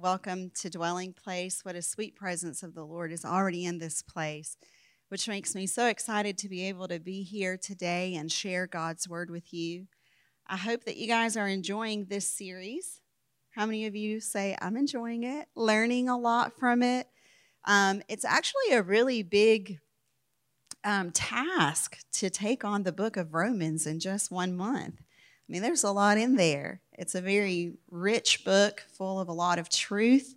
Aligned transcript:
Welcome 0.00 0.52
to 0.60 0.70
Dwelling 0.70 1.12
Place. 1.12 1.64
What 1.64 1.74
a 1.74 1.82
sweet 1.82 2.14
presence 2.14 2.62
of 2.62 2.72
the 2.72 2.84
Lord 2.84 3.10
is 3.10 3.24
already 3.24 3.64
in 3.64 3.78
this 3.78 4.00
place, 4.00 4.56
which 5.08 5.26
makes 5.26 5.56
me 5.56 5.66
so 5.66 5.88
excited 5.88 6.38
to 6.38 6.48
be 6.48 6.68
able 6.68 6.86
to 6.86 7.00
be 7.00 7.24
here 7.24 7.56
today 7.56 8.14
and 8.14 8.30
share 8.30 8.68
God's 8.68 9.08
word 9.08 9.28
with 9.28 9.52
you. 9.52 9.88
I 10.46 10.56
hope 10.56 10.84
that 10.84 10.98
you 10.98 11.08
guys 11.08 11.36
are 11.36 11.48
enjoying 11.48 12.04
this 12.04 12.30
series. 12.30 13.00
How 13.50 13.66
many 13.66 13.86
of 13.86 13.96
you 13.96 14.20
say, 14.20 14.56
I'm 14.62 14.76
enjoying 14.76 15.24
it, 15.24 15.48
learning 15.56 16.08
a 16.08 16.16
lot 16.16 16.56
from 16.56 16.80
it? 16.84 17.08
Um, 17.64 18.00
it's 18.08 18.24
actually 18.24 18.74
a 18.74 18.82
really 18.82 19.24
big 19.24 19.80
um, 20.84 21.10
task 21.10 21.98
to 22.12 22.30
take 22.30 22.64
on 22.64 22.84
the 22.84 22.92
book 22.92 23.16
of 23.16 23.34
Romans 23.34 23.84
in 23.84 23.98
just 23.98 24.30
one 24.30 24.56
month. 24.56 25.00
I 25.00 25.52
mean, 25.52 25.62
there's 25.62 25.82
a 25.82 25.90
lot 25.90 26.18
in 26.18 26.36
there. 26.36 26.82
It's 26.98 27.14
a 27.14 27.20
very 27.20 27.74
rich 27.92 28.44
book 28.44 28.84
full 28.92 29.20
of 29.20 29.28
a 29.28 29.32
lot 29.32 29.60
of 29.60 29.68
truth 29.68 30.34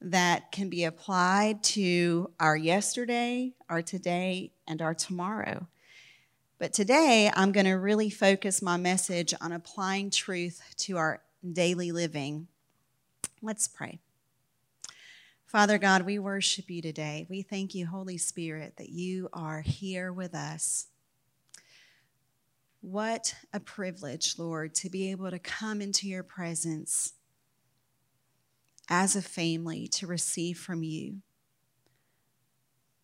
that 0.00 0.50
can 0.50 0.68
be 0.68 0.82
applied 0.82 1.62
to 1.62 2.32
our 2.40 2.56
yesterday, 2.56 3.52
our 3.68 3.80
today, 3.80 4.50
and 4.66 4.82
our 4.82 4.92
tomorrow. 4.92 5.68
But 6.58 6.72
today, 6.72 7.30
I'm 7.32 7.52
going 7.52 7.66
to 7.66 7.74
really 7.74 8.10
focus 8.10 8.60
my 8.60 8.76
message 8.76 9.32
on 9.40 9.52
applying 9.52 10.10
truth 10.10 10.60
to 10.78 10.96
our 10.96 11.22
daily 11.52 11.92
living. 11.92 12.48
Let's 13.40 13.68
pray. 13.68 14.00
Father 15.46 15.78
God, 15.78 16.02
we 16.02 16.18
worship 16.18 16.68
you 16.70 16.82
today. 16.82 17.24
We 17.30 17.42
thank 17.42 17.72
you, 17.72 17.86
Holy 17.86 18.18
Spirit, 18.18 18.74
that 18.78 18.88
you 18.88 19.28
are 19.32 19.60
here 19.60 20.12
with 20.12 20.34
us. 20.34 20.89
What 22.80 23.34
a 23.52 23.60
privilege, 23.60 24.38
Lord, 24.38 24.74
to 24.76 24.88
be 24.88 25.10
able 25.10 25.30
to 25.30 25.38
come 25.38 25.82
into 25.82 26.08
your 26.08 26.22
presence 26.22 27.12
as 28.88 29.14
a 29.14 29.22
family 29.22 29.86
to 29.88 30.06
receive 30.06 30.58
from 30.58 30.82
you. 30.82 31.18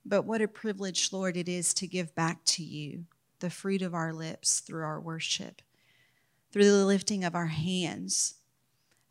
But 0.05 0.23
what 0.23 0.41
a 0.41 0.49
privilege, 0.49 1.13
Lord, 1.13 1.37
it 1.37 1.49
is 1.49 1.75
to 1.75 1.87
give 1.87 2.15
back 2.15 2.45
to 2.47 2.63
you 2.63 3.05
the 3.41 3.51
fruit 3.51 3.83
of 3.83 3.95
our 3.95 4.13
lips 4.13 4.61
through 4.61 4.83
our 4.83 5.01
worship, 5.01 5.61
through 6.51 6.71
the 6.71 6.87
lifting 6.87 7.23
of 7.23 7.35
our 7.35 7.47
hands, 7.47 8.37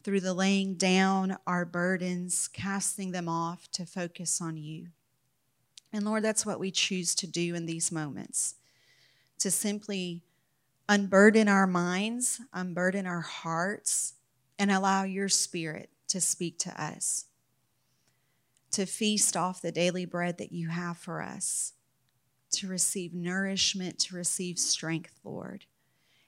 through 0.04 0.22
the 0.22 0.34
laying 0.34 0.76
down 0.76 1.38
our 1.46 1.66
burdens, 1.66 2.48
casting 2.48 3.12
them 3.12 3.30
off 3.30 3.70
to 3.72 3.86
focus 3.86 4.42
on 4.42 4.58
you. 4.58 4.88
And 5.94 6.06
Lord, 6.06 6.24
that's 6.24 6.46
what 6.46 6.60
we 6.60 6.72
choose 6.72 7.14
to 7.16 7.28
do 7.28 7.56
in 7.56 7.66
these 7.66 7.92
moments 7.92 8.56
to 9.40 9.52
simply 9.52 10.22
unburden 10.88 11.48
our 11.48 11.68
minds, 11.68 12.42
unburden 12.54 13.06
our 13.06 13.22
hearts, 13.22 14.14
and 14.58 14.72
allow 14.72 15.04
your 15.04 15.30
spirit 15.30 15.90
to 16.08 16.22
speak 16.22 16.60
to 16.60 16.82
us, 16.82 17.26
to 18.72 18.86
feast 18.86 19.36
off 19.36 19.62
the 19.62 19.72
daily 19.72 20.06
bread 20.06 20.38
that 20.38 20.52
you 20.52 20.70
have 20.70 20.98
for 20.98 21.22
us, 21.22 21.74
to 22.52 22.68
receive 22.68 23.14
nourishment, 23.14 24.00
to 24.00 24.16
receive 24.16 24.58
strength, 24.60 25.20
Lord. 25.24 25.66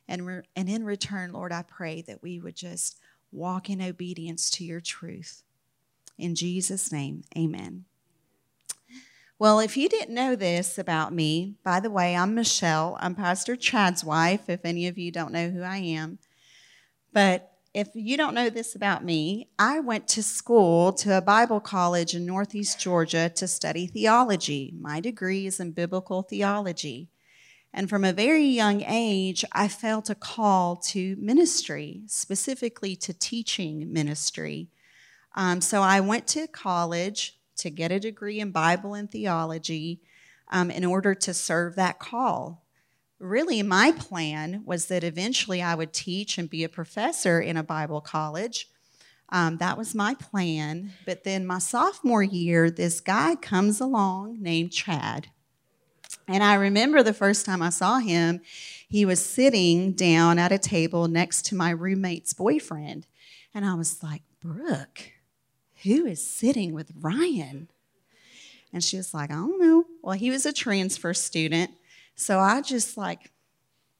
And, 0.07 0.25
re- 0.25 0.41
and 0.55 0.69
in 0.69 0.83
return, 0.83 1.33
Lord, 1.33 1.51
I 1.51 1.63
pray 1.63 2.01
that 2.03 2.23
we 2.23 2.39
would 2.39 2.55
just 2.55 2.97
walk 3.31 3.69
in 3.69 3.81
obedience 3.81 4.49
to 4.51 4.63
your 4.63 4.81
truth. 4.81 5.43
In 6.17 6.33
Jesus' 6.33 6.91
name, 6.91 7.23
amen. 7.37 7.85
Well, 9.39 9.59
if 9.59 9.77
you 9.77 9.87
didn't 9.87 10.15
know 10.15 10.35
this 10.35 10.79
about 10.79 11.13
me, 11.13 11.57
by 11.63 11.79
the 11.79 11.91
way, 11.91 12.15
I'm 12.15 12.33
Michelle. 12.33 12.97
I'm 12.99 13.13
Pastor 13.13 13.55
Chad's 13.55 14.03
wife, 14.03 14.49
if 14.49 14.65
any 14.65 14.87
of 14.87 14.97
you 14.97 15.11
don't 15.11 15.31
know 15.31 15.49
who 15.49 15.61
I 15.61 15.77
am. 15.77 16.17
But 17.13 17.51
if 17.71 17.89
you 17.93 18.17
don't 18.17 18.33
know 18.33 18.49
this 18.49 18.73
about 18.73 19.05
me, 19.05 19.49
I 19.59 19.79
went 19.79 20.07
to 20.07 20.23
school 20.23 20.91
to 20.93 21.15
a 21.15 21.21
Bible 21.21 21.59
college 21.59 22.15
in 22.15 22.25
Northeast 22.25 22.79
Georgia 22.79 23.29
to 23.35 23.47
study 23.47 23.85
theology. 23.85 24.73
My 24.75 24.99
degree 24.99 25.45
is 25.45 25.59
in 25.59 25.69
biblical 25.69 26.23
theology. 26.23 27.09
And 27.71 27.87
from 27.91 28.03
a 28.03 28.13
very 28.13 28.45
young 28.45 28.81
age, 28.81 29.45
I 29.51 29.67
felt 29.67 30.09
a 30.09 30.15
call 30.15 30.77
to 30.77 31.15
ministry, 31.19 32.01
specifically 32.07 32.95
to 32.95 33.13
teaching 33.13 33.93
ministry. 33.93 34.69
Um, 35.35 35.61
so 35.61 35.83
I 35.83 35.99
went 35.99 36.25
to 36.29 36.47
college 36.47 37.36
to 37.57 37.69
get 37.69 37.91
a 37.91 37.99
degree 37.99 38.39
in 38.39 38.51
Bible 38.51 38.93
and 38.93 39.09
theology 39.09 40.01
um, 40.49 40.71
in 40.71 40.85
order 40.85 41.13
to 41.13 41.33
serve 41.33 41.75
that 41.75 41.99
call. 41.99 42.63
Really, 43.19 43.63
my 43.63 43.91
plan 43.91 44.61
was 44.65 44.85
that 44.87 45.03
eventually 45.03 45.61
I 45.61 45.75
would 45.75 45.91
teach 45.91 46.37
and 46.37 46.49
be 46.49 46.63
a 46.63 46.69
professor 46.69 47.39
in 47.39 47.57
a 47.57 47.63
Bible 47.63 48.01
college. 48.01 48.69
Um, 49.29 49.57
that 49.57 49.77
was 49.77 49.95
my 49.95 50.13
plan. 50.13 50.93
But 51.05 51.23
then 51.23 51.45
my 51.45 51.59
sophomore 51.59 52.23
year, 52.23 52.69
this 52.69 52.99
guy 52.99 53.35
comes 53.35 53.81
along 53.81 54.41
named 54.41 54.71
Chad. 54.71 55.27
And 56.27 56.43
I 56.43 56.55
remember 56.55 57.03
the 57.03 57.13
first 57.13 57.45
time 57.45 57.61
I 57.61 57.69
saw 57.69 57.99
him, 57.99 58.41
he 58.87 59.05
was 59.05 59.23
sitting 59.23 59.93
down 59.93 60.39
at 60.39 60.51
a 60.51 60.57
table 60.57 61.07
next 61.07 61.45
to 61.47 61.55
my 61.55 61.71
roommate's 61.71 62.33
boyfriend. 62.33 63.07
And 63.53 63.65
I 63.65 63.73
was 63.73 64.03
like, 64.03 64.21
Brooke, 64.41 65.11
who 65.87 66.05
is 66.05 66.25
sitting 66.25 66.73
with 66.73 66.91
Ryan? 66.99 67.69
And 68.71 68.83
she 68.83 68.97
was 68.97 69.13
like, 69.13 69.31
I 69.31 69.35
don't 69.35 69.59
know. 69.59 69.85
Well, 70.03 70.15
he 70.15 70.29
was 70.29 70.45
a 70.45 70.53
transfer 70.53 71.13
student. 71.13 71.71
So 72.15 72.39
I 72.39 72.61
just 72.61 72.97
like, 72.97 73.31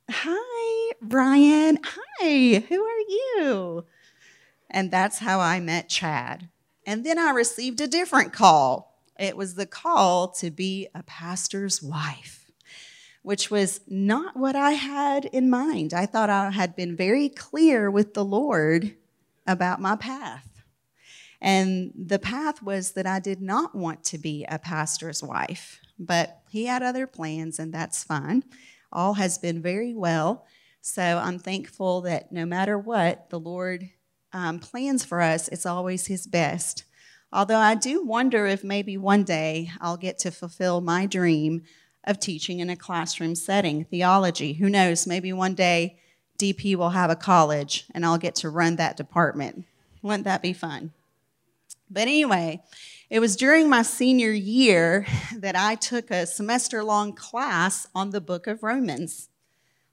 hi, 0.10 0.92
Ryan. 1.02 1.80
Hi, 1.84 2.64
who 2.68 2.84
are 2.84 3.00
you? 3.00 3.86
And 4.70 4.92
that's 4.92 5.20
how 5.20 5.40
I 5.40 5.60
met 5.60 5.90
Chad. 5.90 6.50
And 6.86 7.06
then 7.06 7.18
I 7.18 7.32
received 7.32 7.82
a 7.82 7.88
different 7.88 8.34
call. 8.34 9.02
It 9.20 9.36
was 9.36 9.56
the 9.56 9.66
call 9.66 10.30
to 10.34 10.52
be 10.52 10.88
a 10.94 11.04
pastor's 11.04 11.82
wife, 11.82 12.52
which 13.24 13.50
was 13.50 13.82
not 13.88 14.38
what 14.38 14.56
I 14.56 14.72
had 14.72 15.26
in 15.26 15.50
mind. 15.50 15.94
I 15.94 16.06
thought 16.06 16.30
I 16.30 16.52
had 16.52 16.76
been 16.76 16.96
very 16.96 17.30
clear 17.30 17.90
with 17.90 18.14
the 18.14 18.26
Lord 18.26 18.96
about 19.46 19.82
my 19.82 19.96
path. 19.96 20.57
And 21.42 21.92
the 21.96 22.20
path 22.20 22.64
was 22.64 22.94
that 22.94 23.06
I 23.06 23.20
did 23.20 23.42
not 23.42 23.76
want 23.76 24.04
to 24.06 24.18
be 24.18 24.46
a 24.50 24.58
pastor's 24.58 25.22
wife, 25.22 25.80
but 26.00 26.42
he 26.50 26.66
had 26.66 26.82
other 26.82 27.06
plans, 27.06 27.60
and 27.60 27.74
that's 27.74 28.04
fine. 28.04 28.44
All 28.92 29.16
has 29.16 29.38
been 29.38 29.62
very 29.62 29.94
well. 29.94 30.46
So 30.82 31.04
I'm 31.04 31.38
thankful 31.38 32.02
that 32.02 32.32
no 32.32 32.46
matter 32.46 32.78
what 32.78 33.30
the 33.30 33.40
Lord 33.40 33.90
um, 34.34 34.60
plans 34.60 35.04
for 35.04 35.22
us, 35.22 35.48
it's 35.50 35.66
always 35.66 36.08
his 36.08 36.26
best. 36.26 36.86
Although 37.32 37.58
I 37.58 37.76
do 37.76 38.06
wonder 38.06 38.46
if 38.46 38.64
maybe 38.64 38.98
one 38.98 39.24
day 39.24 39.70
I'll 39.82 39.98
get 39.98 40.18
to 40.20 40.32
fulfill 40.32 40.80
my 40.80 41.06
dream 41.06 41.64
of 42.06 42.20
teaching 42.20 42.60
in 42.60 42.70
a 42.70 42.76
classroom 42.76 43.36
setting, 43.36 43.84
theology. 43.84 44.54
Who 44.54 44.70
knows? 44.70 45.06
Maybe 45.06 45.34
one 45.34 45.56
day 45.56 46.00
DP 46.40 46.76
will 46.76 46.92
have 46.92 47.10
a 47.10 47.16
college 47.16 47.86
and 47.94 48.06
I'll 48.06 48.18
get 48.18 48.36
to 48.36 48.50
run 48.50 48.78
that 48.78 48.96
department. 48.96 49.66
Wouldn't 50.02 50.24
that 50.24 50.42
be 50.42 50.54
fun? 50.54 50.94
But 51.90 52.04
anyway, 52.04 52.62
it 53.10 53.20
was 53.20 53.36
during 53.36 53.70
my 53.70 53.82
senior 53.82 54.32
year 54.32 55.06
that 55.36 55.56
I 55.56 55.76
took 55.76 56.12
a 56.12 56.26
semester 56.26 56.84
long 56.84 57.14
class 57.14 57.88
on 57.96 58.10
the 58.10 58.22
book 58.22 58.48
of 58.48 58.64
Romans. 58.64 59.30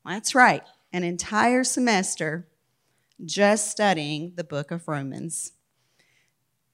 That's 0.04 0.34
right, 0.34 0.62
an 0.92 1.04
entire 1.04 1.64
semester 1.64 2.46
just 3.24 3.70
studying 3.70 4.32
the 4.34 4.44
book 4.44 4.70
of 4.70 4.88
Romans. 4.88 5.52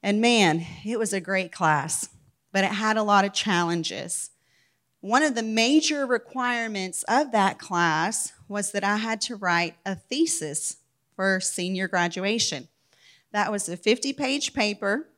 And 0.02 0.20
man, 0.20 0.66
it 0.84 0.98
was 0.98 1.12
a 1.12 1.20
great 1.20 1.52
class, 1.52 2.08
but 2.52 2.64
it 2.64 2.72
had 2.72 2.96
a 2.96 3.02
lot 3.02 3.24
of 3.24 3.34
challenges. 3.34 4.30
One 5.00 5.22
of 5.22 5.34
the 5.34 5.42
major 5.42 6.06
requirements 6.06 7.04
of 7.04 7.32
that 7.32 7.58
class 7.58 8.32
was 8.48 8.72
that 8.72 8.84
I 8.84 8.96
had 8.96 9.20
to 9.22 9.36
write 9.36 9.76
a 9.84 9.94
thesis 9.94 10.78
for 11.14 11.40
senior 11.40 11.86
graduation. 11.86 12.68
That 13.32 13.52
was 13.52 13.68
a 13.68 13.76
50 13.76 14.12
page 14.14 14.54
paper 14.54 15.09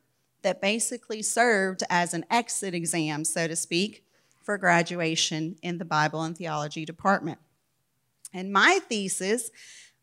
that 0.42 0.60
basically 0.60 1.22
served 1.22 1.82
as 1.88 2.14
an 2.14 2.24
exit 2.30 2.74
exam, 2.74 3.24
so 3.24 3.46
to 3.46 3.56
speak, 3.56 4.04
for 4.42 4.58
graduation 4.58 5.56
in 5.62 5.78
the 5.78 5.84
Bible 5.84 6.22
and 6.22 6.36
theology 6.36 6.84
department. 6.84 7.38
And 8.32 8.52
my 8.52 8.80
thesis 8.88 9.50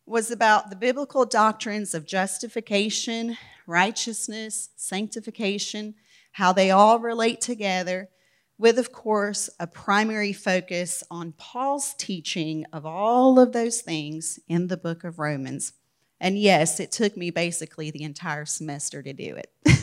was 0.05 0.31
about 0.31 0.69
the 0.69 0.75
biblical 0.75 1.25
doctrines 1.25 1.93
of 1.93 2.05
justification, 2.05 3.37
righteousness, 3.67 4.69
sanctification, 4.75 5.95
how 6.33 6.53
they 6.53 6.71
all 6.71 6.99
relate 6.99 7.41
together, 7.41 8.09
with, 8.57 8.77
of 8.77 8.91
course, 8.91 9.49
a 9.59 9.67
primary 9.67 10.33
focus 10.33 11.03
on 11.09 11.33
Paul's 11.37 11.93
teaching 11.93 12.65
of 12.73 12.85
all 12.85 13.39
of 13.39 13.53
those 13.53 13.81
things 13.81 14.39
in 14.47 14.67
the 14.67 14.77
book 14.77 15.03
of 15.03 15.17
Romans. 15.17 15.73
And 16.19 16.37
yes, 16.37 16.79
it 16.79 16.91
took 16.91 17.15
me 17.15 17.29
basically 17.29 17.89
the 17.89 18.03
entire 18.03 18.45
semester 18.45 19.01
to 19.01 19.13
do 19.13 19.37
it. 19.37 19.51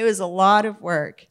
it 0.00 0.04
was 0.04 0.18
a 0.18 0.26
lot 0.26 0.64
of 0.64 0.80
work. 0.80 1.26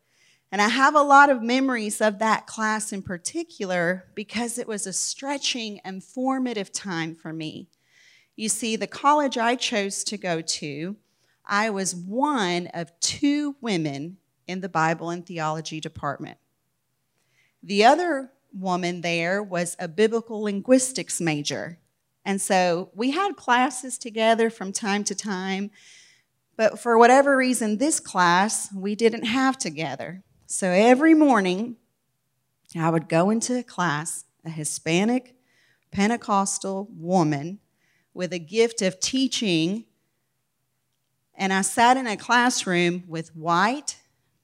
And 0.52 0.62
I 0.62 0.68
have 0.68 0.94
a 0.94 1.02
lot 1.02 1.32
of 1.32 1.42
memories 1.42 2.02
of 2.02 2.20
that 2.20 2.46
class 2.46 2.94
in 2.94 3.02
particular 3.02 4.06
because 4.14 4.60
it 4.60 4.68
was 4.68 4.86
a 4.86 4.94
stretching 4.94 5.80
and 5.84 6.04
formative 6.04 6.72
time 6.72 7.16
for 7.16 7.34
me. 7.34 7.68
You 8.36 8.48
see, 8.48 8.76
the 8.76 8.86
college 8.86 9.40
I 9.40 9.56
chose 9.56 10.04
to 10.04 10.18
go 10.18 10.42
to, 10.42 10.98
I 11.46 11.72
was 11.72 11.96
one 11.96 12.68
of 12.68 12.92
two 13.00 13.56
women 13.60 14.18
in 14.48 14.62
the 14.62 14.70
Bible 14.70 15.10
and 15.10 15.26
theology 15.26 15.80
department. 15.80 16.38
The 17.64 17.86
other 17.86 18.32
woman 18.54 19.02
there 19.02 19.42
was 19.42 19.76
a 19.80 19.88
biblical 19.88 20.44
linguistics 20.44 21.20
major. 21.20 21.80
And 22.24 22.40
so 22.40 22.92
we 22.94 23.12
had 23.12 23.36
classes 23.36 23.98
together 23.98 24.52
from 24.52 24.74
time 24.74 25.04
to 25.06 25.16
time, 25.16 25.72
but 26.60 26.78
for 26.78 26.98
whatever 26.98 27.38
reason, 27.38 27.78
this 27.78 28.02
class 28.02 28.68
we 28.74 28.94
didn't 28.94 29.24
have 29.24 29.58
together. 29.58 30.24
So 30.46 30.68
every 30.68 31.14
morning, 31.14 31.78
I 32.78 32.90
would 32.90 33.08
go 33.08 33.30
into 33.30 33.58
a 33.58 33.64
class, 33.64 34.26
a 34.44 34.50
Hispanic 34.50 35.36
Pentecostal 35.90 36.90
woman 36.92 37.60
with 38.14 38.34
a 38.34 38.40
gift 38.40 38.82
of 38.82 39.00
teaching, 39.00 39.86
and 41.34 41.54
I 41.54 41.62
sat 41.62 41.96
in 41.96 42.08
a 42.08 42.18
classroom 42.18 43.06
with 43.08 43.34
white, 43.34 43.96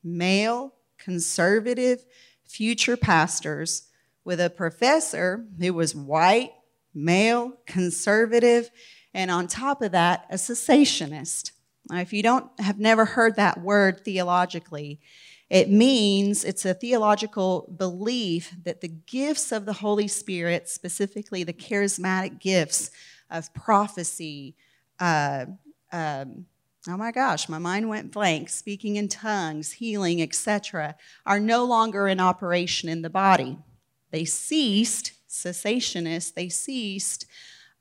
male, 0.01 0.73
conservative, 0.97 2.05
future 2.45 2.95
pastors 2.95 3.89
with 4.23 4.39
a 4.39 4.49
professor 4.49 5.45
who 5.59 5.73
was 5.73 5.93
white, 5.93 6.53
male, 6.93 7.57
conservative, 7.65 8.71
and 9.13 9.29
on 9.29 9.47
top 9.47 9.81
of 9.81 9.91
that, 9.91 10.27
a 10.29 10.35
cessationist. 10.35 11.51
Now, 11.89 11.99
if 11.99 12.13
you 12.13 12.23
don't 12.23 12.49
have 12.59 12.79
never 12.79 13.05
heard 13.05 13.35
that 13.35 13.61
word 13.61 14.03
theologically, 14.03 14.99
it 15.49 15.69
means 15.69 16.43
it's 16.43 16.65
a 16.65 16.73
theological 16.73 17.71
belief 17.77 18.53
that 18.63 18.81
the 18.81 18.87
gifts 18.87 19.51
of 19.51 19.65
the 19.65 19.73
Holy 19.73 20.07
Spirit, 20.07 20.67
specifically 20.67 21.43
the 21.43 21.53
charismatic 21.53 22.39
gifts 22.39 22.89
of 23.29 23.53
prophecy, 23.53 24.55
uh, 24.99 25.45
um, 25.91 26.45
oh 26.87 26.97
my 26.97 27.11
gosh, 27.11 27.47
my 27.47 27.59
mind 27.59 27.87
went 27.89 28.11
blank, 28.11 28.49
speaking 28.49 28.95
in 28.95 29.07
tongues, 29.07 29.73
healing, 29.73 30.21
etc., 30.21 30.95
are 31.25 31.39
no 31.39 31.63
longer 31.63 32.07
in 32.07 32.19
operation 32.19 32.89
in 32.89 33.03
the 33.03 33.09
body. 33.09 33.57
They 34.09 34.25
ceased, 34.25 35.11
cessationists, 35.29 36.33
they 36.33 36.49
ceased 36.49 37.25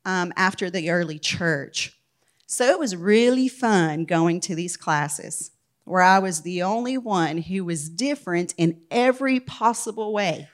um, 0.05 0.31
after 0.35 0.69
the 0.69 0.91
early 0.91 1.17
church. 1.17 1.97
So 2.47 2.69
it 2.69 2.79
was 2.79 2.95
really 2.95 3.47
fun 3.47 4.05
going 4.05 4.39
to 4.41 4.55
these 4.55 4.77
classes 4.77 5.51
where 5.83 6.01
I 6.01 6.19
was 6.19 6.41
the 6.41 6.63
only 6.63 6.97
one 6.97 7.37
who 7.37 7.63
was 7.63 7.89
different 7.89 8.53
in 8.57 8.81
every 8.91 9.39
possible 9.39 10.13
way. 10.13 10.49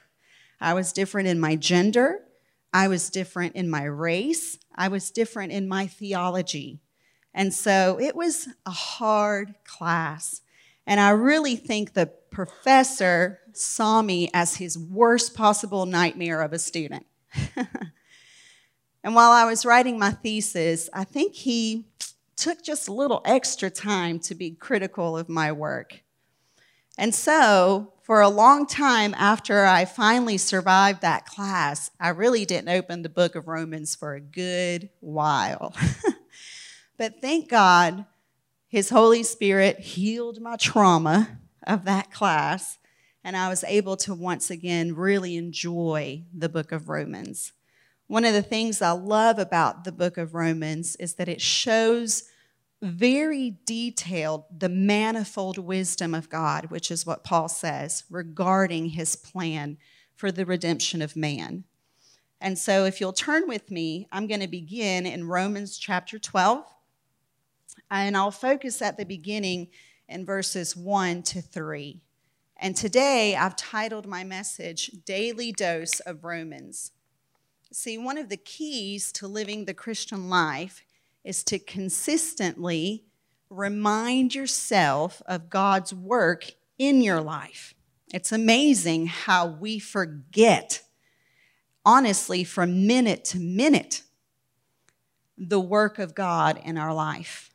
I 0.60 0.74
was 0.74 0.92
different 0.92 1.28
in 1.28 1.40
my 1.40 1.56
gender, 1.56 2.20
I 2.72 2.88
was 2.88 3.10
different 3.10 3.56
in 3.56 3.68
my 3.68 3.84
race, 3.84 4.58
I 4.74 4.88
was 4.88 5.10
different 5.10 5.52
in 5.52 5.68
my 5.68 5.86
theology. 5.86 6.80
And 7.34 7.52
so 7.52 7.98
it 8.00 8.14
was 8.14 8.48
a 8.66 8.70
hard 8.70 9.54
class. 9.64 10.42
And 10.86 11.00
I 11.00 11.10
really 11.10 11.56
think 11.56 11.92
the 11.92 12.06
professor 12.30 13.40
saw 13.52 14.02
me 14.02 14.30
as 14.34 14.56
his 14.56 14.78
worst 14.78 15.34
possible 15.34 15.86
nightmare 15.86 16.42
of 16.42 16.52
a 16.52 16.58
student. 16.58 17.06
and 19.04 19.14
while 19.14 19.32
I 19.32 19.44
was 19.44 19.66
writing 19.66 19.98
my 19.98 20.10
thesis, 20.10 20.88
I 20.92 21.04
think 21.04 21.34
he 21.34 21.86
took 22.36 22.62
just 22.62 22.88
a 22.88 22.92
little 22.92 23.22
extra 23.24 23.70
time 23.70 24.18
to 24.20 24.34
be 24.34 24.52
critical 24.52 25.16
of 25.16 25.28
my 25.28 25.52
work. 25.52 26.02
And 26.98 27.14
so, 27.14 27.92
for 28.02 28.20
a 28.20 28.28
long 28.28 28.66
time 28.66 29.14
after 29.16 29.64
I 29.64 29.84
finally 29.84 30.36
survived 30.36 31.02
that 31.02 31.24
class, 31.24 31.90
I 32.00 32.08
really 32.08 32.44
didn't 32.44 32.68
open 32.68 33.02
the 33.02 33.08
book 33.08 33.34
of 33.34 33.48
Romans 33.48 33.94
for 33.94 34.14
a 34.14 34.20
good 34.20 34.90
while. 35.00 35.74
but 36.96 37.20
thank 37.20 37.48
God, 37.48 38.04
His 38.68 38.90
Holy 38.90 39.22
Spirit 39.22 39.78
healed 39.78 40.40
my 40.40 40.56
trauma 40.56 41.38
of 41.66 41.84
that 41.84 42.10
class, 42.10 42.78
and 43.24 43.36
I 43.36 43.48
was 43.48 43.64
able 43.64 43.96
to 43.98 44.14
once 44.14 44.50
again 44.50 44.94
really 44.94 45.36
enjoy 45.36 46.24
the 46.36 46.48
book 46.48 46.72
of 46.72 46.88
Romans. 46.88 47.52
One 48.12 48.26
of 48.26 48.34
the 48.34 48.42
things 48.42 48.82
I 48.82 48.90
love 48.90 49.38
about 49.38 49.84
the 49.84 49.90
book 49.90 50.18
of 50.18 50.34
Romans 50.34 50.96
is 50.96 51.14
that 51.14 51.30
it 51.30 51.40
shows 51.40 52.24
very 52.82 53.56
detailed 53.64 54.44
the 54.54 54.68
manifold 54.68 55.56
wisdom 55.56 56.12
of 56.12 56.28
God, 56.28 56.66
which 56.66 56.90
is 56.90 57.06
what 57.06 57.24
Paul 57.24 57.48
says 57.48 58.04
regarding 58.10 58.90
his 58.90 59.16
plan 59.16 59.78
for 60.14 60.30
the 60.30 60.44
redemption 60.44 61.00
of 61.00 61.16
man. 61.16 61.64
And 62.38 62.58
so, 62.58 62.84
if 62.84 63.00
you'll 63.00 63.14
turn 63.14 63.48
with 63.48 63.70
me, 63.70 64.08
I'm 64.12 64.26
going 64.26 64.40
to 64.40 64.46
begin 64.46 65.06
in 65.06 65.26
Romans 65.26 65.78
chapter 65.78 66.18
12, 66.18 66.66
and 67.90 68.14
I'll 68.14 68.30
focus 68.30 68.82
at 68.82 68.98
the 68.98 69.06
beginning 69.06 69.68
in 70.06 70.26
verses 70.26 70.76
1 70.76 71.22
to 71.22 71.40
3. 71.40 72.02
And 72.58 72.76
today 72.76 73.36
I've 73.36 73.56
titled 73.56 74.04
my 74.04 74.22
message 74.22 74.90
Daily 75.06 75.50
Dose 75.50 76.00
of 76.00 76.24
Romans. 76.24 76.90
See, 77.74 77.96
one 77.96 78.18
of 78.18 78.28
the 78.28 78.36
keys 78.36 79.10
to 79.12 79.26
living 79.26 79.64
the 79.64 79.72
Christian 79.72 80.28
life 80.28 80.84
is 81.24 81.42
to 81.44 81.58
consistently 81.58 83.04
remind 83.48 84.34
yourself 84.34 85.22
of 85.24 85.48
God's 85.48 85.94
work 85.94 86.50
in 86.78 87.00
your 87.00 87.22
life. 87.22 87.74
It's 88.12 88.30
amazing 88.30 89.06
how 89.06 89.46
we 89.46 89.78
forget, 89.78 90.82
honestly, 91.82 92.44
from 92.44 92.86
minute 92.86 93.24
to 93.26 93.38
minute, 93.38 94.02
the 95.38 95.60
work 95.60 95.98
of 95.98 96.14
God 96.14 96.60
in 96.62 96.76
our 96.76 96.92
life. 96.92 97.54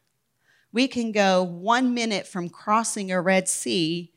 We 0.71 0.87
can 0.87 1.11
go 1.11 1.43
one 1.43 1.93
minute 1.93 2.25
from 2.25 2.49
crossing 2.49 3.11
a 3.11 3.21
Red 3.21 3.47
Sea, 3.47 4.11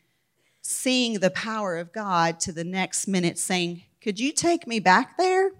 seeing 0.62 1.20
the 1.20 1.31
power 1.31 1.77
of 1.77 1.93
God, 1.93 2.41
to 2.41 2.53
the 2.53 2.65
next 2.65 3.06
minute 3.06 3.36
saying, 3.36 3.82
Could 4.01 4.19
you 4.19 4.32
take 4.32 4.67
me 4.67 4.81
back 4.81 5.19
there? 5.19 5.51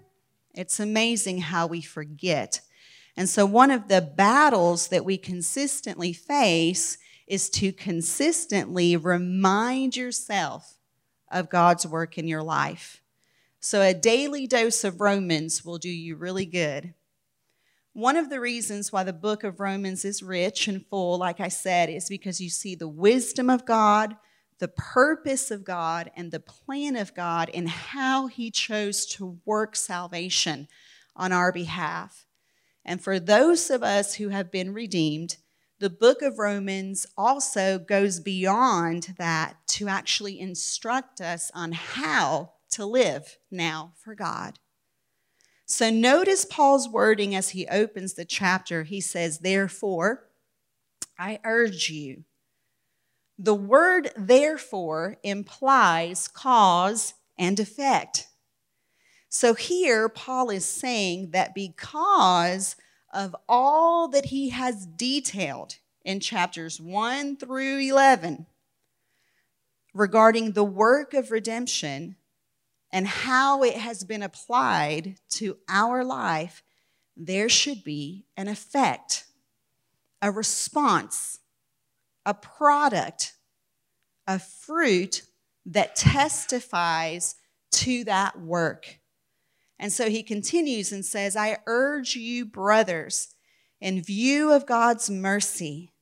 It's 0.53 0.79
amazing 0.79 1.41
how 1.41 1.67
we 1.67 1.81
forget 1.81 2.61
and 3.17 3.27
so, 3.27 3.45
one 3.45 3.71
of 3.71 3.87
the 3.87 4.01
battles 4.01 4.87
that 4.87 5.05
we 5.05 5.17
consistently 5.17 6.13
face 6.13 6.97
is 7.27 7.49
to 7.51 7.73
consistently 7.73 8.95
remind 8.95 9.95
yourself 9.95 10.77
of 11.29 11.49
God's 11.49 11.85
work 11.85 12.17
in 12.17 12.27
your 12.27 12.43
life. 12.43 13.01
So, 13.59 13.81
a 13.81 13.93
daily 13.93 14.47
dose 14.47 14.83
of 14.83 15.01
Romans 15.01 15.65
will 15.65 15.77
do 15.77 15.89
you 15.89 16.15
really 16.15 16.45
good. 16.45 16.93
One 17.93 18.15
of 18.15 18.29
the 18.29 18.39
reasons 18.39 18.93
why 18.93 19.03
the 19.03 19.11
book 19.11 19.43
of 19.43 19.59
Romans 19.59 20.05
is 20.05 20.23
rich 20.23 20.69
and 20.69 20.85
full, 20.85 21.17
like 21.17 21.41
I 21.41 21.49
said, 21.49 21.89
is 21.89 22.07
because 22.07 22.39
you 22.39 22.49
see 22.49 22.75
the 22.75 22.87
wisdom 22.87 23.49
of 23.49 23.65
God, 23.65 24.15
the 24.61 24.67
purpose 24.67 25.49
of 25.49 25.63
God, 25.63 26.11
and 26.15 26.31
the 26.31 26.39
plan 26.39 26.95
of 26.95 27.15
God 27.15 27.49
and 27.51 27.67
how 27.67 28.27
He 28.27 28.51
chose 28.51 29.07
to 29.07 29.39
work 29.43 29.75
salvation 29.75 30.67
on 31.15 31.31
our 31.31 31.51
behalf. 31.51 32.27
And 32.85 33.01
for 33.01 33.19
those 33.19 33.71
of 33.71 33.81
us 33.81 34.15
who 34.15 34.29
have 34.29 34.51
been 34.51 34.71
redeemed, 34.71 35.37
the 35.79 35.89
book 35.89 36.21
of 36.21 36.37
Romans 36.37 37.07
also 37.17 37.79
goes 37.79 38.19
beyond 38.19 39.15
that 39.17 39.55
to 39.69 39.87
actually 39.87 40.39
instruct 40.39 41.21
us 41.21 41.49
on 41.55 41.71
how 41.71 42.51
to 42.69 42.85
live 42.85 43.39
now 43.49 43.93
for 43.95 44.13
God. 44.13 44.59
So 45.65 45.89
notice 45.89 46.45
Paul's 46.45 46.87
wording 46.87 47.33
as 47.33 47.49
he 47.49 47.65
opens 47.67 48.13
the 48.13 48.25
chapter. 48.25 48.83
He 48.83 49.01
says, 49.01 49.39
Therefore, 49.39 50.29
I 51.17 51.39
urge 51.43 51.89
you. 51.89 52.25
The 53.43 53.55
word 53.55 54.11
therefore 54.15 55.17
implies 55.23 56.27
cause 56.27 57.15
and 57.39 57.59
effect. 57.59 58.27
So 59.29 59.55
here, 59.55 60.07
Paul 60.09 60.51
is 60.51 60.63
saying 60.63 61.31
that 61.31 61.55
because 61.55 62.75
of 63.11 63.35
all 63.49 64.07
that 64.09 64.25
he 64.25 64.49
has 64.49 64.85
detailed 64.85 65.77
in 66.05 66.19
chapters 66.19 66.79
1 66.79 67.37
through 67.37 67.79
11 67.79 68.45
regarding 69.95 70.51
the 70.51 70.63
work 70.63 71.15
of 71.15 71.31
redemption 71.31 72.17
and 72.91 73.07
how 73.07 73.63
it 73.63 73.75
has 73.75 74.03
been 74.03 74.21
applied 74.21 75.15
to 75.31 75.57
our 75.67 76.03
life, 76.03 76.61
there 77.17 77.49
should 77.49 77.83
be 77.83 78.27
an 78.37 78.47
effect, 78.47 79.23
a 80.21 80.29
response, 80.29 81.39
a 82.25 82.33
product, 82.33 83.33
a 84.27 84.39
fruit 84.39 85.23
that 85.65 85.95
testifies 85.95 87.35
to 87.71 88.03
that 88.05 88.39
work. 88.39 88.99
And 89.79 89.91
so 89.91 90.09
he 90.09 90.23
continues 90.23 90.91
and 90.91 91.03
says, 91.03 91.35
I 91.35 91.57
urge 91.65 92.15
you, 92.15 92.45
brothers, 92.45 93.33
in 93.79 94.03
view 94.03 94.51
of 94.51 94.67
God's 94.67 95.09
mercy, 95.09 95.93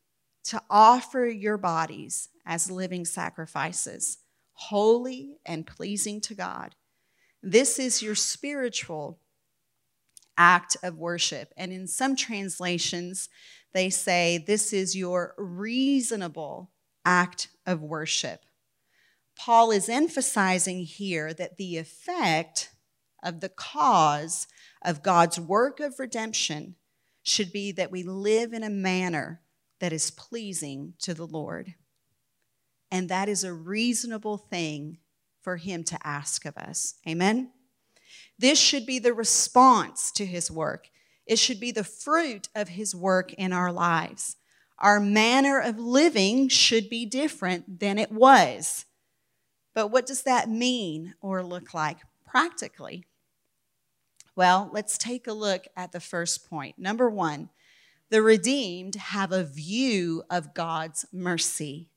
to 0.46 0.62
offer 0.70 1.26
your 1.26 1.58
bodies 1.58 2.30
as 2.46 2.72
living 2.72 3.06
sacrifices, 3.06 4.18
holy 4.54 5.38
and 5.46 5.66
pleasing 5.66 6.20
to 6.22 6.34
God. 6.34 6.76
This 7.42 7.80
is 7.80 8.02
your 8.02 8.16
spiritual 8.16 9.20
act 10.38 10.76
of 10.84 10.98
worship. 10.98 11.54
And 11.56 11.72
in 11.72 11.88
some 11.88 12.16
translations, 12.16 13.30
they 13.74 13.90
say 13.90 14.38
this 14.38 14.74
is 14.74 14.96
your 14.96 15.36
reasonable 15.38 16.72
act 17.06 17.50
of 17.66 17.82
worship. 17.82 18.42
Paul 19.36 19.72
is 19.72 19.88
emphasizing 19.88 20.84
here 20.84 21.34
that 21.34 21.58
the 21.58 21.78
effect 21.78 22.72
of 23.24 23.40
the 23.40 23.50
cause 23.50 24.48
of 24.84 25.04
God's 25.04 25.40
work 25.40 25.80
of 25.80 26.00
redemption 26.00 26.76
should 27.24 27.52
be 27.52 27.72
that 27.74 27.92
we 27.92 28.04
live 28.04 28.54
in 28.54 28.64
a 28.64 28.70
manner 28.70 29.42
that 29.80 29.94
is 29.94 30.12
pleasing 30.12 30.94
to 31.00 31.14
the 31.14 31.28
Lord. 31.28 31.76
And 32.92 33.08
that 33.10 33.30
is 33.30 33.44
a 33.44 33.54
reasonable 33.54 34.38
thing 34.38 34.98
for 35.42 35.58
Him 35.58 35.84
to 35.86 36.08
ask 36.08 36.46
of 36.46 36.58
us. 36.58 36.96
Amen? 37.08 37.52
This 38.38 38.60
should 38.60 38.86
be 38.86 39.00
the 39.00 39.14
response 39.14 40.12
to 40.14 40.26
His 40.26 40.50
work, 40.50 40.90
it 41.30 41.38
should 41.38 41.60
be 41.60 41.72
the 41.72 41.84
fruit 41.84 42.50
of 42.56 42.70
His 42.70 42.96
work 42.96 43.34
in 43.34 43.54
our 43.54 43.72
lives. 43.72 44.36
Our 44.80 45.00
manner 45.00 45.60
of 45.60 45.78
living 45.78 46.50
should 46.50 46.90
be 46.90 47.06
different 47.06 47.80
than 47.80 48.00
it 48.00 48.12
was. 48.12 48.86
But 49.76 49.90
what 49.90 50.08
does 50.08 50.24
that 50.24 50.50
mean 50.50 51.14
or 51.22 51.44
look 51.44 51.72
like 51.72 52.00
practically? 52.26 53.06
Well, 54.36 54.72
let's 54.74 54.98
take 54.98 55.28
a 55.28 55.34
look 55.34 55.68
at 55.78 55.92
the 55.92 56.00
first 56.00 56.50
point. 56.50 56.80
Number 56.80 57.08
one, 57.10 57.50
the 58.10 58.24
redeemed 58.24 58.96
have 58.96 59.32
a 59.32 59.44
view 59.44 60.24
of 60.32 60.56
God's 60.56 61.06
mercy. 61.14 61.90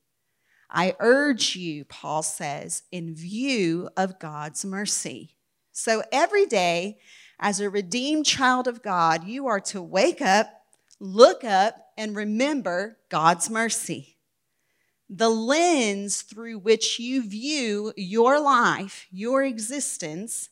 I 0.69 0.95
urge 0.99 1.55
you, 1.55 1.85
Paul 1.85 2.21
says, 2.21 2.83
in 2.91 3.15
view 3.15 3.89
of 3.97 4.19
God's 4.19 4.63
mercy. 4.63 5.37
So 5.71 6.03
every 6.11 6.45
day, 6.45 6.99
as 7.39 7.59
a 7.59 7.69
redeemed 7.69 8.25
child 8.25 8.67
of 8.67 8.81
God, 8.81 9.25
you 9.25 9.47
are 9.47 9.59
to 9.61 9.81
wake 9.81 10.21
up, 10.21 10.47
look 10.99 11.43
up, 11.43 11.75
and 11.97 12.15
remember 12.15 12.97
God's 13.09 13.49
mercy. 13.49 14.17
The 15.09 15.29
lens 15.29 16.21
through 16.21 16.59
which 16.59 16.99
you 16.99 17.27
view 17.27 17.93
your 17.95 18.39
life, 18.39 19.07
your 19.11 19.43
existence, 19.43 20.49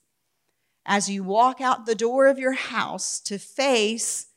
as 0.85 1.09
you 1.09 1.23
walk 1.23 1.61
out 1.61 1.85
the 1.85 1.95
door 1.95 2.27
of 2.27 2.39
your 2.39 2.53
house 2.53 3.19
to 3.21 3.37
face 3.37 4.27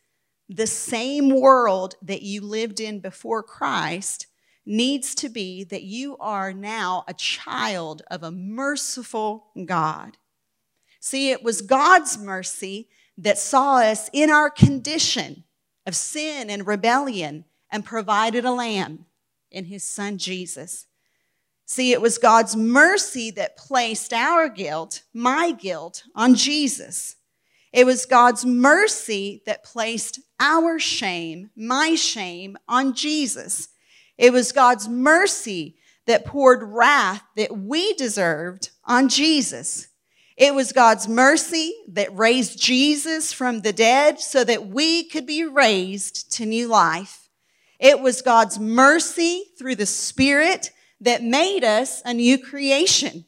the 0.49 0.67
same 0.67 1.41
world 1.41 1.97
that 2.03 2.23
you 2.23 2.41
lived 2.41 2.81
in 2.81 3.01
before 3.01 3.43
Christ 3.43 4.27
needs 4.67 5.15
to 5.17 5.29
be 5.29 5.65
that 5.65 5.83
you 5.83 6.17
are 6.19 6.53
now 6.53 7.05
a 7.07 7.15
child 7.15 8.03
of 8.11 8.23
a 8.23 8.31
merciful 8.31 9.49
God. 9.65 10.17
See, 11.05 11.33
it 11.33 11.43
was 11.43 11.61
God's 11.61 12.17
mercy 12.17 12.89
that 13.19 13.37
saw 13.37 13.77
us 13.77 14.09
in 14.15 14.31
our 14.31 14.49
condition 14.49 15.45
of 15.85 15.95
sin 15.95 16.49
and 16.49 16.67
rebellion 16.67 17.45
and 17.71 17.85
provided 17.85 18.47
a 18.47 18.51
lamb 18.51 19.05
in 19.51 19.67
his 19.67 19.85
son 19.85 20.17
Jesus. 20.17 20.87
See, 21.67 21.93
it 21.93 22.01
was 22.01 22.17
God's 22.17 22.57
mercy 22.57 23.31
that 23.33 23.59
placed 23.59 24.15
our 24.15 24.49
guilt, 24.49 25.03
my 25.13 25.51
guilt, 25.51 26.05
on 26.15 26.37
Jesus. 26.37 27.17
It 27.71 27.85
was 27.85 28.07
God's 28.07 28.47
mercy 28.47 29.43
that 29.45 29.63
placed 29.63 30.21
our 30.41 30.79
shame, 30.79 31.51
my 31.55 31.97
shame, 31.97 32.57
on 32.67 32.95
Jesus. 32.95 33.69
It 34.17 34.33
was 34.33 34.53
God's 34.53 34.89
mercy 34.89 35.77
that 36.07 36.25
poured 36.25 36.63
wrath 36.63 37.25
that 37.37 37.55
we 37.55 37.93
deserved 37.93 38.71
on 38.87 39.11
Jesus. 39.11 39.89
It 40.37 40.55
was 40.55 40.73
God's 40.73 41.07
mercy 41.07 41.75
that 41.89 42.17
raised 42.17 42.61
Jesus 42.61 43.33
from 43.33 43.61
the 43.61 43.73
dead 43.73 44.19
so 44.19 44.43
that 44.43 44.67
we 44.67 45.05
could 45.05 45.27
be 45.27 45.45
raised 45.45 46.33
to 46.33 46.47
new 46.47 46.67
life. 46.67 47.29
It 47.79 48.01
was 48.01 48.21
God's 48.21 48.59
mercy 48.59 49.45
through 49.59 49.77
the 49.77 49.87
Spirit 49.87 50.71
that 51.01 51.23
made 51.23 51.63
us 51.63 52.03
a 52.05 52.15
new 52.15 52.39
creation. 52.39 53.27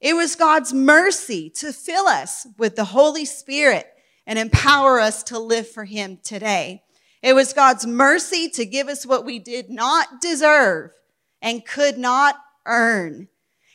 It 0.00 0.16
was 0.16 0.34
God's 0.34 0.72
mercy 0.72 1.48
to 1.50 1.72
fill 1.72 2.08
us 2.08 2.46
with 2.58 2.74
the 2.74 2.86
Holy 2.86 3.24
Spirit 3.24 3.86
and 4.26 4.36
empower 4.36 4.98
us 4.98 5.22
to 5.24 5.38
live 5.38 5.68
for 5.68 5.84
Him 5.84 6.18
today. 6.24 6.82
It 7.22 7.34
was 7.34 7.52
God's 7.52 7.86
mercy 7.86 8.48
to 8.50 8.66
give 8.66 8.88
us 8.88 9.06
what 9.06 9.24
we 9.24 9.38
did 9.38 9.70
not 9.70 10.20
deserve 10.20 10.90
and 11.40 11.64
could 11.64 11.98
not 11.98 12.36
earn. 12.66 13.28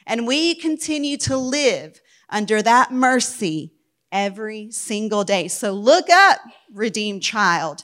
And 0.06 0.28
we 0.28 0.56
continue 0.56 1.16
to 1.18 1.38
live 1.38 2.02
under 2.30 2.62
that 2.62 2.92
mercy 2.92 3.74
every 4.12 4.72
single 4.72 5.24
day. 5.24 5.48
So 5.48 5.72
look 5.72 6.10
up, 6.10 6.40
redeemed 6.74 7.24
child, 7.24 7.84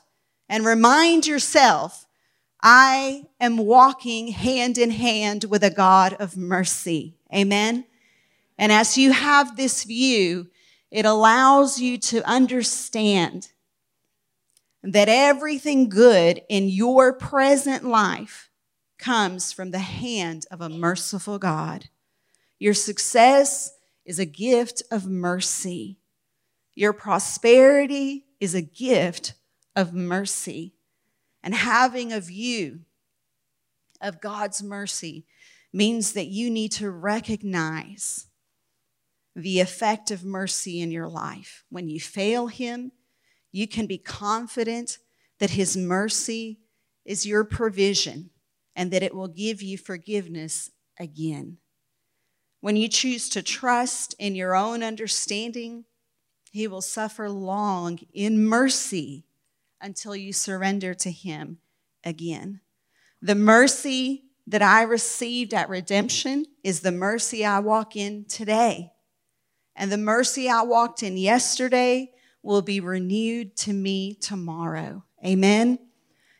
and 0.50 0.66
remind 0.66 1.28
yourself 1.28 2.06
I 2.62 3.24
am 3.42 3.58
walking 3.58 4.30
hand 4.30 4.78
in 4.78 4.92
hand 4.92 5.46
with 5.50 5.64
a 5.64 5.70
God 5.70 6.14
of 6.20 6.38
mercy. 6.38 7.18
Amen. 7.34 7.86
And 8.58 8.72
as 8.72 8.98
you 8.98 9.12
have 9.12 9.58
this 9.58 9.84
view, 9.84 10.48
it 10.90 11.06
allows 11.06 11.80
you 11.82 11.98
to 11.98 12.28
understand 12.28 13.50
that 14.84 15.10
everything 15.10 15.90
good 15.90 16.42
in 16.48 16.70
your 16.70 17.14
present 17.14 17.84
life 17.84 18.50
comes 18.98 19.52
from 19.52 19.72
the 19.72 19.80
hand 19.80 20.46
of 20.52 20.62
a 20.62 20.70
merciful 20.70 21.40
God. 21.40 21.90
Your 22.60 22.74
success 22.74 23.73
is 24.06 24.20
a 24.20 24.26
gift 24.26 24.84
of 24.92 25.08
mercy. 25.08 26.00
Your 26.76 26.94
prosperity 26.94 28.26
is 28.40 28.56
a 28.56 28.62
gift 28.62 29.34
of 29.76 29.94
mercy 29.94 30.74
and 31.44 31.54
having 31.54 32.12
a 32.12 32.22
view 32.22 32.82
of 34.02 34.22
God's 34.22 34.64
mercy 34.64 35.26
means 35.74 36.14
that 36.14 36.28
you 36.28 36.50
need 36.50 36.72
to 36.74 36.90
recognize 36.90 38.28
the 39.36 39.60
effect 39.60 40.12
of 40.12 40.24
mercy 40.24 40.80
in 40.80 40.92
your 40.92 41.08
life. 41.08 41.64
When 41.70 41.90
you 41.90 42.00
fail 42.00 42.48
Him, 42.48 42.92
you 43.52 43.68
can 43.68 43.88
be 43.88 43.98
confident 43.98 45.00
that 45.40 45.52
His 45.52 45.76
mercy 45.76 46.60
is 47.06 47.26
your 47.26 47.44
provision 47.44 48.30
and 48.76 48.92
that 48.92 49.04
it 49.04 49.14
will 49.14 49.28
give 49.28 49.62
you 49.62 49.78
forgiveness 49.78 50.72
again. 51.00 51.58
When 52.64 52.78
you 52.78 52.88
choose 52.88 53.28
to 53.32 53.44
trust 53.44 54.16
in 54.20 54.36
your 54.36 54.56
own 54.56 54.84
understanding, 54.84 55.84
He 56.50 56.66
will 56.66 56.80
suffer 56.80 57.30
long 57.30 58.00
in 58.14 58.46
mercy 58.46 59.26
until 59.82 60.16
you 60.16 60.32
surrender 60.32 60.94
to 60.94 61.12
Him 61.12 61.58
again. 62.06 62.62
The 63.22 63.36
mercy 63.36 64.28
that 64.48 64.62
I 64.62 64.84
received 64.84 65.54
at 65.54 65.68
redemption 65.68 66.46
is 66.64 66.80
the 66.80 66.94
mercy 66.94 67.44
I 67.44 67.60
walk 67.60 67.98
in 67.98 68.24
today. 68.30 68.94
And 69.76 69.92
the 69.92 69.98
mercy 69.98 70.48
I 70.48 70.62
walked 70.62 71.04
in 71.04 71.18
yesterday 71.18 72.12
will 72.42 72.62
be 72.62 72.80
renewed 72.80 73.58
to 73.58 73.74
me 73.74 74.14
tomorrow. 74.14 75.04
Amen. 75.26 75.80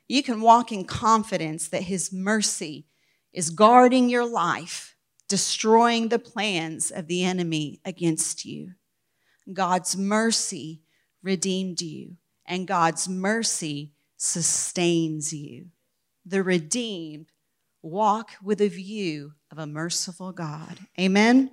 You 0.08 0.24
can 0.24 0.40
walk 0.40 0.72
in 0.72 0.86
confidence 0.86 1.68
that 1.68 1.84
His 1.84 2.14
mercy 2.14 2.88
is 3.34 3.50
guarding 3.50 4.08
your 4.08 4.26
life, 4.26 4.93
destroying 5.34 6.10
the 6.10 6.20
plans 6.20 6.92
of 6.92 7.08
the 7.08 7.24
enemy 7.24 7.80
against 7.84 8.46
you. 8.46 8.72
God's 9.52 9.98
mercy 9.98 10.84
redeemed 11.24 11.82
you 11.82 12.18
and 12.46 12.68
God's 12.68 13.10
mercy 13.10 13.94
sustains 14.16 15.34
you. 15.34 15.70
The 16.24 16.44
redeemed 16.44 17.32
walk 17.82 18.34
with 18.44 18.62
a 18.62 18.68
view 18.68 19.34
of 19.50 19.58
a 19.58 19.66
merciful 19.66 20.34
God. 20.34 20.78
Amen. 21.00 21.50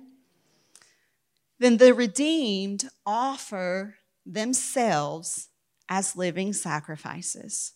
Then 1.57 1.77
the 1.77 1.95
redeemed 1.95 2.87
offer 3.03 3.95
themselves 4.27 5.49
as 5.89 6.15
living 6.15 6.53
sacrifices. 6.53 7.73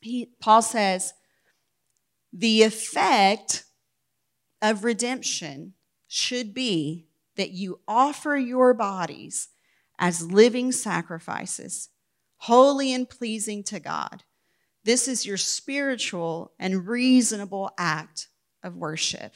He, 0.00 0.32
Paul 0.40 0.62
says, 0.62 1.14
the 2.32 2.64
effect 2.64 3.66
of 4.62 4.84
redemption 4.84 5.74
should 6.06 6.52
be 6.52 7.06
that 7.36 7.50
you 7.50 7.80
offer 7.86 8.36
your 8.36 8.74
bodies 8.74 9.48
as 9.98 10.30
living 10.30 10.72
sacrifices, 10.72 11.88
holy 12.38 12.92
and 12.92 13.08
pleasing 13.08 13.62
to 13.64 13.78
God. 13.78 14.24
This 14.84 15.06
is 15.06 15.26
your 15.26 15.36
spiritual 15.36 16.52
and 16.58 16.86
reasonable 16.88 17.70
act 17.78 18.28
of 18.62 18.76
worship. 18.76 19.34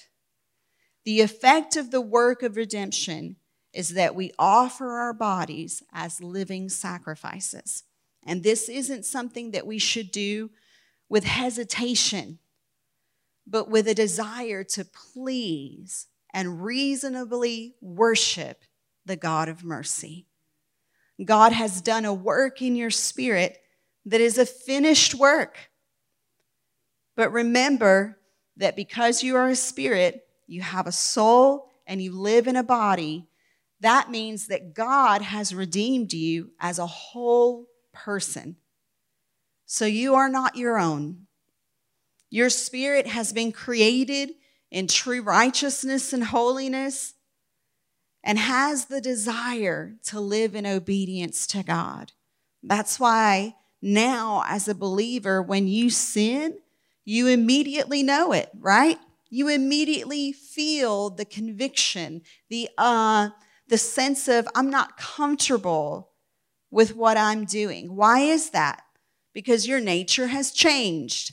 The 1.04 1.20
effect 1.20 1.76
of 1.76 1.90
the 1.90 2.00
work 2.00 2.42
of 2.42 2.56
redemption 2.56 3.36
is 3.74 3.90
that 3.90 4.14
we 4.14 4.32
offer 4.38 4.98
our 4.98 5.12
bodies 5.12 5.82
as 5.92 6.22
living 6.22 6.68
sacrifices. 6.68 7.82
And 8.26 8.42
this 8.42 8.68
isn't 8.68 9.04
something 9.04 9.50
that 9.50 9.66
we 9.66 9.78
should 9.78 10.10
do 10.10 10.50
with 11.08 11.24
hesitation, 11.24 12.38
but 13.46 13.68
with 13.68 13.86
a 13.88 13.94
desire 13.94 14.64
to 14.64 14.84
please 14.84 16.06
and 16.32 16.62
reasonably 16.62 17.74
worship 17.80 18.64
the 19.06 19.16
God 19.16 19.48
of 19.48 19.64
mercy. 19.64 20.26
God 21.24 21.52
has 21.52 21.80
done 21.80 22.04
a 22.04 22.14
work 22.14 22.60
in 22.60 22.74
your 22.74 22.90
spirit 22.90 23.58
that 24.06 24.20
is 24.20 24.38
a 24.38 24.46
finished 24.46 25.14
work. 25.14 25.70
But 27.16 27.32
remember 27.32 28.18
that 28.56 28.76
because 28.76 29.22
you 29.22 29.36
are 29.36 29.48
a 29.48 29.56
spirit, 29.56 30.26
you 30.46 30.62
have 30.62 30.86
a 30.86 30.92
soul, 30.92 31.68
and 31.86 32.02
you 32.02 32.12
live 32.12 32.46
in 32.46 32.56
a 32.56 32.62
body, 32.62 33.28
that 33.80 34.10
means 34.10 34.46
that 34.46 34.74
God 34.74 35.22
has 35.22 35.54
redeemed 35.54 36.12
you 36.12 36.50
as 36.58 36.78
a 36.78 36.86
whole 36.86 37.66
person. 37.92 38.56
So 39.66 39.84
you 39.84 40.14
are 40.14 40.28
not 40.28 40.56
your 40.56 40.78
own. 40.78 41.26
Your 42.34 42.50
spirit 42.50 43.06
has 43.06 43.32
been 43.32 43.52
created 43.52 44.32
in 44.68 44.88
true 44.88 45.22
righteousness 45.22 46.12
and 46.12 46.24
holiness 46.24 47.14
and 48.24 48.40
has 48.40 48.86
the 48.86 49.00
desire 49.00 49.94
to 50.06 50.18
live 50.18 50.56
in 50.56 50.66
obedience 50.66 51.46
to 51.46 51.62
God. 51.62 52.10
That's 52.60 52.98
why 52.98 53.54
now, 53.80 54.42
as 54.48 54.66
a 54.66 54.74
believer, 54.74 55.40
when 55.40 55.68
you 55.68 55.90
sin, 55.90 56.58
you 57.04 57.28
immediately 57.28 58.02
know 58.02 58.32
it, 58.32 58.50
right? 58.58 58.98
You 59.30 59.46
immediately 59.46 60.32
feel 60.32 61.10
the 61.10 61.24
conviction, 61.24 62.22
the 62.50 62.68
uh, 62.76 63.28
the 63.68 63.78
sense 63.78 64.26
of 64.26 64.48
I'm 64.56 64.70
not 64.70 64.96
comfortable 64.96 66.10
with 66.68 66.96
what 66.96 67.16
I'm 67.16 67.44
doing. 67.44 67.94
Why 67.94 68.22
is 68.22 68.50
that? 68.50 68.82
Because 69.32 69.68
your 69.68 69.78
nature 69.78 70.26
has 70.26 70.50
changed. 70.50 71.32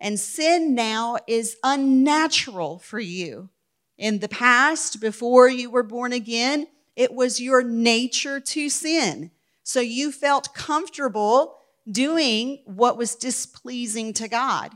And 0.00 0.18
sin 0.18 0.74
now 0.74 1.18
is 1.26 1.56
unnatural 1.62 2.78
for 2.78 2.98
you. 2.98 3.50
In 3.98 4.20
the 4.20 4.28
past, 4.28 5.00
before 5.00 5.48
you 5.48 5.70
were 5.70 5.82
born 5.82 6.12
again, 6.12 6.66
it 6.96 7.12
was 7.12 7.40
your 7.40 7.62
nature 7.62 8.40
to 8.40 8.68
sin. 8.70 9.30
So 9.62 9.80
you 9.80 10.10
felt 10.10 10.54
comfortable 10.54 11.58
doing 11.90 12.62
what 12.64 12.96
was 12.96 13.14
displeasing 13.14 14.14
to 14.14 14.28
God. 14.28 14.72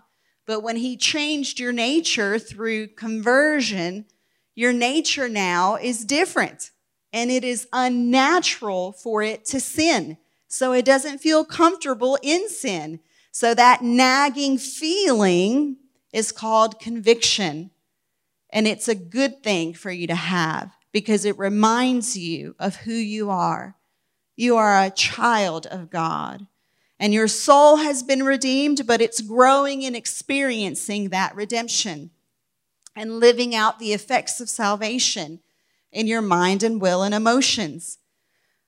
But 0.46 0.60
when 0.60 0.76
He 0.76 0.96
changed 0.96 1.58
your 1.58 1.72
nature 1.72 2.38
through 2.38 2.88
conversion, 2.88 4.04
your 4.54 4.72
nature 4.72 5.28
now 5.28 5.76
is 5.76 6.04
different 6.04 6.70
and 7.12 7.30
it 7.30 7.44
is 7.44 7.66
unnatural 7.72 8.92
for 8.92 9.22
it 9.22 9.44
to 9.46 9.60
sin. 9.60 10.18
So 10.48 10.72
it 10.72 10.84
doesn't 10.84 11.18
feel 11.18 11.44
comfortable 11.44 12.18
in 12.22 12.48
sin. 12.48 13.00
So 13.34 13.52
that 13.52 13.82
nagging 13.82 14.58
feeling 14.58 15.78
is 16.12 16.30
called 16.30 16.78
conviction. 16.78 17.72
And 18.50 18.68
it's 18.68 18.86
a 18.86 18.94
good 18.94 19.42
thing 19.42 19.74
for 19.74 19.90
you 19.90 20.06
to 20.06 20.14
have 20.14 20.70
because 20.92 21.24
it 21.24 21.36
reminds 21.36 22.16
you 22.16 22.54
of 22.60 22.76
who 22.76 22.92
you 22.92 23.30
are. 23.30 23.74
You 24.36 24.56
are 24.56 24.80
a 24.80 24.88
child 24.88 25.66
of 25.66 25.90
God. 25.90 26.46
And 27.00 27.12
your 27.12 27.26
soul 27.26 27.78
has 27.78 28.04
been 28.04 28.22
redeemed, 28.22 28.86
but 28.86 29.00
it's 29.00 29.20
growing 29.20 29.84
and 29.84 29.96
experiencing 29.96 31.08
that 31.08 31.34
redemption 31.34 32.10
and 32.94 33.18
living 33.18 33.52
out 33.52 33.80
the 33.80 33.92
effects 33.92 34.40
of 34.40 34.48
salvation 34.48 35.40
in 35.90 36.06
your 36.06 36.22
mind 36.22 36.62
and 36.62 36.80
will 36.80 37.02
and 37.02 37.12
emotions. 37.12 37.98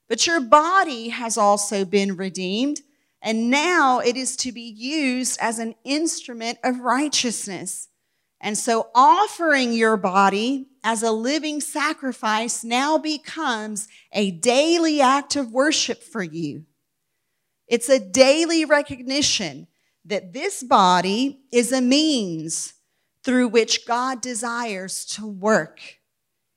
But 0.08 0.26
your 0.26 0.40
body 0.40 1.10
has 1.10 1.38
also 1.38 1.84
been 1.84 2.16
redeemed 2.16 2.80
and 3.22 3.50
now 3.50 4.00
it 4.00 4.16
is 4.16 4.36
to 4.36 4.52
be 4.52 4.62
used 4.62 5.38
as 5.40 5.58
an 5.58 5.74
instrument 5.84 6.58
of 6.62 6.80
righteousness. 6.80 7.88
And 8.40 8.56
so 8.56 8.88
offering 8.94 9.72
your 9.72 9.96
body 9.96 10.68
as 10.84 11.02
a 11.02 11.10
living 11.10 11.60
sacrifice 11.60 12.62
now 12.62 12.98
becomes 12.98 13.88
a 14.12 14.30
daily 14.30 15.00
act 15.00 15.36
of 15.36 15.50
worship 15.50 16.02
for 16.02 16.22
you. 16.22 16.64
It's 17.66 17.88
a 17.88 17.98
daily 17.98 18.64
recognition 18.64 19.66
that 20.04 20.32
this 20.32 20.62
body 20.62 21.40
is 21.50 21.72
a 21.72 21.80
means 21.80 22.74
through 23.24 23.48
which 23.48 23.86
God 23.86 24.20
desires 24.20 25.04
to 25.06 25.26
work. 25.26 25.80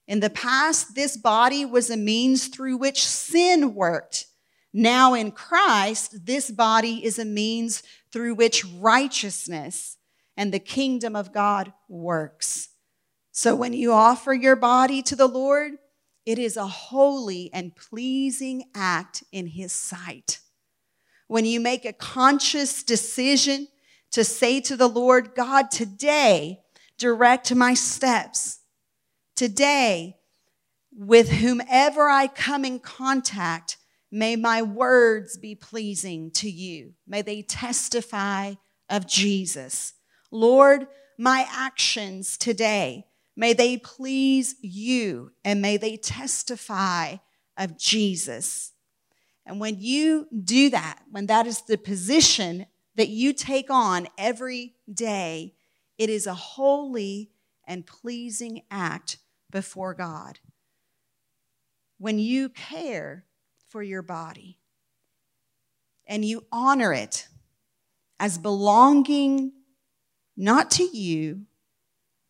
In 0.07 0.19
the 0.19 0.29
past, 0.29 0.93
this 0.93 1.17
body 1.17 1.65
was 1.65 1.89
a 1.89 1.97
means 1.97 2.47
through 2.47 2.77
which 2.77 3.05
sin 3.05 3.73
worked. 3.73 4.25
Now 4.73 5.13
in 5.13 5.31
Christ, 5.31 6.25
this 6.25 6.51
body 6.51 7.03
is 7.03 7.17
a 7.17 7.25
means 7.25 7.81
through 8.11 8.35
which 8.35 8.65
righteousness 8.65 9.97
and 10.37 10.53
the 10.53 10.59
kingdom 10.59 11.15
of 11.15 11.33
God 11.33 11.73
works. 11.87 12.69
So 13.31 13.55
when 13.55 13.73
you 13.73 13.93
offer 13.93 14.33
your 14.33 14.55
body 14.55 15.01
to 15.03 15.15
the 15.15 15.27
Lord, 15.27 15.73
it 16.25 16.37
is 16.37 16.57
a 16.57 16.67
holy 16.67 17.49
and 17.53 17.75
pleasing 17.75 18.65
act 18.75 19.23
in 19.31 19.47
His 19.47 19.73
sight. 19.73 20.39
When 21.27 21.45
you 21.45 21.59
make 21.59 21.85
a 21.85 21.93
conscious 21.93 22.83
decision 22.83 23.67
to 24.11 24.23
say 24.23 24.61
to 24.61 24.75
the 24.75 24.87
Lord, 24.87 25.35
God, 25.35 25.71
today, 25.71 26.61
direct 26.97 27.53
my 27.55 27.73
steps. 27.73 28.59
Today, 29.35 30.17
with 30.91 31.29
whomever 31.29 32.09
I 32.09 32.27
come 32.27 32.65
in 32.65 32.79
contact, 32.79 33.77
May 34.11 34.35
my 34.35 34.61
words 34.61 35.37
be 35.37 35.55
pleasing 35.55 36.31
to 36.31 36.49
you. 36.49 36.93
May 37.07 37.21
they 37.21 37.41
testify 37.41 38.55
of 38.89 39.07
Jesus. 39.07 39.93
Lord, 40.31 40.87
my 41.17 41.45
actions 41.51 42.37
today, 42.37 43.05
may 43.35 43.53
they 43.53 43.77
please 43.77 44.55
you 44.61 45.31
and 45.43 45.61
may 45.61 45.77
they 45.77 45.97
testify 45.97 47.17
of 47.57 47.77
Jesus. 47.77 48.73
And 49.45 49.59
when 49.59 49.79
you 49.79 50.27
do 50.43 50.69
that, 50.71 50.99
when 51.11 51.27
that 51.27 51.45
is 51.45 51.61
the 51.61 51.77
position 51.77 52.65
that 52.95 53.09
you 53.09 53.33
take 53.33 53.69
on 53.69 54.07
every 54.17 54.75
day, 54.91 55.55
it 55.97 56.09
is 56.09 56.25
a 56.25 56.33
holy 56.33 57.31
and 57.67 57.85
pleasing 57.85 58.63
act 58.71 59.17
before 59.51 59.93
God. 59.93 60.39
When 61.97 62.17
you 62.17 62.49
care 62.49 63.25
for 63.69 63.83
your 63.83 64.01
body. 64.01 64.59
And 66.07 66.25
you 66.25 66.45
honor 66.51 66.91
it 66.91 67.27
as 68.19 68.37
belonging 68.37 69.53
not 70.35 70.71
to 70.71 70.83
you, 70.83 71.43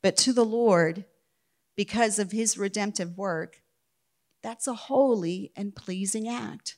but 0.04 0.18
to 0.18 0.34
the 0.34 0.46
Lord 0.46 1.06
because 1.76 2.20
of 2.20 2.32
his 2.32 2.58
redemptive 2.58 3.18
work. 3.18 3.62
That's 4.44 4.68
a 4.68 4.74
holy 4.74 5.52
and 5.56 5.76
pleasing 5.76 6.28
act. 6.28 6.78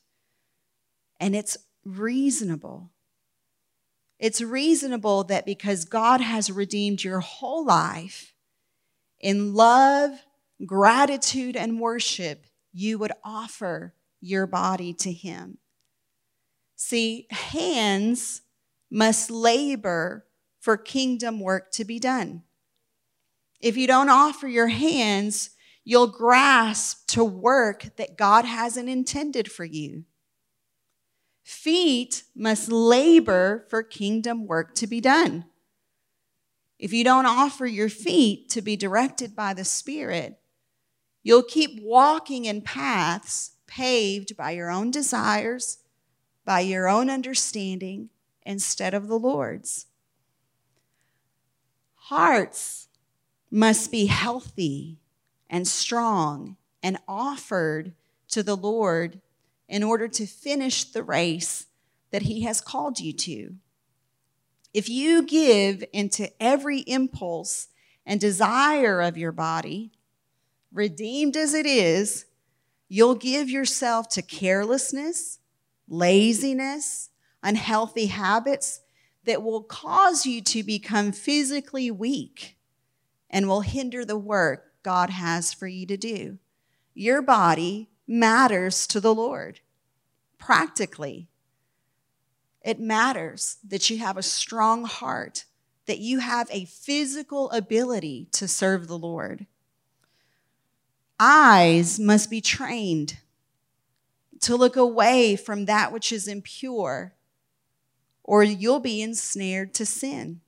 And 1.19 1.35
it's 1.35 1.57
reasonable. 1.83 2.91
It's 4.19 4.41
reasonable 4.41 5.23
that 5.25 5.45
because 5.45 5.85
God 5.85 6.21
has 6.21 6.51
redeemed 6.51 7.03
your 7.03 7.19
whole 7.19 7.65
life 7.65 8.35
in 9.19 9.53
love, 9.53 10.11
gratitude, 10.65 11.55
and 11.55 11.79
worship, 11.79 12.45
you 12.71 12.99
would 12.99 13.11
offer 13.23 13.93
your 14.21 14.47
body 14.47 14.93
to 14.93 15.11
Him. 15.11 15.57
See, 16.75 17.27
hands 17.29 18.41
must 18.89 19.29
labor 19.29 20.25
for 20.59 20.77
kingdom 20.77 21.39
work 21.39 21.71
to 21.71 21.85
be 21.85 21.99
done. 21.99 22.43
If 23.59 23.77
you 23.77 23.87
don't 23.87 24.09
offer 24.09 24.47
your 24.47 24.67
hands, 24.67 25.51
you'll 25.83 26.07
grasp 26.07 27.07
to 27.09 27.23
work 27.23 27.95
that 27.97 28.17
God 28.17 28.45
hasn't 28.45 28.89
intended 28.89 29.51
for 29.51 29.65
you. 29.65 30.05
Feet 31.43 32.23
must 32.35 32.71
labor 32.71 33.65
for 33.69 33.83
kingdom 33.83 34.45
work 34.45 34.73
to 34.75 34.87
be 34.87 35.01
done. 35.01 35.45
If 36.79 36.93
you 36.93 37.03
don't 37.03 37.25
offer 37.25 37.65
your 37.65 37.89
feet 37.89 38.49
to 38.49 38.61
be 38.61 38.75
directed 38.75 39.35
by 39.35 39.53
the 39.53 39.65
Spirit, 39.65 40.39
you'll 41.23 41.43
keep 41.43 41.79
walking 41.81 42.45
in 42.45 42.61
paths 42.61 43.51
paved 43.71 44.35
by 44.35 44.51
your 44.51 44.69
own 44.69 44.91
desires, 44.91 45.77
by 46.43 46.59
your 46.59 46.89
own 46.89 47.09
understanding, 47.09 48.09
instead 48.45 48.93
of 48.93 49.07
the 49.07 49.17
Lord's. 49.17 49.85
Hearts 51.95 52.89
must 53.49 53.89
be 53.89 54.07
healthy 54.07 54.99
and 55.49 55.65
strong 55.65 56.57
and 56.83 56.97
offered 57.07 57.93
to 58.27 58.43
the 58.43 58.57
Lord 58.57 59.21
in 59.69 59.83
order 59.83 60.09
to 60.09 60.25
finish 60.25 60.83
the 60.83 61.03
race 61.03 61.67
that 62.11 62.23
He 62.23 62.41
has 62.41 62.59
called 62.59 62.99
you 62.99 63.13
to. 63.13 63.55
If 64.73 64.89
you 64.89 65.23
give 65.23 65.81
into 65.93 66.29
every 66.43 66.79
impulse 66.79 67.69
and 68.05 68.19
desire 68.19 68.99
of 68.99 69.17
your 69.17 69.31
body, 69.31 69.93
redeemed 70.73 71.37
as 71.37 71.53
it 71.53 71.65
is, 71.65 72.25
you'll 72.93 73.15
give 73.15 73.49
yourself 73.49 74.09
to 74.09 74.21
carelessness, 74.21 75.39
laziness, 75.87 77.09
unhealthy 77.41 78.07
habits 78.07 78.81
that 79.23 79.41
will 79.41 79.63
cause 79.63 80.25
you 80.25 80.41
to 80.41 80.61
become 80.61 81.13
physically 81.13 81.89
weak 81.89 82.57
and 83.29 83.47
will 83.47 83.61
hinder 83.61 84.03
the 84.03 84.17
work 84.17 84.73
God 84.83 85.09
has 85.09 85.53
for 85.53 85.67
you 85.67 85.85
to 85.85 85.95
do. 85.95 86.37
Your 86.93 87.21
body 87.21 87.89
matters 88.05 88.85
to 88.87 88.99
the 88.99 89.15
Lord 89.15 89.61
practically. 90.37 91.29
It 92.61 92.81
matters 92.81 93.55
that 93.65 93.89
you 93.89 93.99
have 93.99 94.17
a 94.17 94.21
strong 94.21 94.83
heart, 94.83 95.45
that 95.85 95.99
you 95.99 96.19
have 96.19 96.49
a 96.51 96.65
physical 96.65 97.51
ability 97.51 98.27
to 98.33 98.49
serve 98.49 98.89
the 98.89 98.97
Lord. 98.97 99.45
Eyes 101.23 101.99
must 101.99 102.31
be 102.31 102.41
trained 102.41 103.17
to 104.39 104.55
look 104.55 104.75
away 104.75 105.35
from 105.35 105.65
that 105.65 105.93
which 105.93 106.11
is 106.11 106.27
impure, 106.27 107.13
or 108.23 108.43
you'll 108.43 108.79
be 108.79 109.03
ensnared 109.03 109.71
to 109.75 109.85
sin. 109.85 110.41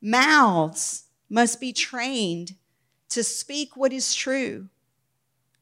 Mouths 0.00 1.04
must 1.28 1.60
be 1.60 1.74
trained 1.74 2.54
to 3.10 3.22
speak 3.22 3.76
what 3.76 3.92
is 3.92 4.14
true 4.14 4.70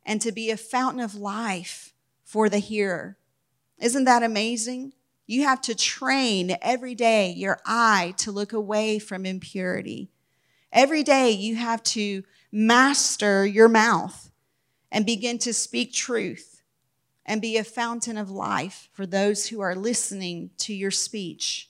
and 0.06 0.20
to 0.20 0.30
be 0.30 0.50
a 0.50 0.56
fountain 0.56 1.00
of 1.00 1.16
life 1.16 1.94
for 2.22 2.48
the 2.48 2.58
hearer. 2.58 3.18
Isn't 3.80 4.04
that 4.04 4.22
amazing? 4.22 4.92
You 5.26 5.42
have 5.46 5.60
to 5.62 5.74
train 5.74 6.56
every 6.62 6.94
day 6.94 7.32
your 7.32 7.58
eye 7.66 8.14
to 8.18 8.30
look 8.30 8.52
away 8.52 9.00
from 9.00 9.26
impurity. 9.26 10.12
Every 10.70 11.02
day 11.02 11.32
you 11.32 11.56
have 11.56 11.82
to 11.84 12.22
master 12.56 13.44
your 13.44 13.68
mouth 13.68 14.30
and 14.92 15.04
begin 15.04 15.38
to 15.38 15.52
speak 15.52 15.92
truth 15.92 16.62
and 17.26 17.42
be 17.42 17.56
a 17.56 17.64
fountain 17.64 18.16
of 18.16 18.30
life 18.30 18.88
for 18.92 19.06
those 19.06 19.48
who 19.48 19.60
are 19.60 19.74
listening 19.74 20.50
to 20.56 20.72
your 20.72 20.92
speech. 20.92 21.68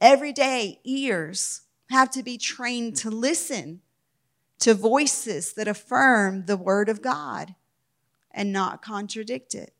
Every 0.00 0.32
day, 0.32 0.80
ears 0.82 1.60
have 1.90 2.10
to 2.10 2.24
be 2.24 2.36
trained 2.36 2.96
to 2.96 3.10
listen 3.10 3.82
to 4.58 4.74
voices 4.74 5.52
that 5.52 5.68
affirm 5.68 6.46
the 6.46 6.56
word 6.56 6.88
of 6.88 7.00
God 7.00 7.54
and 8.32 8.52
not 8.52 8.82
contradict 8.82 9.54
it. 9.54 9.74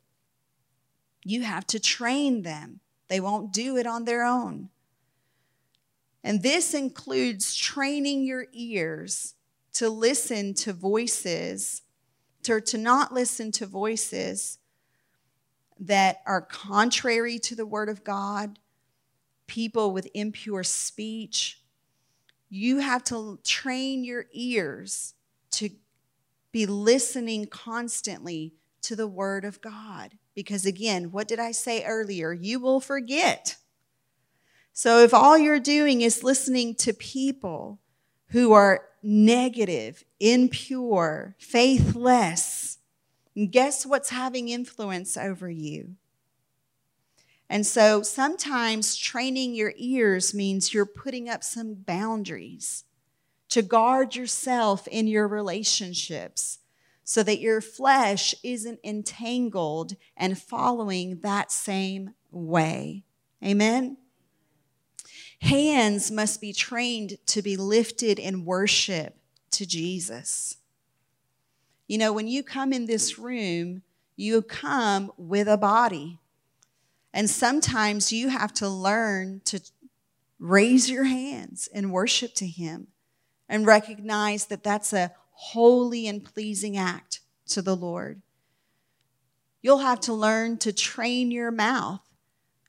You 1.25 1.43
have 1.43 1.67
to 1.69 1.81
train 1.81 2.43
them. 2.43 2.79
They 3.09 3.19
won't 3.19 3.53
do 3.53 3.77
it 3.77 3.87
on 3.87 4.05
their 4.05 4.25
own. 4.25 4.69
And 6.25 6.43
this 6.43 6.73
includes 6.73 7.55
training 7.55 8.25
your 8.25 8.47
ears 8.55 9.35
to 9.75 9.91
listen 9.91 10.55
to 10.55 10.73
voices, 10.73 11.83
to, 12.45 12.63
to 12.63 12.79
not 12.79 13.13
listen 13.13 13.53
to 13.53 13.67
voices 13.67 14.59
that 15.79 16.23
are 16.27 16.41
contrary 16.41 17.39
to 17.41 17.55
the 17.55 17.67
Word 17.67 17.91
of 17.91 18.05
God, 18.05 18.59
people 19.47 19.93
with 19.93 20.09
impure 20.15 20.65
speech. 20.65 21.61
You 22.49 22.79
have 22.79 23.05
to 23.05 23.39
train 23.45 24.03
your 24.03 24.25
ears 24.33 25.13
to 25.53 25.69
be 26.53 26.65
listening 26.65 27.47
constantly 27.47 28.55
to 28.81 28.97
the 28.97 29.09
Word 29.09 29.45
of 29.45 29.61
God. 29.61 30.17
Because 30.35 30.65
again, 30.65 31.11
what 31.11 31.29
did 31.29 31.39
I 31.39 31.53
say 31.53 31.85
earlier? 31.85 32.33
You 32.33 32.61
will 32.61 32.81
forget. 32.81 33.57
So 34.77 34.99
if 34.99 35.15
all 35.15 35.39
you're 35.39 35.61
doing 35.61 36.01
is 36.01 36.25
listening 36.25 36.75
to 36.77 36.93
people 36.93 37.79
who 38.31 38.53
are 38.53 38.83
negative, 39.05 40.03
impure, 40.19 41.37
faithless, 41.39 42.79
guess 43.53 43.87
what's 43.87 44.11
having 44.11 44.49
influence 44.49 45.17
over 45.17 45.49
you? 45.49 45.95
And 47.49 47.65
so 47.65 48.03
sometimes 48.03 48.97
training 48.97 49.55
your 49.55 49.75
ears 49.77 50.35
means 50.35 50.75
you're 50.75 50.87
putting 50.87 51.29
up 51.29 51.45
some 51.45 51.75
boundaries 51.75 52.83
to 53.51 53.63
guard 53.63 54.17
yourself 54.17 54.89
in 54.89 55.07
your 55.07 55.29
relationships 55.29 56.59
so 57.05 57.23
that 57.23 57.39
your 57.39 57.61
flesh 57.61 58.35
isn't 58.43 58.81
entangled 58.83 59.95
and 60.17 60.37
following 60.37 61.21
that 61.21 61.53
same 61.53 62.15
way. 62.33 63.05
Amen? 63.45 63.99
Hands 65.41 66.11
must 66.11 66.41
be 66.41 66.53
trained 66.53 67.19
to 67.27 67.43
be 67.43 67.57
lifted 67.57 68.19
in 68.19 68.45
worship 68.45 69.17
to 69.53 69.67
Jesus. 69.67 70.57
You 71.87 71.99
know, 71.99 72.13
when 72.13 72.27
you 72.27 72.43
come 72.43 72.73
in 72.73 72.87
this 72.87 73.19
room, 73.19 73.83
you 74.17 74.43
come 74.43 75.13
with 75.17 75.49
a 75.49 75.59
body. 75.59 76.19
And 77.13 77.29
sometimes 77.29 78.13
you 78.13 78.29
have 78.29 78.53
to 78.55 78.69
learn 78.69 79.43
to 79.47 79.61
raise 80.39 80.91
your 80.91 81.05
hands 81.05 81.69
and 81.73 81.93
worship 81.93 82.35
to 82.35 82.47
Him 82.47 82.89
and 83.49 83.67
recognize 83.67 84.47
that 84.47 84.65
that's 84.65 84.93
a 84.93 85.13
holy 85.33 86.07
and 86.07 86.25
pleasing 86.25 86.77
act 86.77 87.21
to 87.47 87.63
the 87.63 87.77
Lord. 87.77 88.23
You'll 89.63 89.79
have 89.79 90.01
to 90.01 90.13
learn 90.13 90.59
to 90.59 90.73
train 90.73 91.31
your 91.31 91.51
mouth 91.51 92.01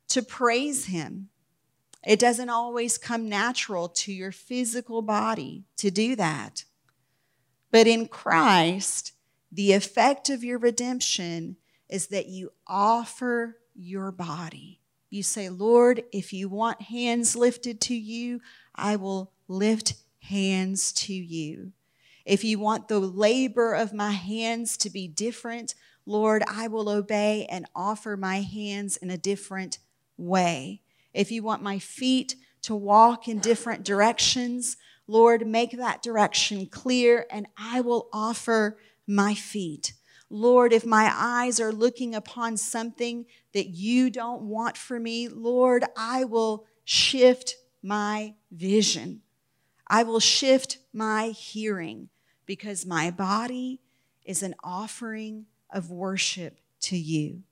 to 0.09 0.21
praise 0.21 0.85
Him. 0.85 1.29
It 2.05 2.19
doesn't 2.19 2.49
always 2.49 2.97
come 2.97 3.27
natural 3.27 3.89
to 3.89 4.13
your 4.13 4.31
physical 4.31 5.01
body 5.01 5.63
to 5.77 5.89
do 5.89 6.15
that. 6.15 6.65
But 7.71 7.87
in 7.87 8.07
Christ, 8.07 9.13
the 9.51 9.73
effect 9.73 10.29
of 10.29 10.43
your 10.43 10.59
redemption 10.59 11.57
is 11.89 12.07
that 12.07 12.27
you 12.27 12.51
offer 12.67 13.57
your 13.73 14.11
body. 14.11 14.81
You 15.09 15.23
say, 15.23 15.49
Lord, 15.49 16.03
if 16.11 16.31
you 16.33 16.49
want 16.49 16.81
hands 16.83 17.35
lifted 17.35 17.81
to 17.81 17.95
you, 17.95 18.41
I 18.75 18.95
will 18.95 19.31
lift 19.47 19.95
hands 20.21 20.91
to 20.93 21.13
you. 21.13 21.71
If 22.25 22.43
you 22.43 22.59
want 22.59 22.87
the 22.87 22.99
labor 22.99 23.73
of 23.73 23.93
my 23.93 24.11
hands 24.11 24.77
to 24.77 24.89
be 24.89 25.07
different, 25.07 25.75
Lord, 26.05 26.43
I 26.47 26.67
will 26.67 26.89
obey 26.89 27.45
and 27.49 27.65
offer 27.75 28.17
my 28.17 28.41
hands 28.41 28.97
in 28.97 29.09
a 29.09 29.17
different 29.17 29.79
way. 30.17 30.81
If 31.15 31.31
you 31.31 31.43
want 31.43 31.63
my 31.63 31.79
feet 31.79 32.35
to 32.63 32.75
walk 32.75 33.27
in 33.27 33.39
different 33.39 33.85
directions, 33.85 34.75
Lord, 35.07 35.47
make 35.47 35.77
that 35.77 36.01
direction 36.01 36.65
clear 36.65 37.25
and 37.31 37.47
I 37.57 37.81
will 37.81 38.09
offer 38.11 38.77
my 39.07 39.33
feet. 39.33 39.93
Lord, 40.29 40.73
if 40.73 40.85
my 40.85 41.11
eyes 41.15 41.59
are 41.59 41.71
looking 41.71 42.15
upon 42.15 42.57
something 42.57 43.25
that 43.53 43.69
you 43.69 44.09
don't 44.09 44.41
want 44.43 44.75
for 44.75 44.99
me, 44.99 45.27
Lord, 45.29 45.85
I 45.95 46.25
will 46.25 46.65
shift 46.83 47.55
my 47.81 48.33
vision. 48.51 49.21
I 49.87 50.03
will 50.03 50.19
shift 50.19 50.79
my 50.91 51.27
hearing 51.27 52.09
because 52.45 52.85
my 52.85 53.11
body 53.11 53.81
is 54.25 54.41
an 54.41 54.55
offering 54.63 55.45
of 55.69 55.91
worship 55.91 56.59
to 56.81 56.97
you. 56.97 57.43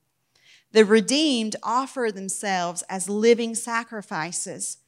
The 0.74 0.84
redeemed 0.84 1.54
offer 1.62 2.10
themselves 2.10 2.82
as 2.88 3.08
living 3.08 3.54
sacrifices 3.54 4.78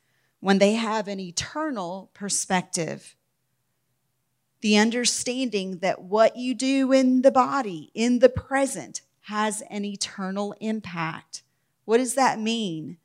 when 0.41 0.59
they 0.59 0.73
have 0.73 1.07
an 1.07 1.21
eternal 1.21 2.11
perspective. 2.13 3.15
The 4.63 4.79
understanding 4.79 5.79
that 5.79 6.03
what 6.03 6.35
you 6.35 6.55
do 6.57 6.91
in 6.91 7.23
the 7.23 7.31
body, 7.31 7.93
in 7.95 8.19
the 8.19 8.29
present, 8.29 9.03
has 9.27 9.63
an 9.71 9.85
eternal 9.85 10.57
impact. 10.61 11.45
What 11.85 11.99
does 11.99 12.17
that 12.17 12.41
mean? 12.41 12.97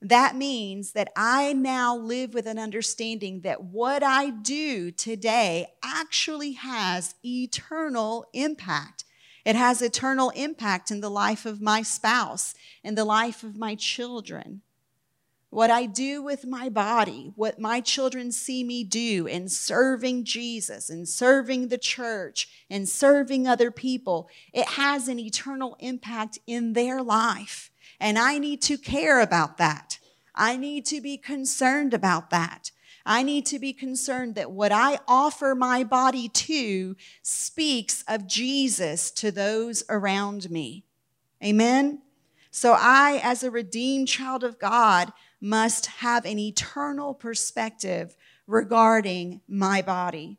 That 0.00 0.36
means 0.36 0.92
that 0.92 1.10
I 1.16 1.52
now 1.54 1.96
live 1.96 2.34
with 2.34 2.46
an 2.46 2.56
understanding 2.56 3.40
that 3.40 3.64
what 3.64 4.04
I 4.04 4.30
do 4.30 4.92
today 4.92 5.72
actually 5.82 6.52
has 6.52 7.16
eternal 7.24 8.26
impact. 8.32 9.02
It 9.44 9.56
has 9.56 9.80
eternal 9.80 10.30
impact 10.30 10.90
in 10.90 11.00
the 11.00 11.10
life 11.10 11.46
of 11.46 11.60
my 11.60 11.82
spouse, 11.82 12.54
in 12.82 12.94
the 12.94 13.04
life 13.04 13.42
of 13.42 13.56
my 13.56 13.74
children. 13.74 14.62
What 15.50 15.70
I 15.70 15.86
do 15.86 16.22
with 16.22 16.44
my 16.44 16.68
body, 16.68 17.32
what 17.34 17.58
my 17.58 17.80
children 17.80 18.32
see 18.32 18.62
me 18.62 18.84
do 18.84 19.26
in 19.26 19.48
serving 19.48 20.24
Jesus, 20.24 20.90
in 20.90 21.06
serving 21.06 21.68
the 21.68 21.78
church, 21.78 22.48
in 22.68 22.84
serving 22.84 23.46
other 23.46 23.70
people, 23.70 24.28
it 24.52 24.66
has 24.70 25.08
an 25.08 25.18
eternal 25.18 25.76
impact 25.80 26.38
in 26.46 26.74
their 26.74 27.02
life. 27.02 27.70
And 27.98 28.18
I 28.18 28.38
need 28.38 28.60
to 28.62 28.76
care 28.76 29.20
about 29.20 29.56
that. 29.56 29.98
I 30.34 30.56
need 30.56 30.84
to 30.86 31.00
be 31.00 31.16
concerned 31.16 31.94
about 31.94 32.28
that. 32.30 32.70
I 33.08 33.22
need 33.22 33.46
to 33.46 33.58
be 33.58 33.72
concerned 33.72 34.34
that 34.34 34.50
what 34.50 34.70
I 34.70 34.98
offer 35.08 35.54
my 35.54 35.82
body 35.82 36.28
to 36.28 36.94
speaks 37.22 38.04
of 38.06 38.28
Jesus 38.28 39.10
to 39.12 39.32
those 39.32 39.82
around 39.88 40.50
me. 40.50 40.84
Amen? 41.42 42.02
So 42.50 42.74
I, 42.78 43.18
as 43.24 43.42
a 43.42 43.50
redeemed 43.50 44.08
child 44.08 44.44
of 44.44 44.58
God, 44.58 45.14
must 45.40 45.86
have 45.86 46.26
an 46.26 46.38
eternal 46.38 47.14
perspective 47.14 48.14
regarding 48.46 49.40
my 49.48 49.80
body. 49.80 50.36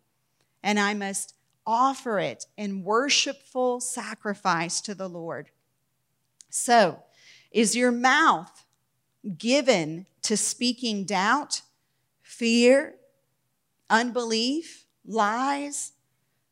And 0.62 0.80
I 0.80 0.94
must 0.94 1.34
offer 1.66 2.20
it 2.20 2.46
in 2.56 2.84
worshipful 2.84 3.80
sacrifice 3.80 4.80
to 4.82 4.94
the 4.94 5.10
Lord. 5.10 5.50
So, 6.52 7.02
is 7.52 7.76
your 7.76 7.92
mouth 7.92 8.64
given 9.40 10.06
to 10.22 10.38
speaking 10.38 11.06
doubt, 11.06 11.62
fear, 12.39 12.95
unbelief, 13.89 14.86
lies? 15.06 15.91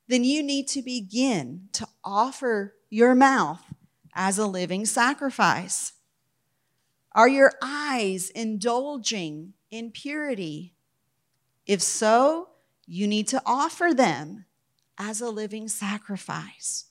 Then 0.10 0.26
you 0.26 0.44
need 0.44 0.68
to 0.70 0.82
begin 0.82 1.70
to 1.74 1.88
offer 2.04 2.76
your 2.90 3.16
mouth 3.16 3.64
as 4.14 4.38
a 4.38 4.46
living 4.46 4.86
sacrifice. 4.86 5.94
Are 7.14 7.30
your 7.30 7.54
eyes 7.62 8.30
indulging 8.30 9.54
in 9.72 9.92
purity? 9.92 10.74
If 11.66 11.82
so, 11.82 12.50
you 12.86 13.08
need 13.08 13.30
to 13.30 13.42
offer 13.46 13.94
them 13.94 14.46
as 14.98 15.22
a 15.22 15.30
living 15.30 15.70
sacrifice. 15.70 16.86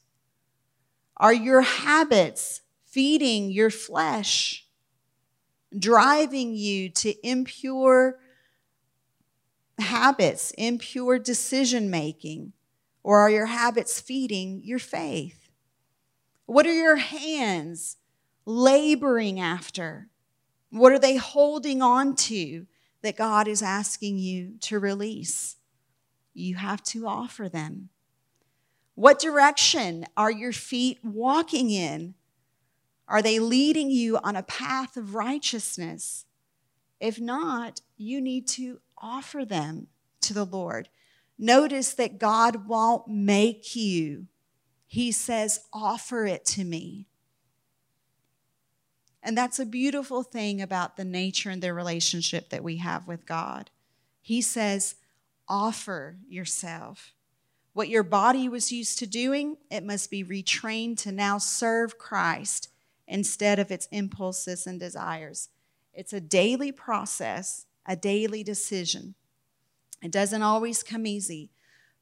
Are 1.18 1.34
your 1.34 1.60
habits 1.60 2.62
feeding 2.86 3.50
your 3.50 3.70
flesh, 3.70 4.66
driving 5.78 6.54
you 6.54 6.88
to 6.90 7.14
impure 7.26 8.18
habits, 9.78 10.50
impure 10.52 11.18
decision 11.18 11.90
making? 11.90 12.52
Or 13.02 13.18
are 13.20 13.30
your 13.30 13.46
habits 13.46 14.00
feeding 14.00 14.62
your 14.64 14.78
faith? 14.78 15.50
What 16.46 16.66
are 16.66 16.72
your 16.72 16.96
hands 16.96 17.96
laboring 18.44 19.38
after? 19.40 20.08
What 20.70 20.92
are 20.92 20.98
they 20.98 21.16
holding 21.16 21.82
on 21.82 22.16
to 22.16 22.66
that 23.02 23.16
God 23.16 23.48
is 23.48 23.62
asking 23.62 24.18
you 24.18 24.54
to 24.62 24.78
release? 24.78 25.56
You 26.34 26.56
have 26.56 26.82
to 26.84 27.06
offer 27.06 27.48
them. 27.48 27.90
What 28.94 29.18
direction 29.18 30.06
are 30.16 30.30
your 30.30 30.52
feet 30.52 30.98
walking 31.04 31.70
in? 31.70 32.14
Are 33.08 33.22
they 33.22 33.38
leading 33.38 33.90
you 33.90 34.18
on 34.18 34.36
a 34.36 34.42
path 34.42 34.96
of 34.96 35.14
righteousness? 35.14 36.24
If 36.98 37.20
not, 37.20 37.82
you 37.96 38.20
need 38.20 38.48
to 38.48 38.80
offer 38.98 39.44
them 39.44 39.88
to 40.22 40.34
the 40.34 40.44
Lord. 40.44 40.88
Notice 41.38 41.94
that 41.94 42.18
God 42.18 42.66
won't 42.66 43.08
make 43.08 43.76
you, 43.76 44.26
He 44.86 45.12
says, 45.12 45.60
offer 45.72 46.26
it 46.26 46.44
to 46.46 46.64
me. 46.64 47.06
And 49.22 49.36
that's 49.36 49.58
a 49.58 49.66
beautiful 49.66 50.22
thing 50.22 50.62
about 50.62 50.96
the 50.96 51.04
nature 51.04 51.50
and 51.50 51.60
the 51.60 51.74
relationship 51.74 52.50
that 52.50 52.62
we 52.62 52.76
have 52.76 53.08
with 53.08 53.26
God. 53.26 53.70
He 54.22 54.40
says, 54.40 54.94
offer 55.48 56.18
yourself. 56.28 57.12
What 57.72 57.88
your 57.88 58.04
body 58.04 58.48
was 58.48 58.72
used 58.72 58.98
to 59.00 59.06
doing, 59.06 59.56
it 59.70 59.84
must 59.84 60.10
be 60.10 60.24
retrained 60.24 60.98
to 60.98 61.12
now 61.12 61.38
serve 61.38 61.98
Christ 61.98 62.68
instead 63.06 63.58
of 63.58 63.70
its 63.70 63.86
impulses 63.90 64.66
and 64.66 64.80
desires. 64.80 65.48
It's 65.92 66.12
a 66.12 66.20
daily 66.20 66.72
process, 66.72 67.66
a 67.86 67.96
daily 67.96 68.42
decision. 68.42 69.14
It 70.02 70.10
doesn't 70.10 70.42
always 70.42 70.82
come 70.82 71.06
easy, 71.06 71.50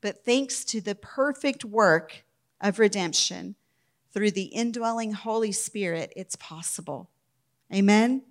but 0.01 0.25
thanks 0.25 0.65
to 0.67 0.81
the 0.81 0.95
perfect 0.95 1.65
work 1.65 2.25
of 2.61 2.79
redemption 2.79 3.55
through 4.13 4.31
the 4.31 4.45
indwelling 4.45 5.13
Holy 5.13 5.53
Spirit, 5.53 6.13
it's 6.17 6.37
possible. 6.37 7.11
Amen? 7.73 8.23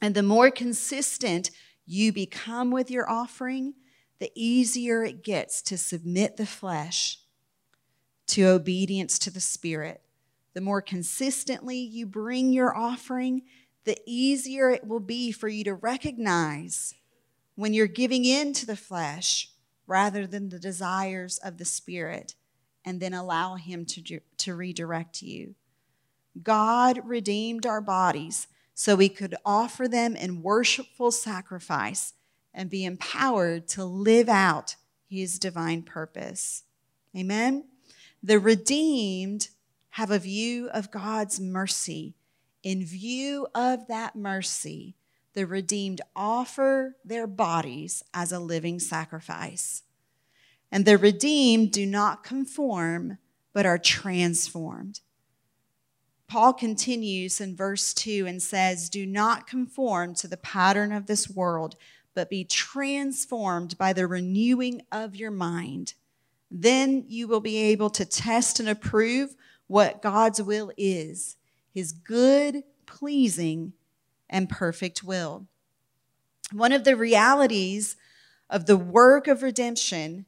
And 0.00 0.14
the 0.14 0.22
more 0.22 0.50
consistent 0.50 1.50
you 1.86 2.12
become 2.12 2.70
with 2.70 2.90
your 2.90 3.08
offering, 3.08 3.74
the 4.18 4.32
easier 4.34 5.04
it 5.04 5.22
gets 5.22 5.62
to 5.62 5.78
submit 5.78 6.36
the 6.36 6.46
flesh 6.46 7.20
to 8.28 8.46
obedience 8.46 9.18
to 9.20 9.30
the 9.30 9.40
Spirit. 9.40 10.02
The 10.54 10.60
more 10.60 10.82
consistently 10.82 11.78
you 11.78 12.06
bring 12.06 12.52
your 12.52 12.76
offering, 12.76 13.42
the 13.86 13.98
easier 14.04 14.68
it 14.68 14.86
will 14.86 15.00
be 15.00 15.32
for 15.32 15.48
you 15.48 15.64
to 15.64 15.74
recognize 15.74 16.94
when 17.54 17.72
you're 17.72 17.86
giving 17.86 18.26
in 18.26 18.52
to 18.52 18.66
the 18.66 18.76
flesh 18.76 19.50
rather 19.86 20.26
than 20.26 20.48
the 20.50 20.58
desires 20.58 21.38
of 21.38 21.56
the 21.56 21.64
Spirit, 21.64 22.34
and 22.84 23.00
then 23.00 23.14
allow 23.14 23.54
Him 23.54 23.86
to, 23.86 24.20
to 24.36 24.54
redirect 24.54 25.22
you. 25.22 25.54
God 26.42 27.00
redeemed 27.04 27.64
our 27.64 27.80
bodies 27.80 28.48
so 28.74 28.94
we 28.94 29.08
could 29.08 29.34
offer 29.44 29.88
them 29.88 30.14
in 30.14 30.42
worshipful 30.42 31.10
sacrifice 31.10 32.12
and 32.52 32.68
be 32.68 32.84
empowered 32.84 33.68
to 33.68 33.84
live 33.84 34.28
out 34.28 34.76
his 35.08 35.38
divine 35.38 35.82
purpose. 35.82 36.64
Amen. 37.16 37.64
The 38.22 38.38
redeemed 38.38 39.48
have 39.90 40.10
a 40.10 40.18
view 40.18 40.68
of 40.70 40.90
God's 40.90 41.40
mercy. 41.40 42.15
In 42.66 42.84
view 42.84 43.46
of 43.54 43.86
that 43.86 44.16
mercy, 44.16 44.96
the 45.34 45.46
redeemed 45.46 46.00
offer 46.16 46.96
their 47.04 47.28
bodies 47.28 48.02
as 48.12 48.32
a 48.32 48.40
living 48.40 48.80
sacrifice. 48.80 49.84
And 50.72 50.84
the 50.84 50.98
redeemed 50.98 51.70
do 51.70 51.86
not 51.86 52.24
conform, 52.24 53.18
but 53.52 53.66
are 53.66 53.78
transformed. 53.78 54.98
Paul 56.26 56.54
continues 56.54 57.40
in 57.40 57.54
verse 57.54 57.94
2 57.94 58.26
and 58.26 58.42
says, 58.42 58.90
Do 58.90 59.06
not 59.06 59.46
conform 59.46 60.16
to 60.16 60.26
the 60.26 60.36
pattern 60.36 60.90
of 60.90 61.06
this 61.06 61.30
world, 61.30 61.76
but 62.14 62.28
be 62.28 62.42
transformed 62.42 63.78
by 63.78 63.92
the 63.92 64.08
renewing 64.08 64.82
of 64.90 65.14
your 65.14 65.30
mind. 65.30 65.94
Then 66.50 67.04
you 67.06 67.28
will 67.28 67.38
be 67.38 67.58
able 67.58 67.90
to 67.90 68.04
test 68.04 68.58
and 68.58 68.68
approve 68.68 69.36
what 69.68 70.02
God's 70.02 70.42
will 70.42 70.72
is 70.76 71.36
his 71.76 71.92
good, 71.92 72.64
pleasing, 72.86 73.74
and 74.30 74.48
perfect 74.48 75.04
will. 75.04 75.46
One 76.50 76.72
of 76.72 76.84
the 76.84 76.96
realities 76.96 77.96
of 78.48 78.64
the 78.64 78.78
work 78.78 79.28
of 79.28 79.42
redemption 79.42 80.24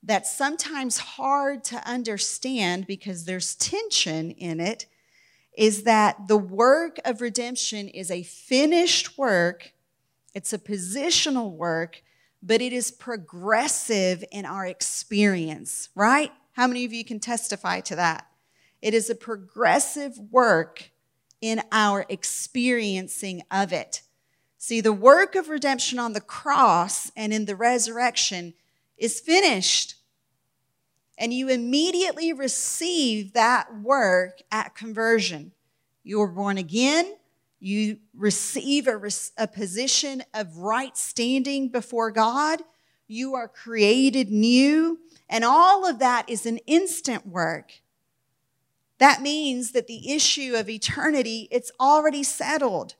that's 0.00 0.32
sometimes 0.32 0.98
hard 0.98 1.64
to 1.64 1.88
understand 1.88 2.86
because 2.86 3.24
there's 3.24 3.56
tension 3.56 4.30
in 4.30 4.60
it 4.60 4.86
is 5.58 5.82
that 5.82 6.28
the 6.28 6.38
work 6.38 7.00
of 7.04 7.20
redemption 7.20 7.88
is 7.88 8.08
a 8.08 8.22
finished 8.22 9.18
work, 9.18 9.72
it's 10.34 10.52
a 10.52 10.58
positional 10.58 11.50
work, 11.50 12.00
but 12.44 12.62
it 12.62 12.72
is 12.72 12.92
progressive 12.92 14.22
in 14.30 14.46
our 14.46 14.66
experience, 14.66 15.88
right? 15.96 16.30
How 16.52 16.68
many 16.68 16.84
of 16.84 16.92
you 16.92 17.04
can 17.04 17.18
testify 17.18 17.80
to 17.80 17.96
that? 17.96 18.29
It 18.82 18.94
is 18.94 19.10
a 19.10 19.14
progressive 19.14 20.18
work 20.18 20.90
in 21.40 21.62
our 21.72 22.06
experiencing 22.08 23.42
of 23.50 23.72
it. 23.72 24.02
See, 24.58 24.80
the 24.80 24.92
work 24.92 25.34
of 25.34 25.48
redemption 25.48 25.98
on 25.98 26.12
the 26.12 26.20
cross 26.20 27.10
and 27.16 27.32
in 27.32 27.46
the 27.46 27.56
resurrection 27.56 28.54
is 28.98 29.20
finished 29.20 29.96
and 31.20 31.34
you 31.34 31.50
immediately 31.50 32.32
receive 32.32 33.34
that 33.34 33.68
work 33.82 34.40
at 34.50 34.74
conversion. 34.74 35.52
You 36.02 36.22
are 36.22 36.26
born 36.26 36.56
again. 36.56 37.14
You 37.60 37.98
receive 38.16 38.88
a, 38.88 38.98
a 39.36 39.46
position 39.46 40.22
of 40.32 40.56
right 40.56 40.96
standing 40.96 41.68
before 41.68 42.10
God. 42.10 42.62
You 43.06 43.34
are 43.34 43.48
created 43.48 44.30
new. 44.30 44.98
And 45.28 45.44
all 45.44 45.86
of 45.86 45.98
that 45.98 46.30
is 46.30 46.46
an 46.46 46.56
instant 46.66 47.26
work. 47.26 47.82
That 49.00 49.22
means 49.22 49.72
that 49.72 49.86
the 49.86 50.12
issue 50.12 50.54
of 50.54 50.68
eternity, 50.68 51.48
it's 51.50 51.72
already 51.80 52.22
settled. 52.22 52.94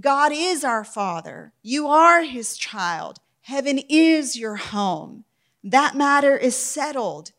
God 0.00 0.30
is 0.32 0.62
our 0.62 0.84
Father. 0.84 1.52
You 1.62 1.88
are 1.88 2.22
His 2.22 2.56
child. 2.56 3.18
Heaven 3.42 3.80
is 3.88 4.38
your 4.38 4.54
home. 4.54 5.24
That 5.64 5.96
matter 5.96 6.36
is 6.36 6.56
settled. 6.56 7.32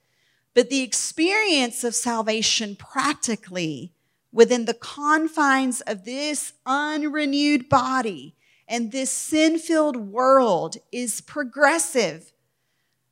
But 0.53 0.69
the 0.69 0.81
experience 0.81 1.85
of 1.85 1.95
salvation 1.95 2.75
practically 2.75 3.93
within 4.33 4.65
the 4.65 4.73
confines 4.73 5.79
of 5.81 6.03
this 6.03 6.53
unrenewed 6.65 7.69
body 7.69 8.35
and 8.67 8.91
this 8.91 9.11
sin 9.11 9.59
filled 9.59 9.95
world 9.95 10.75
is 10.91 11.21
progressive. 11.21 12.33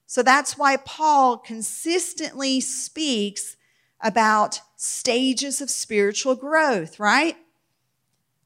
So 0.05 0.21
that's 0.21 0.57
why 0.57 0.75
Paul 0.75 1.37
consistently 1.37 2.59
speaks 2.59 3.54
about 4.05 4.61
stages 4.75 5.61
of 5.61 5.69
spiritual 5.69 6.35
growth, 6.35 6.99
right? 6.99 7.35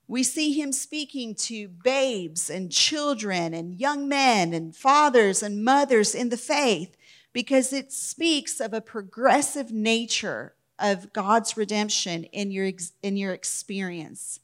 We 0.07 0.23
see 0.23 0.53
him 0.53 0.71
speaking 0.71 1.35
to 1.35 1.67
babes 1.67 2.49
and 2.49 2.71
children 2.71 3.53
and 3.53 3.77
young 3.77 4.07
men 4.07 4.53
and 4.53 4.73
fathers 4.73 5.43
and 5.43 5.63
mothers 5.63 6.15
in 6.15 6.29
the 6.29 6.37
faith 6.37 6.95
because 7.33 7.73
it 7.73 7.91
speaks 7.91 8.61
of 8.61 8.73
a 8.73 8.79
progressive 8.79 9.69
nature 9.69 10.53
of 10.79 11.11
God's 11.11 11.57
redemption 11.57 12.23
in 12.23 12.51
your, 12.51 12.71
in 13.03 13.17
your 13.17 13.33
experience. 13.33 14.39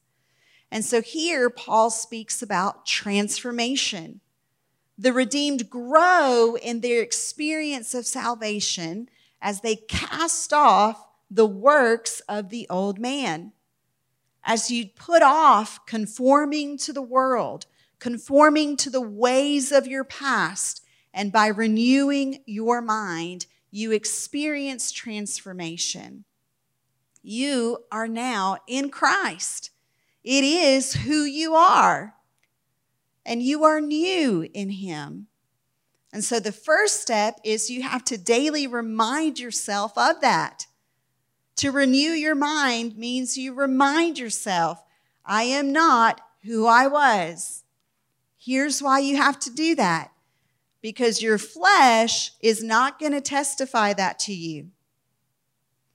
And 0.69 0.84
so 0.84 1.01
here, 1.01 1.49
Paul 1.49 1.91
speaks 1.91 2.41
about 2.41 2.86
transformation. 2.86 4.19
The 4.97 5.13
redeemed 5.13 5.69
grow 5.69 6.58
in 6.62 6.82
their 6.82 7.01
experience 7.01 7.95
of 7.95 8.06
salvation 8.06 9.08
as 9.41 9.62
they 9.62 9.75
cast 9.75 10.51
off 10.51 11.05
the 11.30 11.46
works 11.46 12.22
of 12.30 12.50
the 12.50 12.68
old 12.70 13.00
man. 13.00 13.52
As 14.44 14.70
you 14.70 14.88
put 14.96 15.22
off 15.22 15.86
conforming 15.86 16.78
to 16.80 16.94
the 16.94 17.02
world, 17.02 17.66
conforming 18.00 18.78
to 18.78 18.90
the 18.90 19.02
ways 19.02 19.72
of 19.72 19.88
your 19.88 20.04
past, 20.04 20.84
and 21.14 21.32
by 21.32 21.48
renewing 21.48 22.44
your 22.46 22.82
mind, 22.82 23.48
you 23.72 23.92
experience 23.92 24.92
transformation. 24.92 26.26
You 27.24 27.80
are 27.92 28.08
now 28.08 28.58
in 28.68 28.90
Christ. 28.90 29.72
It 30.24 30.44
is 30.44 30.94
who 30.94 31.24
you 31.24 31.56
are, 31.56 32.16
and 33.26 33.42
you 33.42 33.64
are 33.64 33.82
new 33.82 34.48
in 34.54 34.70
Him. 34.70 35.28
And 36.14 36.24
so 36.24 36.40
the 36.40 36.52
first 36.52 37.02
step 37.02 37.40
is 37.44 37.70
you 37.70 37.82
have 37.84 38.04
to 38.06 38.18
daily 38.18 38.68
remind 38.68 39.40
yourself 39.40 39.98
of 39.98 40.22
that. 40.22 40.68
To 41.58 41.72
renew 41.72 42.12
your 42.12 42.36
mind 42.36 42.98
means 42.98 43.38
you 43.38 43.54
remind 43.54 44.20
yourself, 44.20 44.84
I 45.26 45.44
am 45.44 45.72
not 45.72 46.22
who 46.44 46.65
I 46.65 46.88
was. 46.88 47.63
Here's 48.38 48.82
why 48.82 49.00
you 49.00 49.18
have 49.18 49.39
to 49.39 49.50
do 49.50 49.76
that 49.76 50.12
because 50.82 51.22
your 51.22 51.39
flesh 51.39 52.34
is 52.41 52.63
not 52.63 53.00
going 53.00 53.13
to 53.13 53.22
testify 53.22 53.94
that 53.94 54.20
to 54.20 54.34
you. 54.34 54.70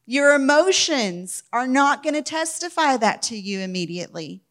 Your 0.04 0.34
emotions 0.34 1.44
are 1.52 1.68
not 1.68 2.02
going 2.02 2.16
to 2.16 2.22
testify 2.22 2.96
that 2.96 3.22
to 3.22 3.36
you 3.36 3.60
immediately. 3.60 4.42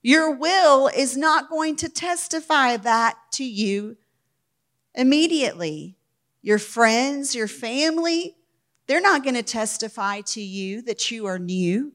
Your 0.00 0.34
will 0.34 0.88
is 0.88 1.18
not 1.18 1.50
going 1.50 1.76
to 1.76 1.90
testify 1.90 2.78
that 2.78 3.18
to 3.32 3.44
you 3.44 3.98
immediately. 4.94 5.98
Your 6.40 6.58
friends, 6.58 7.34
your 7.34 7.48
family, 7.48 8.37
they're 8.88 9.00
not 9.00 9.22
going 9.22 9.36
to 9.36 9.42
testify 9.42 10.22
to 10.22 10.40
you 10.40 10.82
that 10.82 11.10
you 11.10 11.26
are 11.26 11.38
new. 11.38 11.92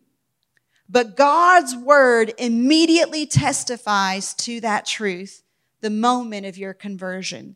But 0.88 1.18
God's 1.18 1.76
word 1.76 2.34
immediately 2.38 3.26
testifies 3.26 4.34
to 4.36 4.62
that 4.62 4.86
truth 4.86 5.44
the 5.82 5.90
moment 5.90 6.46
of 6.46 6.58
your 6.58 6.74
conversion. 6.74 7.56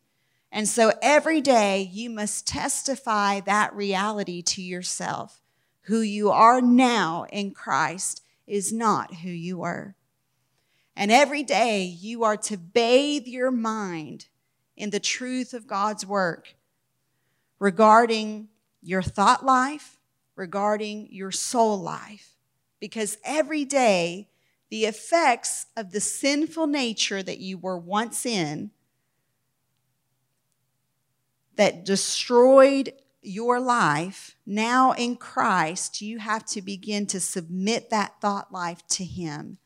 And 0.52 0.68
so 0.68 0.92
every 1.04 1.40
day 1.40 1.90
you 1.94 2.10
must 2.10 2.48
testify 2.48 3.40
that 3.42 3.76
reality 3.76 4.42
to 4.42 4.62
yourself. 4.62 5.42
Who 5.82 6.02
you 6.02 6.32
are 6.32 6.60
now 6.60 7.28
in 7.32 7.52
Christ 7.52 8.24
is 8.48 8.74
not 8.74 9.16
who 9.16 9.30
you 9.30 9.60
were. 9.60 9.96
And 10.96 11.12
every 11.12 11.44
day 11.44 11.84
you 11.84 12.24
are 12.24 12.38
to 12.38 12.58
bathe 12.58 13.28
your 13.28 13.52
mind 13.52 14.28
in 14.76 14.90
the 14.90 15.00
truth 15.00 15.54
of 15.54 15.68
God's 15.68 16.08
work 16.08 16.56
regarding 17.60 18.48
your 18.88 19.02
thought 19.02 19.46
life, 19.46 20.00
regarding 20.38 21.10
your 21.12 21.32
soul 21.32 21.78
life. 21.78 22.38
Because 22.80 23.18
every 23.26 23.66
day, 23.66 24.30
the 24.70 24.86
effects 24.86 25.66
of 25.76 25.92
the 25.92 26.00
sinful 26.00 26.68
nature 26.68 27.22
that 27.22 27.40
you 27.40 27.58
were 27.58 27.78
once 27.78 28.26
in 28.26 28.72
that 31.58 31.84
destroyed 31.84 32.94
your 33.22 33.60
life, 33.60 34.38
now 34.46 34.94
in 34.94 35.18
Christ, 35.18 36.02
you 36.02 36.20
have 36.20 36.46
to 36.46 36.62
begin 36.62 37.08
to 37.08 37.20
submit 37.20 37.90
that 37.90 38.22
thought 38.22 38.54
life 38.54 38.88
to 38.90 39.04
Him 39.04 39.58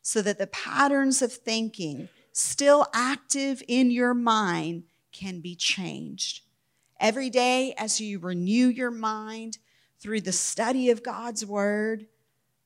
so 0.00 0.22
that 0.22 0.38
the 0.38 0.46
patterns 0.46 1.20
of 1.20 1.32
thinking 1.32 2.08
still 2.32 2.86
active 2.94 3.62
in 3.68 3.90
your 3.90 4.14
mind 4.14 4.84
can 5.10 5.40
be 5.40 5.54
changed. 5.54 6.42
Every 7.02 7.28
day, 7.28 7.74
as 7.76 8.00
you 8.00 8.18
renew 8.18 8.68
your 8.68 8.90
mind 8.90 9.58
through 10.00 10.22
the 10.22 10.32
study 10.32 10.88
of 10.88 11.02
God's 11.02 11.44
Word, 11.44 12.06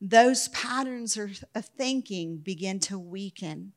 those 0.01 0.46
patterns 0.49 1.16
of 1.16 1.64
thinking 1.77 2.37
begin 2.37 2.79
to 2.81 2.99
weaken. 2.99 3.72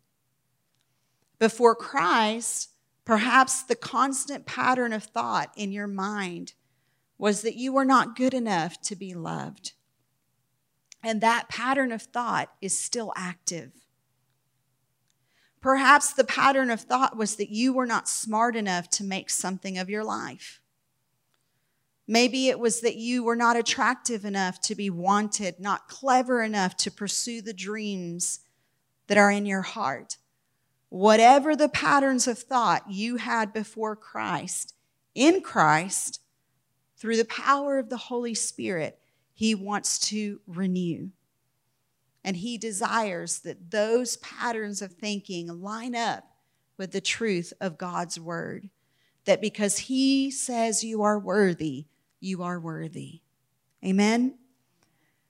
Before 1.40 1.74
Christ, 1.74 2.70
Perhaps 3.10 3.64
the 3.64 3.76
constant 3.76 4.46
pattern 4.46 4.94
of 4.94 5.04
thought 5.04 5.52
in 5.56 5.72
your 5.72 5.88
mind 5.88 6.54
was 7.18 7.42
that 7.42 7.56
you 7.56 7.74
were 7.74 7.84
not 7.84 8.16
good 8.16 8.36
enough 8.36 8.80
to 8.82 8.96
be 8.96 9.16
loved. 9.16 9.74
And 11.04 11.20
that 11.20 11.50
pattern 11.50 11.92
of 11.92 12.04
thought 12.04 12.52
is 12.62 12.80
still 12.80 13.12
active. 13.16 13.72
Perhaps 15.62 16.14
the 16.14 16.24
pattern 16.24 16.70
of 16.72 16.82
thought 16.82 17.18
was 17.18 17.36
that 17.36 17.50
you 17.50 17.74
were 17.74 17.86
not 17.86 18.08
smart 18.08 18.56
enough 18.56 18.90
to 18.92 19.04
make 19.04 19.30
something 19.30 19.78
of 19.78 19.90
your 19.90 20.04
life. 20.04 20.62
Maybe 22.08 22.48
it 22.48 22.60
was 22.60 22.82
that 22.82 22.96
you 22.96 23.24
were 23.24 23.36
not 23.36 23.56
attractive 23.56 24.26
enough 24.26 24.60
to 24.62 24.74
be 24.74 24.90
wanted, 24.90 25.60
not 25.60 25.88
clever 25.88 26.42
enough 26.42 26.76
to 26.78 26.92
pursue 26.92 27.42
the 27.42 27.54
dreams 27.54 28.40
that 29.08 29.18
are 29.18 29.30
in 29.30 29.46
your 29.46 29.62
heart. 29.62 30.18
Whatever 30.90 31.56
the 31.56 31.70
patterns 31.70 32.28
of 32.28 32.40
thought 32.40 32.90
you 32.90 33.18
had 33.18 33.54
before 33.54 33.96
Christ, 33.96 34.74
in 35.14 35.42
Christ, 35.42 36.22
through 36.98 37.18
the 37.18 37.26
power 37.26 37.78
of 37.78 37.90
the 37.90 37.98
Holy 37.98 38.34
Spirit, 38.34 38.98
He 39.34 39.54
wants 39.54 40.00
to 40.10 40.42
renew. 40.48 41.10
And 42.24 42.38
He 42.38 42.58
desires 42.58 43.40
that 43.40 43.72
those 43.72 44.18
patterns 44.18 44.82
of 44.82 44.94
thinking 44.94 45.48
line 45.62 45.96
up 45.96 46.26
with 46.78 46.92
the 46.92 47.02
truth 47.02 47.54
of 47.62 47.78
God's 47.78 48.20
Word. 48.20 48.70
That 49.26 49.42
because 49.42 49.78
He 49.80 50.32
says 50.32 50.84
you 50.84 51.04
are 51.04 51.20
worthy, 51.20 51.88
you 52.20 52.44
are 52.44 52.60
worthy. 52.60 53.22
Amen? 53.84 54.38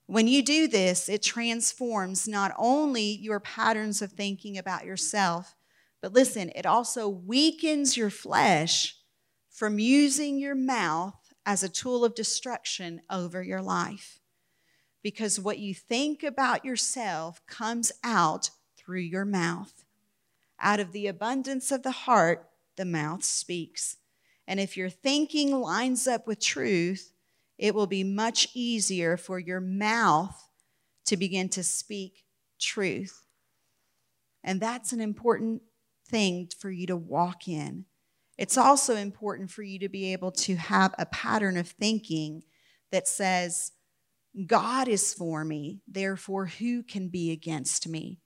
When 0.06 0.26
you 0.26 0.42
do 0.42 0.66
this, 0.66 1.08
it 1.08 1.22
transforms 1.22 2.26
not 2.26 2.52
only 2.58 3.02
your 3.02 3.38
patterns 3.38 4.02
of 4.02 4.12
thinking 4.12 4.58
about 4.58 4.84
yourself, 4.84 5.54
but 6.00 6.12
listen, 6.12 6.50
it 6.54 6.66
also 6.66 7.08
weakens 7.08 7.96
your 7.96 8.10
flesh 8.10 8.96
from 9.50 9.78
using 9.78 10.38
your 10.38 10.54
mouth 10.54 11.14
as 11.44 11.62
a 11.62 11.68
tool 11.68 12.04
of 12.04 12.14
destruction 12.14 13.02
over 13.10 13.42
your 13.42 13.62
life. 13.62 14.19
Because 15.02 15.40
what 15.40 15.58
you 15.58 15.74
think 15.74 16.22
about 16.22 16.64
yourself 16.64 17.40
comes 17.46 17.90
out 18.04 18.50
through 18.76 19.00
your 19.00 19.24
mouth. 19.24 19.84
Out 20.60 20.80
of 20.80 20.92
the 20.92 21.06
abundance 21.06 21.72
of 21.72 21.82
the 21.82 21.90
heart, 21.90 22.48
the 22.76 22.84
mouth 22.84 23.24
speaks. 23.24 23.96
And 24.46 24.60
if 24.60 24.76
your 24.76 24.90
thinking 24.90 25.58
lines 25.60 26.06
up 26.06 26.26
with 26.26 26.40
truth, 26.40 27.12
it 27.56 27.74
will 27.74 27.86
be 27.86 28.04
much 28.04 28.48
easier 28.54 29.16
for 29.16 29.38
your 29.38 29.60
mouth 29.60 30.48
to 31.06 31.16
begin 31.16 31.48
to 31.50 31.62
speak 31.62 32.24
truth. 32.58 33.22
And 34.42 34.60
that's 34.60 34.92
an 34.92 35.00
important 35.00 35.62
thing 36.08 36.48
for 36.58 36.70
you 36.70 36.86
to 36.86 36.96
walk 36.96 37.48
in. 37.48 37.84
It's 38.38 38.56
also 38.56 38.96
important 38.96 39.50
for 39.50 39.62
you 39.62 39.78
to 39.80 39.88
be 39.88 40.12
able 40.12 40.32
to 40.32 40.56
have 40.56 40.94
a 40.98 41.06
pattern 41.06 41.56
of 41.56 41.68
thinking 41.68 42.42
that 42.90 43.06
says, 43.06 43.72
God 44.46 44.88
is 44.88 45.12
for 45.12 45.44
me, 45.44 45.80
therefore, 45.88 46.46
who 46.46 46.82
can 46.82 47.08
be 47.08 47.32
against 47.32 47.88
me? 47.88 48.18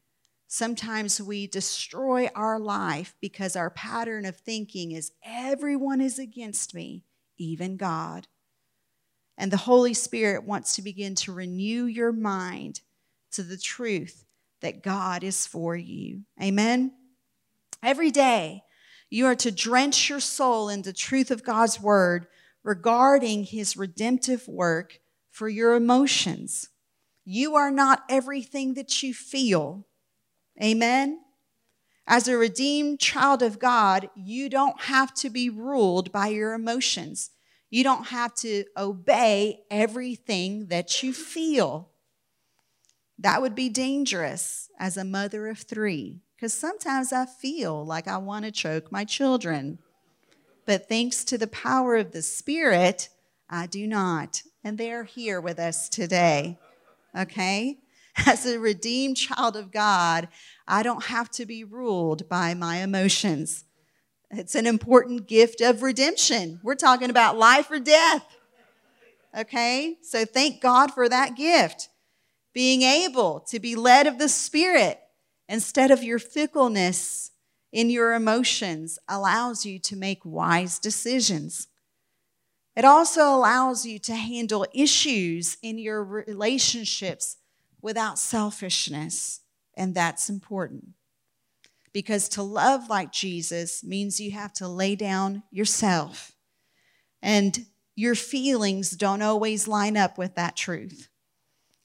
Sometimes 0.46 1.20
we 1.20 1.46
destroy 1.46 2.28
our 2.34 2.60
life 2.60 3.16
because 3.20 3.56
our 3.56 3.70
pattern 3.70 4.24
of 4.24 4.36
thinking 4.36 4.92
is 4.92 5.12
everyone 5.24 6.00
is 6.00 6.18
against 6.18 6.74
me, 6.74 7.04
even 7.38 7.76
God. 7.76 8.28
And 9.36 9.50
the 9.50 9.56
Holy 9.56 9.94
Spirit 9.94 10.44
wants 10.44 10.76
to 10.76 10.82
begin 10.82 11.14
to 11.16 11.32
renew 11.32 11.86
your 11.86 12.12
mind 12.12 12.82
to 13.32 13.42
the 13.42 13.56
truth 13.56 14.24
that 14.60 14.82
God 14.82 15.24
is 15.24 15.46
for 15.46 15.74
you. 15.74 16.20
Amen. 16.40 16.92
Every 17.82 18.10
day, 18.10 18.62
you 19.10 19.26
are 19.26 19.34
to 19.36 19.50
drench 19.50 20.08
your 20.08 20.20
soul 20.20 20.68
in 20.68 20.82
the 20.82 20.92
truth 20.92 21.30
of 21.30 21.42
God's 21.42 21.80
word 21.80 22.26
regarding 22.62 23.44
his 23.44 23.76
redemptive 23.76 24.46
work 24.46 25.00
for 25.34 25.48
your 25.48 25.74
emotions. 25.74 26.68
You 27.24 27.56
are 27.56 27.72
not 27.72 28.04
everything 28.08 28.74
that 28.74 29.02
you 29.02 29.12
feel. 29.12 29.84
Amen. 30.62 31.18
As 32.06 32.28
a 32.28 32.36
redeemed 32.36 33.00
child 33.00 33.42
of 33.42 33.58
God, 33.58 34.08
you 34.14 34.48
don't 34.48 34.80
have 34.82 35.12
to 35.14 35.30
be 35.30 35.50
ruled 35.50 36.12
by 36.12 36.28
your 36.28 36.54
emotions. 36.54 37.32
You 37.68 37.82
don't 37.82 38.06
have 38.06 38.32
to 38.36 38.64
obey 38.76 39.64
everything 39.72 40.68
that 40.68 41.02
you 41.02 41.12
feel. 41.12 41.90
That 43.18 43.42
would 43.42 43.56
be 43.56 43.68
dangerous 43.68 44.68
as 44.78 44.96
a 44.96 45.04
mother 45.04 45.48
of 45.48 45.58
three, 45.58 46.20
because 46.36 46.54
sometimes 46.54 47.12
I 47.12 47.26
feel 47.26 47.84
like 47.84 48.06
I 48.06 48.18
want 48.18 48.44
to 48.44 48.52
choke 48.52 48.92
my 48.92 49.04
children. 49.04 49.80
But 50.64 50.88
thanks 50.88 51.24
to 51.24 51.38
the 51.38 51.48
power 51.48 51.96
of 51.96 52.12
the 52.12 52.22
Spirit, 52.22 53.08
I 53.50 53.66
do 53.66 53.88
not. 53.88 54.44
And 54.64 54.78
they're 54.78 55.04
here 55.04 55.42
with 55.42 55.58
us 55.58 55.90
today. 55.90 56.58
Okay? 57.16 57.78
As 58.26 58.46
a 58.46 58.58
redeemed 58.58 59.18
child 59.18 59.56
of 59.56 59.70
God, 59.70 60.28
I 60.66 60.82
don't 60.82 61.04
have 61.04 61.30
to 61.32 61.44
be 61.44 61.64
ruled 61.64 62.28
by 62.28 62.54
my 62.54 62.78
emotions. 62.78 63.64
It's 64.30 64.54
an 64.54 64.66
important 64.66 65.28
gift 65.28 65.60
of 65.60 65.82
redemption. 65.82 66.60
We're 66.62 66.76
talking 66.76 67.10
about 67.10 67.36
life 67.36 67.70
or 67.70 67.78
death. 67.78 68.24
Okay? 69.36 69.98
So 70.02 70.24
thank 70.24 70.62
God 70.62 70.92
for 70.92 71.08
that 71.08 71.36
gift. 71.36 71.90
Being 72.54 72.82
able 72.82 73.40
to 73.48 73.60
be 73.60 73.76
led 73.76 74.06
of 74.06 74.18
the 74.18 74.28
Spirit 74.28 74.98
instead 75.48 75.90
of 75.90 76.02
your 76.02 76.18
fickleness 76.18 77.32
in 77.70 77.90
your 77.90 78.14
emotions 78.14 78.98
allows 79.08 79.66
you 79.66 79.78
to 79.80 79.96
make 79.96 80.24
wise 80.24 80.78
decisions. 80.78 81.66
It 82.76 82.84
also 82.84 83.22
allows 83.22 83.86
you 83.86 83.98
to 84.00 84.14
handle 84.14 84.66
issues 84.74 85.56
in 85.62 85.78
your 85.78 86.02
relationships 86.02 87.36
without 87.80 88.18
selfishness, 88.18 89.40
and 89.76 89.94
that's 89.94 90.28
important. 90.28 90.88
Because 91.92 92.28
to 92.30 92.42
love 92.42 92.88
like 92.88 93.12
Jesus 93.12 93.84
means 93.84 94.18
you 94.18 94.32
have 94.32 94.52
to 94.54 94.66
lay 94.66 94.96
down 94.96 95.44
yourself. 95.52 96.32
And 97.22 97.66
your 97.94 98.16
feelings 98.16 98.90
don't 98.90 99.22
always 99.22 99.68
line 99.68 99.96
up 99.96 100.18
with 100.18 100.34
that 100.34 100.56
truth. 100.56 101.08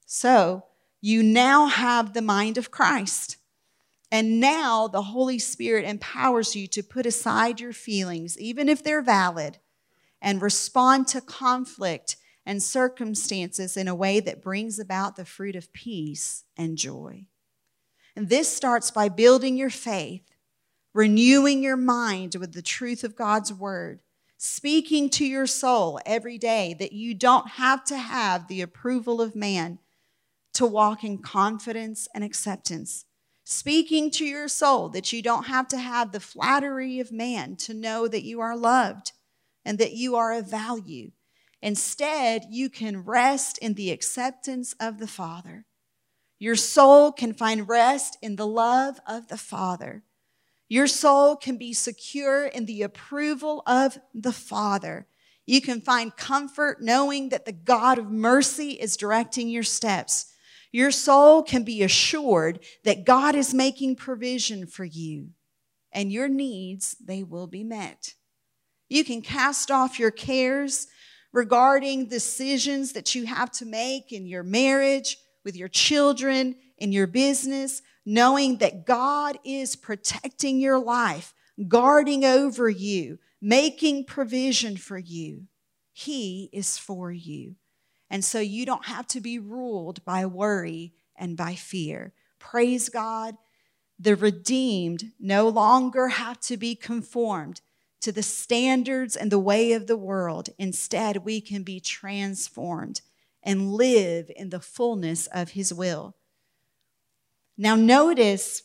So 0.06 0.64
you 1.00 1.22
now 1.22 1.66
have 1.66 2.12
the 2.12 2.22
mind 2.22 2.58
of 2.58 2.72
Christ. 2.72 3.36
And 4.10 4.40
now 4.40 4.88
the 4.88 5.02
Holy 5.02 5.38
Spirit 5.38 5.84
empowers 5.84 6.56
you 6.56 6.66
to 6.66 6.82
put 6.82 7.06
aside 7.06 7.60
your 7.60 7.72
feelings, 7.72 8.36
even 8.40 8.68
if 8.68 8.82
they're 8.82 9.02
valid, 9.02 9.58
and 10.20 10.42
respond 10.42 11.08
to 11.08 11.20
conflict 11.20 12.16
and 12.46 12.62
circumstances 12.62 13.76
in 13.76 13.88
a 13.88 13.94
way 13.94 14.20
that 14.20 14.42
brings 14.42 14.78
about 14.78 15.16
the 15.16 15.24
fruit 15.24 15.56
of 15.56 15.72
peace 15.72 16.44
and 16.56 16.76
joy. 16.76 17.24
And 18.16 18.28
this 18.28 18.48
starts 18.54 18.90
by 18.90 19.08
building 19.08 19.56
your 19.56 19.70
faith, 19.70 20.30
renewing 20.92 21.62
your 21.62 21.76
mind 21.76 22.34
with 22.34 22.52
the 22.52 22.62
truth 22.62 23.04
of 23.04 23.16
God's 23.16 23.52
word, 23.52 24.00
speaking 24.36 25.10
to 25.10 25.24
your 25.24 25.46
soul 25.46 26.00
every 26.04 26.38
day 26.38 26.74
that 26.78 26.92
you 26.92 27.14
don't 27.14 27.50
have 27.50 27.84
to 27.84 27.96
have 27.96 28.48
the 28.48 28.62
approval 28.62 29.20
of 29.20 29.36
man 29.36 29.78
to 30.54 30.66
walk 30.66 31.04
in 31.04 31.18
confidence 31.18 32.08
and 32.14 32.24
acceptance. 32.24 33.04
Speaking 33.44 34.10
to 34.12 34.24
your 34.24 34.48
soul 34.48 34.88
that 34.90 35.12
you 35.12 35.22
don't 35.22 35.46
have 35.46 35.68
to 35.68 35.78
have 35.78 36.12
the 36.12 36.20
flattery 36.20 37.00
of 37.00 37.12
man 37.12 37.56
to 37.56 37.74
know 37.74 38.08
that 38.08 38.24
you 38.24 38.40
are 38.40 38.56
loved 38.56 39.12
and 39.64 39.78
that 39.78 39.92
you 39.92 40.16
are 40.16 40.32
of 40.32 40.50
value. 40.50 41.10
Instead, 41.62 42.46
you 42.50 42.70
can 42.70 43.04
rest 43.04 43.58
in 43.58 43.74
the 43.74 43.90
acceptance 43.90 44.74
of 44.80 44.98
the 44.98 45.06
Father. 45.06 45.66
Your 46.38 46.56
soul 46.56 47.12
can 47.12 47.34
find 47.34 47.68
rest 47.68 48.16
in 48.22 48.36
the 48.36 48.46
love 48.46 48.98
of 49.06 49.28
the 49.28 49.36
Father. 49.36 50.02
Your 50.68 50.86
soul 50.86 51.36
can 51.36 51.58
be 51.58 51.74
secure 51.74 52.46
in 52.46 52.64
the 52.64 52.82
approval 52.82 53.62
of 53.66 53.98
the 54.14 54.32
Father. 54.32 55.06
You 55.44 55.60
can 55.60 55.80
find 55.80 56.16
comfort 56.16 56.80
knowing 56.80 57.28
that 57.30 57.44
the 57.44 57.52
God 57.52 57.98
of 57.98 58.10
mercy 58.10 58.70
is 58.70 58.96
directing 58.96 59.48
your 59.48 59.64
steps. 59.64 60.32
Your 60.72 60.92
soul 60.92 61.42
can 61.42 61.64
be 61.64 61.82
assured 61.82 62.60
that 62.84 63.04
God 63.04 63.34
is 63.34 63.52
making 63.52 63.96
provision 63.96 64.66
for 64.66 64.84
you 64.84 65.30
and 65.92 66.12
your 66.12 66.28
needs, 66.28 66.96
they 67.04 67.22
will 67.22 67.46
be 67.46 67.64
met. 67.64 68.14
You 68.90 69.04
can 69.04 69.22
cast 69.22 69.70
off 69.70 69.98
your 69.98 70.10
cares 70.10 70.88
regarding 71.32 72.08
decisions 72.08 72.92
that 72.92 73.14
you 73.14 73.24
have 73.24 73.50
to 73.52 73.64
make 73.64 74.12
in 74.12 74.26
your 74.26 74.42
marriage, 74.42 75.16
with 75.44 75.56
your 75.56 75.68
children, 75.68 76.56
in 76.76 76.92
your 76.92 77.06
business, 77.06 77.82
knowing 78.04 78.58
that 78.58 78.84
God 78.84 79.38
is 79.44 79.76
protecting 79.76 80.58
your 80.60 80.78
life, 80.78 81.32
guarding 81.68 82.24
over 82.24 82.68
you, 82.68 83.18
making 83.40 84.06
provision 84.06 84.76
for 84.76 84.98
you. 84.98 85.44
He 85.92 86.50
is 86.52 86.76
for 86.76 87.12
you. 87.12 87.54
And 88.10 88.24
so 88.24 88.40
you 88.40 88.66
don't 88.66 88.86
have 88.86 89.06
to 89.08 89.20
be 89.20 89.38
ruled 89.38 90.04
by 90.04 90.26
worry 90.26 90.94
and 91.14 91.36
by 91.36 91.54
fear. 91.54 92.12
Praise 92.40 92.88
God. 92.88 93.36
The 94.00 94.16
redeemed 94.16 95.12
no 95.20 95.48
longer 95.48 96.08
have 96.08 96.40
to 96.40 96.56
be 96.56 96.74
conformed 96.74 97.60
to 98.00 98.12
the 98.12 98.22
standards 98.22 99.16
and 99.16 99.30
the 99.30 99.38
way 99.38 99.72
of 99.72 99.86
the 99.86 99.96
world. 99.96 100.48
Instead, 100.58 101.18
we 101.18 101.40
can 101.40 101.62
be 101.62 101.80
transformed 101.80 103.02
and 103.42 103.72
live 103.72 104.30
in 104.36 104.50
the 104.50 104.60
fullness 104.60 105.26
of 105.28 105.50
His 105.50 105.72
will. 105.72 106.14
Now, 107.56 107.76
notice 107.76 108.62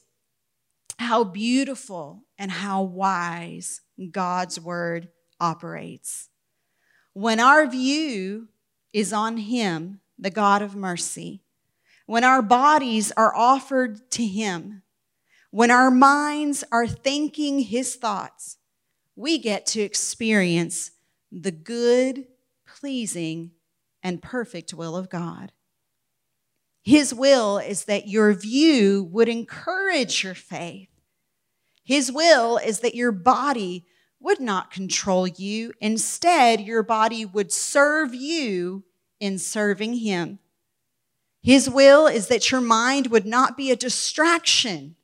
how 0.97 1.23
beautiful 1.23 2.23
and 2.37 2.51
how 2.51 2.83
wise 2.83 3.81
God's 4.11 4.59
word 4.59 5.09
operates. 5.39 6.29
When 7.13 7.39
our 7.39 7.67
view 7.67 8.49
is 8.93 9.11
on 9.11 9.37
Him, 9.37 9.99
the 10.17 10.29
God 10.29 10.61
of 10.61 10.75
mercy, 10.75 11.41
when 12.05 12.23
our 12.23 12.41
bodies 12.41 13.11
are 13.17 13.35
offered 13.35 14.09
to 14.11 14.25
Him, 14.25 14.83
when 15.51 15.71
our 15.71 15.91
minds 15.91 16.63
are 16.71 16.87
thinking 16.87 17.59
His 17.59 17.95
thoughts, 17.95 18.57
we 19.15 19.37
get 19.37 19.65
to 19.67 19.81
experience 19.81 20.91
the 21.31 21.51
good, 21.51 22.25
pleasing, 22.67 23.51
and 24.03 24.21
perfect 24.21 24.73
will 24.73 24.95
of 24.95 25.09
God. 25.09 25.51
His 26.83 27.13
will 27.13 27.57
is 27.57 27.85
that 27.85 28.07
your 28.07 28.33
view 28.33 29.03
would 29.11 29.27
encourage 29.27 30.23
your 30.23 30.35
faith. 30.35 30.89
His 31.83 32.11
will 32.11 32.57
is 32.57 32.81
that 32.81 32.95
your 32.95 33.11
body 33.11 33.85
would 34.19 34.39
not 34.39 34.71
control 34.71 35.27
you. 35.27 35.73
Instead, 35.79 36.61
your 36.61 36.83
body 36.83 37.25
would 37.25 37.51
serve 37.51 38.13
you 38.13 38.83
in 39.19 39.39
serving 39.39 39.95
Him. 39.95 40.39
His 41.41 41.69
will 41.69 42.07
is 42.07 42.27
that 42.27 42.51
your 42.51 42.61
mind 42.61 43.07
would 43.07 43.25
not 43.25 43.55
be 43.55 43.71
a 43.71 43.75
distraction 43.75 44.95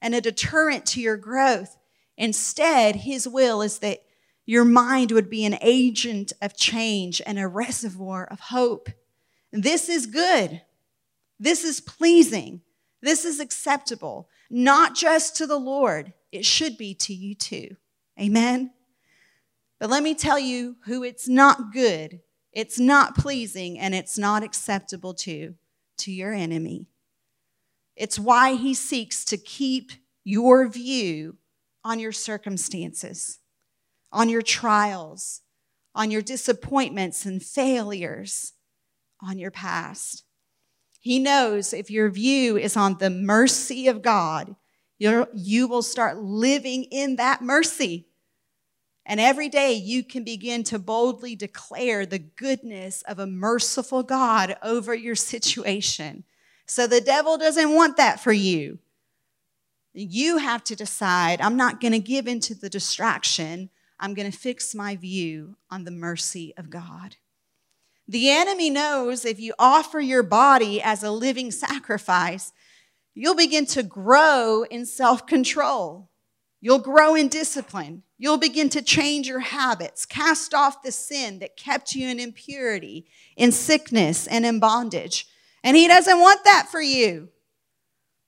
and 0.00 0.14
a 0.14 0.20
deterrent 0.20 0.84
to 0.86 1.00
your 1.00 1.16
growth. 1.16 1.76
Instead, 2.16 2.96
His 2.96 3.28
will 3.28 3.62
is 3.62 3.78
that 3.80 4.00
your 4.44 4.64
mind 4.64 5.10
would 5.10 5.28
be 5.28 5.44
an 5.44 5.58
agent 5.60 6.32
of 6.40 6.56
change 6.56 7.20
and 7.26 7.38
a 7.38 7.48
reservoir 7.48 8.26
of 8.30 8.40
hope. 8.40 8.88
This 9.52 9.88
is 9.88 10.06
good. 10.06 10.62
This 11.38 11.64
is 11.64 11.80
pleasing. 11.80 12.62
This 13.02 13.24
is 13.24 13.40
acceptable, 13.40 14.28
not 14.50 14.94
just 14.94 15.36
to 15.36 15.46
the 15.46 15.58
Lord, 15.58 16.12
it 16.32 16.44
should 16.44 16.78
be 16.78 16.94
to 16.94 17.14
you 17.14 17.34
too. 17.34 17.76
Amen. 18.20 18.72
But 19.78 19.90
let 19.90 20.02
me 20.02 20.14
tell 20.14 20.38
you 20.38 20.76
who 20.86 21.02
it's 21.02 21.28
not 21.28 21.72
good, 21.72 22.20
it's 22.52 22.78
not 22.78 23.14
pleasing, 23.16 23.78
and 23.78 23.94
it's 23.94 24.16
not 24.16 24.42
acceptable 24.42 25.12
to 25.14 25.54
to 25.98 26.12
your 26.12 26.32
enemy. 26.32 26.88
It's 27.94 28.18
why 28.18 28.54
he 28.54 28.74
seeks 28.74 29.24
to 29.26 29.36
keep 29.36 29.92
your 30.24 30.68
view 30.68 31.36
on 31.86 31.98
your 31.98 32.12
circumstances 32.12 33.38
on 34.16 34.30
your 34.30 34.42
trials, 34.42 35.42
on 35.94 36.10
your 36.10 36.22
disappointments 36.22 37.26
and 37.26 37.42
failures, 37.42 38.54
on 39.20 39.38
your 39.38 39.50
past. 39.50 40.24
He 41.00 41.18
knows 41.18 41.72
if 41.72 41.90
your 41.90 42.10
view 42.10 42.56
is 42.56 42.76
on 42.76 42.96
the 42.98 43.10
mercy 43.10 43.88
of 43.88 44.02
God, 44.02 44.56
you 44.98 45.26
you 45.34 45.68
will 45.68 45.82
start 45.82 46.18
living 46.18 46.84
in 46.84 47.16
that 47.16 47.42
mercy. 47.42 48.06
And 49.04 49.20
every 49.20 49.48
day 49.48 49.74
you 49.74 50.02
can 50.02 50.24
begin 50.24 50.64
to 50.64 50.78
boldly 50.78 51.36
declare 51.36 52.06
the 52.06 52.18
goodness 52.18 53.02
of 53.02 53.18
a 53.18 53.26
merciful 53.26 54.02
God 54.02 54.56
over 54.62 54.94
your 54.94 55.14
situation. 55.14 56.24
So 56.66 56.86
the 56.86 57.00
devil 57.00 57.38
doesn't 57.38 57.74
want 57.74 57.98
that 57.98 58.18
for 58.18 58.32
you. 58.32 58.78
You 59.98 60.36
have 60.36 60.62
to 60.64 60.76
decide 60.76 61.40
I'm 61.40 61.56
not 61.56 61.80
going 61.80 61.92
to 61.92 61.98
give 61.98 62.26
into 62.26 62.54
the 62.54 62.68
distraction. 62.68 63.70
I'm 63.98 64.12
going 64.12 64.30
to 64.30 64.36
fix 64.36 64.74
my 64.74 64.94
view 64.94 65.56
on 65.70 65.84
the 65.84 65.90
mercy 65.90 66.52
of 66.58 66.68
God. 66.68 67.16
The 68.06 68.30
enemy 68.30 68.68
knows 68.68 69.24
if 69.24 69.40
you 69.40 69.54
offer 69.58 69.98
your 69.98 70.22
body 70.22 70.82
as 70.82 71.02
a 71.02 71.10
living 71.10 71.50
sacrifice, 71.50 72.52
you'll 73.14 73.34
begin 73.34 73.64
to 73.66 73.82
grow 73.82 74.64
in 74.70 74.84
self 74.84 75.26
control. 75.26 76.10
You'll 76.60 76.78
grow 76.78 77.14
in 77.14 77.28
discipline. 77.28 78.02
You'll 78.18 78.36
begin 78.36 78.68
to 78.70 78.82
change 78.82 79.26
your 79.26 79.40
habits, 79.40 80.04
cast 80.04 80.52
off 80.52 80.82
the 80.82 80.92
sin 80.92 81.38
that 81.38 81.56
kept 81.56 81.94
you 81.94 82.08
in 82.08 82.20
impurity, 82.20 83.06
in 83.34 83.50
sickness, 83.50 84.26
and 84.26 84.44
in 84.44 84.60
bondage. 84.60 85.26
And 85.64 85.74
He 85.74 85.88
doesn't 85.88 86.20
want 86.20 86.44
that 86.44 86.68
for 86.70 86.82
you. 86.82 87.30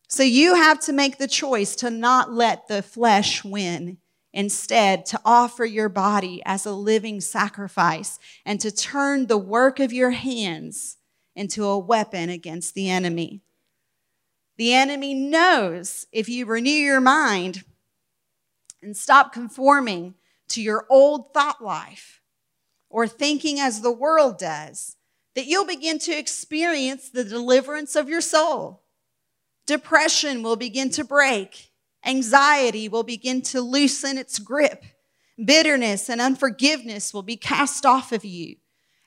So 0.08 0.22
you 0.22 0.54
have 0.54 0.80
to 0.80 0.92
make 0.92 1.18
the 1.18 1.28
choice 1.28 1.76
to 1.76 1.90
not 1.90 2.32
let 2.32 2.66
the 2.66 2.82
flesh 2.82 3.44
win. 3.44 3.98
Instead, 4.32 5.04
to 5.06 5.20
offer 5.24 5.64
your 5.64 5.88
body 5.88 6.42
as 6.44 6.64
a 6.64 6.72
living 6.72 7.20
sacrifice 7.20 8.18
and 8.44 8.60
to 8.60 8.70
turn 8.70 9.26
the 9.26 9.38
work 9.38 9.80
of 9.80 9.92
your 9.92 10.10
hands 10.10 10.96
into 11.34 11.64
a 11.64 11.78
weapon 11.78 12.30
against 12.30 12.74
the 12.74 12.90
enemy. 12.90 13.42
The 14.56 14.74
enemy 14.74 15.14
knows 15.14 16.06
if 16.10 16.28
you 16.28 16.46
renew 16.46 16.70
your 16.70 17.00
mind 17.00 17.64
and 18.82 18.96
stop 18.96 19.32
conforming 19.32 20.14
to 20.48 20.62
your 20.62 20.86
old 20.88 21.32
thought 21.32 21.62
life 21.62 22.22
or 22.90 23.06
thinking 23.06 23.60
as 23.60 23.80
the 23.80 23.92
world 23.92 24.38
does, 24.38 24.96
that 25.34 25.46
you'll 25.46 25.66
begin 25.66 25.98
to 26.00 26.16
experience 26.16 27.08
the 27.08 27.24
deliverance 27.24 27.94
of 27.94 28.08
your 28.08 28.20
soul. 28.20 28.82
Depression 29.68 30.42
will 30.42 30.56
begin 30.56 30.88
to 30.88 31.04
break. 31.04 31.70
Anxiety 32.02 32.88
will 32.88 33.02
begin 33.02 33.42
to 33.42 33.60
loosen 33.60 34.16
its 34.16 34.38
grip. 34.38 34.82
Bitterness 35.44 36.08
and 36.08 36.22
unforgiveness 36.22 37.12
will 37.12 37.22
be 37.22 37.36
cast 37.36 37.84
off 37.84 38.10
of 38.10 38.24
you. 38.24 38.56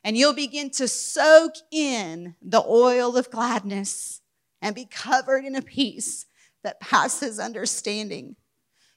And 0.04 0.16
you'll 0.16 0.36
begin 0.36 0.70
to 0.72 0.88
soak 0.88 1.56
in 1.72 2.36
the 2.44 2.64
oil 2.64 3.18
of 3.18 3.32
gladness 3.32 4.22
and 4.62 4.76
be 4.76 4.86
covered 4.86 5.46
in 5.46 5.56
a 5.56 5.64
peace 5.64 6.28
that 6.64 6.80
passes 6.80 7.40
understanding. 7.40 8.36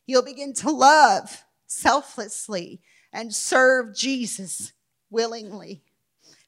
You'll 0.07 0.23
begin 0.23 0.53
to 0.57 0.71
love 0.71 1.45
selflessly 1.67 2.83
and 3.11 3.35
serve 3.35 3.97
Jesus 3.97 4.75
willingly. 5.09 5.83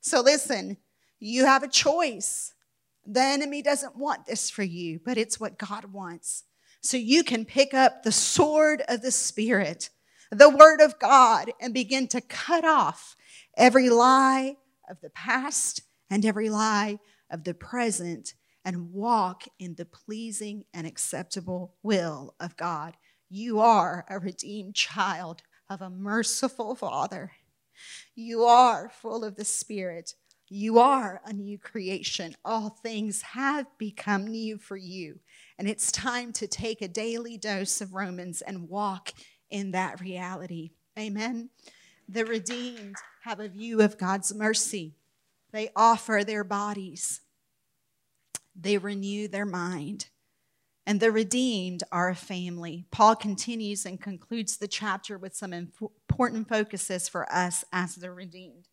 So 0.03 0.21
listen, 0.21 0.77
you 1.19 1.47
have 1.47 1.63
a 1.63 1.69
choice. 1.69 2.53
The 3.07 3.23
enemy 3.23 3.63
doesn't 3.63 3.97
want 3.97 4.27
this 4.27 4.51
for 4.51 4.63
you, 4.63 5.01
but 5.05 5.17
it's 5.17 5.39
what 5.39 5.59
God 5.59 5.93
wants. 5.93 6.45
So 6.81 6.97
you 6.97 7.23
can 7.23 7.45
pick 7.45 7.73
up 7.73 8.03
the 8.03 8.13
sword 8.13 8.83
of 8.89 9.03
the 9.03 9.11
Spirit, 9.11 9.91
the 10.31 10.51
Word 10.51 10.81
of 10.81 10.99
God, 10.99 11.53
and 11.61 11.73
begin 11.73 12.09
to 12.09 12.21
cut 12.21 12.65
off 12.65 13.17
every 13.57 13.91
lie 13.91 14.57
of 14.89 15.01
the 15.01 15.11
past 15.11 15.83
and 16.11 16.25
every 16.25 16.49
lie 16.49 16.99
of 17.31 17.45
the 17.45 17.55
present 17.55 18.35
and 18.65 18.93
walk 18.93 19.45
in 19.59 19.75
the 19.77 19.85
pleasing 19.85 20.65
and 20.75 20.87
acceptable 20.87 21.75
will 21.83 22.35
of 22.41 22.57
God. 22.57 22.97
You 23.29 23.61
are 23.61 24.05
a 24.09 24.19
redeemed 24.19 24.75
child 24.75 25.43
of 25.69 25.81
a 25.81 25.91
merciful 25.91 26.75
Father. 26.75 27.33
You 28.15 28.45
are 28.45 28.89
full 28.89 29.25
of 29.25 29.37
the 29.37 29.45
Spirit. 29.45 30.15
You 30.49 30.79
are 30.79 31.21
a 31.25 31.33
new 31.33 31.59
creation. 31.59 32.37
All 32.45 32.71
things 32.71 33.23
have 33.23 33.67
become 33.79 34.27
new 34.27 34.59
for 34.59 34.77
you. 34.77 35.19
And 35.59 35.69
it's 35.69 35.91
time 35.91 36.33
to 36.35 36.47
take 36.47 36.83
a 36.83 36.89
daily 36.89 37.37
dose 37.37 37.81
of 37.81 37.95
Romans 37.95 38.43
and 38.43 38.69
walk 38.69 39.13
in 39.51 39.73
that 39.73 40.01
reality. 40.01 40.71
Amen. 40.99 41.51
The 42.09 42.25
redeemed 42.25 42.97
have 43.25 43.41
a 43.41 43.49
view 43.49 43.81
of 43.81 43.99
God's 43.99 44.33
mercy. 44.35 44.95
They 45.53 45.71
offer 45.75 46.23
their 46.25 46.45
bodies, 46.45 47.23
they 48.55 48.79
renew 48.79 49.29
their 49.29 49.47
mind 49.47 50.07
and 50.87 51.01
the 51.01 51.11
redeemed 51.11 51.83
are 51.91 52.09
a 52.09 52.15
family. 52.15 52.87
Paul 52.93 53.17
continues 53.17 53.85
and 53.85 54.01
concludes 54.01 54.57
the 54.57 54.69
chapter 54.69 55.19
with 55.19 55.35
some 55.35 55.53
important 55.53 56.49
focuses 56.49 57.09
for 57.09 57.31
us 57.31 57.65
as 57.73 57.97
the 57.97 58.13
redeemed. 58.13 58.69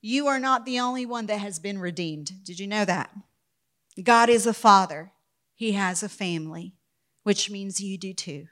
You 0.00 0.26
are 0.26 0.38
not 0.38 0.64
the 0.64 0.78
only 0.78 1.06
one 1.06 1.26
that 1.26 1.38
has 1.38 1.58
been 1.58 1.78
redeemed. 1.78 2.44
Did 2.44 2.60
you 2.60 2.66
know 2.66 2.84
that? 2.84 3.10
God 4.02 4.28
is 4.28 4.46
a 4.46 4.54
father, 4.54 5.12
He 5.54 5.72
has 5.72 6.02
a 6.02 6.08
family, 6.08 6.74
which 7.22 7.50
means 7.50 7.80
you 7.80 7.96
do 7.96 8.12
too. 8.12 8.48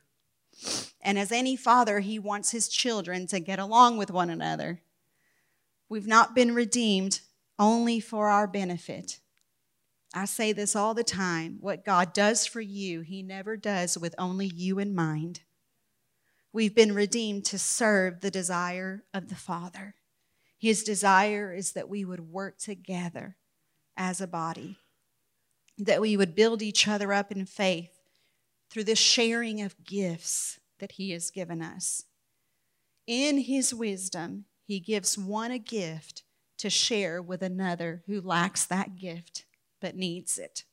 And 1.01 1.19
as 1.19 1.31
any 1.31 1.57
father, 1.57 2.01
He 2.01 2.19
wants 2.19 2.51
His 2.51 2.69
children 2.69 3.27
to 3.29 3.41
get 3.41 3.59
along 3.59 3.99
with 3.99 4.11
one 4.11 4.31
another. 4.31 4.81
We've 5.89 6.07
not 6.07 6.35
been 6.35 6.55
redeemed 6.55 7.21
only 7.59 8.01
for 8.01 8.29
our 8.29 8.47
benefit. 8.47 9.21
I 10.15 10.25
say 10.25 10.53
this 10.53 10.75
all 10.75 10.95
the 10.95 11.05
time 11.05 11.59
what 11.61 11.85
God 11.85 12.13
does 12.13 12.47
for 12.47 12.61
you, 12.61 13.01
He 13.01 13.23
never 13.23 13.57
does 13.57 13.99
with 13.99 14.15
only 14.17 14.47
you 14.47 14.79
in 14.79 14.95
mind. 14.95 15.41
We've 16.53 16.75
been 16.75 16.95
redeemed 16.95 17.45
to 17.47 17.59
serve 17.59 18.21
the 18.21 18.31
desire 18.31 19.03
of 19.13 19.29
the 19.29 19.35
Father. 19.35 19.97
His 20.65 20.83
desire 20.83 21.53
is 21.53 21.73
that 21.73 21.91
we 21.91 22.07
would 22.07 22.33
work 22.33 22.57
together 22.57 23.37
as 23.99 24.23
a 24.23 24.27
body, 24.27 24.79
that 25.77 26.01
we 26.01 26.17
would 26.17 26.35
build 26.35 26.63
each 26.63 26.89
other 26.89 27.13
up 27.13 27.31
in 27.31 27.45
faith 27.45 28.01
through 28.71 28.85
the 28.85 28.97
sharing 28.97 29.61
of 29.61 29.85
gifts 29.85 30.59
that 30.79 30.93
He 30.93 31.11
has 31.11 31.31
given 31.31 31.61
us. 31.61 32.05
In 33.07 33.37
His 33.41 33.75
wisdom, 33.75 34.47
He 34.65 34.81
gives 34.81 35.19
one 35.19 35.51
a 35.51 35.59
gift 35.59 36.23
to 36.57 36.71
share 36.71 37.21
with 37.21 37.43
another 37.43 38.03
who 38.07 38.23
lacks 38.23 38.65
that 38.65 38.97
gift 38.97 39.45
but 39.83 39.97
needs 39.97 40.39
it. 40.39 40.65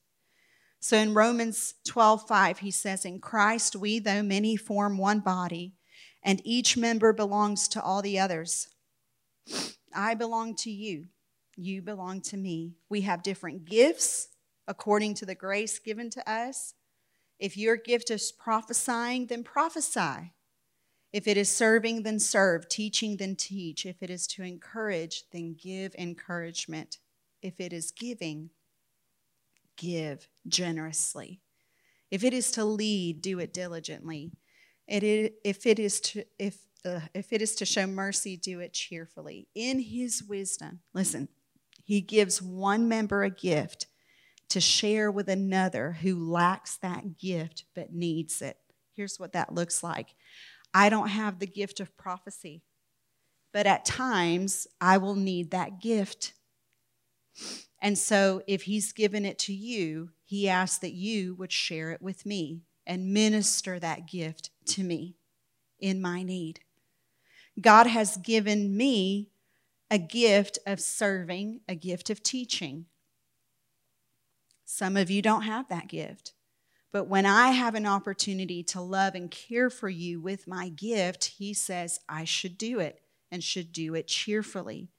So 0.80 0.96
in 0.96 1.14
Romans 1.14 1.74
12, 1.86 2.30
5, 2.30 2.60
he 2.60 2.72
says, 2.72 3.04
In 3.04 3.20
Christ 3.20 3.76
we, 3.76 4.00
though 4.00 4.24
many, 4.24 4.56
form 4.56 4.98
one 4.98 5.20
body, 5.20 5.74
and 6.24 6.42
each 6.46 6.78
member 6.78 7.12
belongs 7.12 7.68
to 7.68 7.84
all 7.84 8.02
the 8.02 8.18
others. 8.18 8.70
I 9.96 10.14
belong 10.16 10.56
to 10.58 10.72
you. 10.72 11.08
You 11.56 11.82
belong 11.82 12.22
to 12.22 12.38
me. 12.38 12.76
We 12.90 13.02
have 13.02 13.24
different 13.24 13.66
gifts 13.66 14.30
according 14.68 15.16
to 15.16 15.26
the 15.26 15.36
grace 15.36 15.80
given 15.80 16.10
to 16.12 16.32
us. 16.32 16.74
If 17.40 17.58
your 17.58 17.76
gift 17.76 18.12
is 18.12 18.32
prophesying, 18.32 19.28
then 19.28 19.44
prophesy. 19.44 20.34
If 21.12 21.28
it 21.28 21.36
is 21.36 21.52
serving, 21.52 22.04
then 22.04 22.20
serve. 22.20 22.70
Teaching, 22.70 23.18
then 23.18 23.36
teach. 23.36 23.86
If 23.86 24.02
it 24.02 24.10
is 24.10 24.28
to 24.28 24.44
encourage, 24.44 25.24
then 25.32 25.56
give 25.62 25.94
encouragement. 25.96 27.00
If 27.42 27.60
it 27.60 27.74
is 27.74 27.92
giving, 27.92 28.52
give 29.76 30.30
generously. 30.48 31.42
If 32.12 32.24
it 32.24 32.34
is 32.34 32.52
to 32.52 32.64
lead, 32.64 33.22
do 33.22 33.40
it 33.40 33.54
diligently. 33.54 34.32
If 34.88 35.66
it 35.66 35.80
is 35.80 36.00
to 36.02 36.24
if 36.38 36.58
uh, 36.86 37.02
if 37.14 37.32
it 37.32 37.42
is 37.42 37.56
to 37.56 37.66
show 37.66 37.88
mercy, 37.88 38.38
do 38.38 38.60
it 38.60 38.74
cheerfully. 38.74 39.48
In 39.56 39.80
His 39.80 40.24
wisdom, 40.24 40.80
listen, 40.94 41.28
He 41.84 42.02
gives 42.02 42.42
one 42.42 42.88
member 42.88 43.24
a 43.24 43.30
gift 43.30 43.88
to 44.50 44.60
share 44.60 45.10
with 45.10 45.30
another 45.30 45.94
who 46.02 46.30
lacks 46.30 46.78
that 46.78 47.18
gift 47.18 47.66
but 47.74 47.94
needs 47.94 48.42
it. 48.42 48.58
Here's 48.94 49.20
what 49.20 49.34
that 49.34 49.54
looks 49.54 49.82
like. 49.84 50.16
I 50.74 50.90
don't 50.90 51.10
have 51.10 51.40
the 51.40 51.48
gift 51.48 51.80
of 51.80 51.96
prophecy, 51.98 52.64
but 53.54 53.66
at 53.66 53.86
times 53.86 54.68
I 54.80 54.98
will 54.98 55.16
need 55.16 55.52
that 55.52 55.82
gift. 55.82 56.34
And 57.82 57.98
so, 57.98 58.42
if 58.48 58.64
He's 58.64 58.92
given 58.92 59.26
it 59.26 59.40
to 59.40 59.54
you, 59.54 60.10
He 60.24 60.50
asks 60.50 60.80
that 60.80 60.94
you 60.94 61.36
would 61.36 61.52
share 61.52 61.92
it 61.92 62.02
with 62.02 62.26
me 62.26 62.64
and 62.86 63.14
minister 63.14 63.80
that 63.80 64.08
gift 64.08 64.50
to 64.66 64.84
me 64.84 65.16
in 65.80 66.02
my 66.02 66.24
need. 66.24 66.60
God 67.60 67.88
has 67.88 68.18
given 68.18 68.76
me 68.76 69.30
a 69.90 69.98
gift 69.98 70.58
of 70.66 70.80
serving, 70.80 71.62
a 71.68 71.76
gift 71.76 72.10
of 72.10 72.24
teaching. 72.24 72.86
Some 74.66 74.96
of 74.96 75.12
you 75.12 75.22
don't 75.22 75.42
have 75.42 75.68
that 75.68 75.90
gift. 75.90 76.34
But 76.94 77.08
when 77.08 77.26
I 77.26 77.50
have 77.52 77.76
an 77.76 77.86
opportunity 77.86 78.64
to 78.64 78.82
love 78.82 79.16
and 79.16 79.32
care 79.32 79.70
for 79.70 79.90
you 79.90 80.20
with 80.22 80.48
my 80.48 80.70
gift, 80.70 81.26
he 81.38 81.54
says 81.54 82.00
I 82.08 82.24
should 82.24 82.58
do 82.58 82.80
it 82.80 83.02
and 83.32 83.44
should 83.44 83.72
do 83.72 83.96
it 83.96 84.08
cheerfully. 84.08 84.90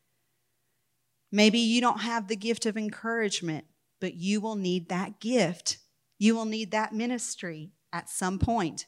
Maybe 1.31 1.59
you 1.59 1.81
don't 1.81 2.01
have 2.01 2.29
the 2.29 2.37
gift 2.37 2.67
of 2.67 2.77
encouragement, 2.77 3.65
but 4.01 4.15
you 4.15 4.41
will 4.41 4.57
need 4.57 4.89
that 4.89 5.21
gift. 5.21 5.79
You 6.19 6.35
will 6.35 6.45
need 6.45 6.71
that 6.71 6.95
ministry 6.95 7.73
at 7.93 8.11
some 8.11 8.39
point. 8.39 8.87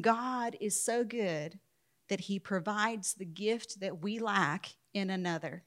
God 0.00 0.56
is 0.60 0.82
so 0.82 1.04
good 1.04 1.58
that 2.08 2.20
He 2.20 2.38
provides 2.38 3.14
the 3.14 3.24
gift 3.24 3.80
that 3.80 4.02
we 4.02 4.18
lack 4.18 4.74
in 4.92 5.10
another. 5.10 5.64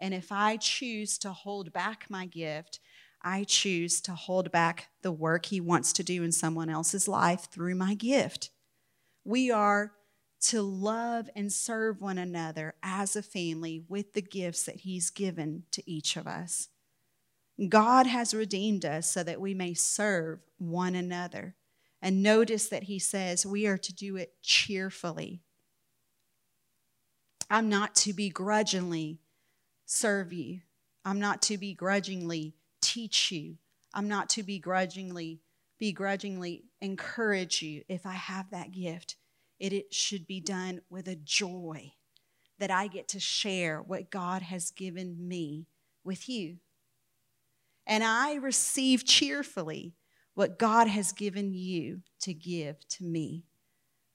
And 0.00 0.14
if 0.14 0.30
I 0.30 0.56
choose 0.56 1.18
to 1.18 1.32
hold 1.32 1.72
back 1.72 2.06
my 2.08 2.26
gift, 2.26 2.80
I 3.22 3.44
choose 3.44 4.00
to 4.02 4.12
hold 4.12 4.52
back 4.52 4.88
the 5.02 5.12
work 5.12 5.46
He 5.46 5.60
wants 5.60 5.92
to 5.94 6.04
do 6.04 6.22
in 6.22 6.32
someone 6.32 6.70
else's 6.70 7.08
life 7.08 7.48
through 7.50 7.74
my 7.74 7.94
gift. 7.94 8.50
We 9.24 9.50
are 9.50 9.92
to 10.40 10.62
love 10.62 11.28
and 11.34 11.52
serve 11.52 12.00
one 12.00 12.18
another 12.18 12.74
as 12.82 13.16
a 13.16 13.22
family 13.22 13.84
with 13.88 14.12
the 14.12 14.22
gifts 14.22 14.62
that 14.64 14.76
He's 14.76 15.10
given 15.10 15.64
to 15.72 15.90
each 15.90 16.16
of 16.16 16.26
us. 16.26 16.68
God 17.68 18.06
has 18.06 18.32
redeemed 18.32 18.84
us 18.84 19.10
so 19.10 19.24
that 19.24 19.40
we 19.40 19.52
may 19.52 19.74
serve 19.74 20.38
one 20.58 20.94
another. 20.94 21.56
And 22.00 22.22
notice 22.22 22.68
that 22.68 22.84
He 22.84 23.00
says 23.00 23.44
we 23.44 23.66
are 23.66 23.78
to 23.78 23.92
do 23.92 24.16
it 24.16 24.34
cheerfully. 24.42 25.42
I'm 27.50 27.68
not 27.68 27.94
to 27.96 28.12
begrudgingly 28.12 29.20
serve 29.86 30.32
you, 30.32 30.60
I'm 31.04 31.18
not 31.18 31.42
to 31.42 31.56
begrudgingly 31.56 32.54
teach 32.80 33.32
you. 33.32 33.56
I'm 33.94 34.08
not 34.08 34.28
to 34.30 34.42
begrudgingly, 34.42 35.40
begrudgingly 35.78 36.64
encourage 36.80 37.62
you 37.62 37.82
if 37.88 38.04
I 38.06 38.12
have 38.12 38.50
that 38.50 38.72
gift. 38.72 39.16
It, 39.58 39.72
it 39.72 39.94
should 39.94 40.26
be 40.26 40.40
done 40.40 40.82
with 40.90 41.08
a 41.08 41.16
joy 41.16 41.92
that 42.58 42.70
I 42.70 42.86
get 42.86 43.08
to 43.08 43.20
share 43.20 43.80
what 43.80 44.10
God 44.10 44.42
has 44.42 44.70
given 44.70 45.26
me 45.26 45.66
with 46.04 46.28
you. 46.28 46.58
And 47.86 48.04
I 48.04 48.34
receive 48.34 49.04
cheerfully 49.04 49.94
what 50.34 50.58
God 50.58 50.86
has 50.86 51.12
given 51.12 51.54
you 51.54 52.02
to 52.20 52.34
give 52.34 52.86
to 52.90 53.04
me. 53.04 53.44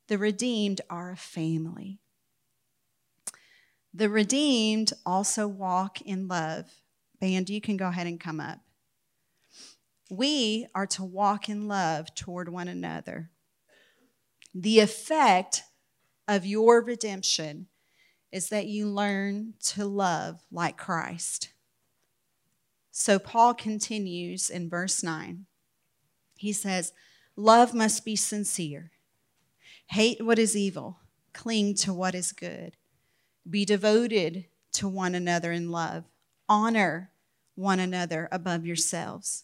The 0.08 0.18
redeemed 0.18 0.82
are 0.90 1.12
a 1.12 1.18
family. 1.18 2.00
The 3.94 4.10
redeemed 4.10 4.94
also 5.06 5.48
walk 5.48 6.02
in 6.02 6.28
love. 6.28 6.66
Band, 7.20 7.50
you 7.50 7.62
can 7.62 7.78
go 7.78 7.88
ahead 7.88 8.08
and 8.08 8.20
come 8.20 8.40
up. 8.40 8.60
We 10.10 10.68
are 10.74 10.88
to 10.88 11.04
walk 11.04 11.48
in 11.48 11.68
love 11.68 12.14
toward 12.16 12.50
one 12.50 12.68
another. 12.68 13.30
The 14.54 14.80
effect 14.80 15.64
of 16.28 16.46
your 16.46 16.84
redemption 16.84 17.68
is 18.32 18.50
that 18.50 18.66
you 18.66 18.88
learn 18.88 19.54
to 19.64 19.86
love 19.86 20.42
like 20.52 20.78
Christ. 20.78 21.50
So 22.92 23.20
Paul 23.20 23.54
continues 23.54 24.50
in 24.50 24.70
verse 24.70 25.04
9. 25.04 25.46
He 26.36 26.52
says, 26.52 26.94
Love 27.36 27.74
must 27.74 28.06
be 28.06 28.16
sincere. 28.16 28.92
Hate 29.88 30.24
what 30.24 30.38
is 30.40 30.56
evil, 30.56 31.00
cling 31.34 31.76
to 31.76 31.94
what 31.94 32.16
is 32.16 32.32
good. 32.32 32.76
Be 33.50 33.66
devoted 33.66 34.46
to 34.74 34.88
one 34.88 35.16
another 35.16 35.52
in 35.52 35.70
love. 35.72 36.06
Honor 36.48 37.12
one 37.56 37.80
another 37.80 38.28
above 38.32 38.66
yourselves. 38.66 39.44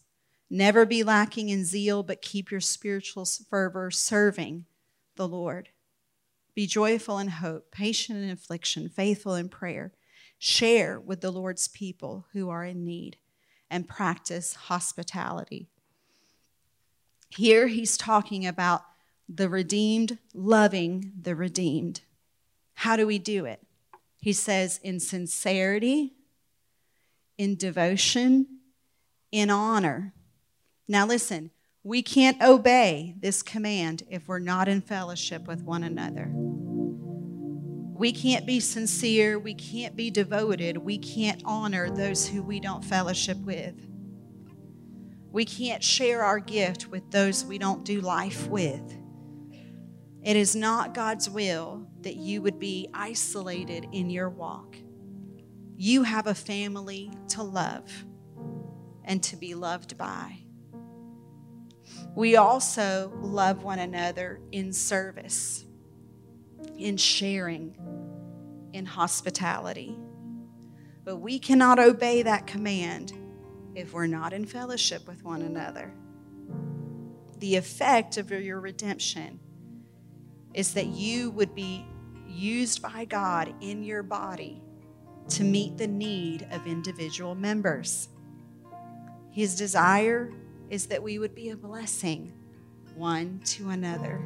Never 0.50 0.86
be 0.86 1.04
lacking 1.04 1.50
in 1.50 1.64
zeal, 1.64 2.02
but 2.02 2.22
keep 2.22 2.50
your 2.50 2.62
spiritual 2.62 3.26
fervor 3.26 3.92
serving 3.92 4.66
the 5.16 5.28
Lord. 5.28 5.70
Be 6.56 6.66
joyful 6.66 7.20
in 7.20 7.28
hope, 7.28 7.72
patient 7.72 8.20
in 8.24 8.30
affliction, 8.30 8.90
faithful 8.90 9.36
in 9.36 9.48
prayer. 9.48 9.94
Share 10.40 11.00
with 11.00 11.22
the 11.22 11.32
Lord's 11.32 11.68
people 11.68 12.26
who 12.34 12.50
are 12.50 12.66
in 12.66 12.84
need 12.84 13.18
and 13.70 13.88
practice 13.88 14.56
hospitality. 14.56 15.68
Here 17.30 17.68
he's 17.68 17.96
talking 17.96 18.48
about 18.48 18.84
the 19.28 19.48
redeemed 19.48 20.18
loving 20.34 21.12
the 21.22 21.36
redeemed. 21.36 22.02
How 22.74 22.96
do 22.96 23.06
we 23.06 23.20
do 23.20 23.46
it? 23.46 23.62
He 24.20 24.34
says, 24.34 24.80
in 24.84 25.00
sincerity, 25.00 26.14
in 27.38 27.56
devotion, 27.56 28.60
in 29.32 29.50
honor. 29.50 30.14
Now, 30.88 31.06
listen, 31.06 31.52
we 31.84 32.02
can't 32.02 32.42
obey 32.42 33.16
this 33.20 33.42
command 33.42 34.04
if 34.10 34.28
we're 34.28 34.40
not 34.40 34.68
in 34.68 34.82
fellowship 34.82 35.48
with 35.48 35.64
one 35.64 35.84
another. 35.84 36.30
We 38.00 38.12
can't 38.12 38.46
be 38.46 38.60
sincere. 38.60 39.40
We 39.40 39.54
can't 39.54 39.96
be 39.96 40.10
devoted. 40.10 40.78
We 40.78 40.98
can't 40.98 41.42
honor 41.46 41.90
those 41.90 42.28
who 42.28 42.44
we 42.44 42.60
don't 42.60 42.84
fellowship 42.84 43.38
with. 43.40 43.76
We 45.32 45.46
can't 45.46 45.84
share 45.84 46.24
our 46.24 46.40
gift 46.40 46.88
with 46.88 47.12
those 47.12 47.46
we 47.46 47.58
don't 47.58 47.86
do 47.86 48.02
life 48.02 48.48
with. 48.48 48.98
It 50.24 50.36
is 50.36 50.56
not 50.56 50.94
God's 50.94 51.30
will 51.30 51.89
that 52.02 52.16
you 52.16 52.42
would 52.42 52.60
be 52.60 52.90
isolated 52.94 53.88
in 53.92 54.10
your 54.10 54.30
walk. 54.30 54.76
You 55.76 56.04
have 56.04 56.28
a 56.28 56.36
family 56.36 57.12
to 57.30 57.44
love 57.44 57.92
and 59.04 59.22
to 59.24 59.36
be 59.36 59.56
loved 59.56 59.98
by. 59.98 60.40
We 62.16 62.36
also 62.36 63.12
love 63.22 63.64
one 63.64 63.80
another 63.80 64.40
in 64.52 64.72
service 64.74 65.66
in 66.80 66.98
sharing, 66.98 67.76
in 68.74 68.86
hospitality. 68.86 69.98
But 71.04 71.18
we 71.18 71.40
cannot 71.40 71.80
obey 71.80 72.24
that 72.24 72.48
command 72.48 73.14
if 73.76 73.94
we're 73.94 74.08
not 74.08 74.34
in 74.34 74.46
fellowship 74.46 75.08
with 75.08 75.24
one 75.24 75.42
another. 75.42 75.94
The 77.40 77.56
effect 77.56 78.18
of 78.18 78.32
your 78.32 78.60
redemption 78.60 79.40
is 80.60 80.74
that 80.74 80.88
you 80.88 81.32
would 81.32 81.56
be 81.56 81.86
used 82.28 82.82
by 82.82 83.06
God 83.06 83.54
in 83.62 83.82
your 83.82 84.04
body 84.04 84.62
to 85.30 85.46
meet 85.46 85.78
the 85.78 85.88
need 85.88 86.46
of 86.52 86.68
individual 86.68 87.34
members. 87.34 88.10
His 89.32 89.56
desire 89.56 90.34
is 90.70 90.86
that 90.88 91.02
we 91.02 91.18
would 91.18 91.34
be 91.34 91.52
a 91.52 91.56
blessing 91.56 92.34
one 92.94 93.40
to 93.46 93.70
another, 93.70 94.22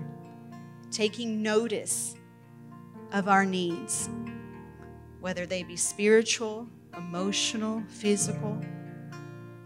taking 0.89 1.43
notice 1.43 2.15
of 3.11 3.27
our 3.27 3.45
needs, 3.45 4.09
whether 5.19 5.45
they 5.45 5.61
be 5.61 5.75
spiritual, 5.75 6.67
emotional, 6.97 7.83
physical, 7.89 8.59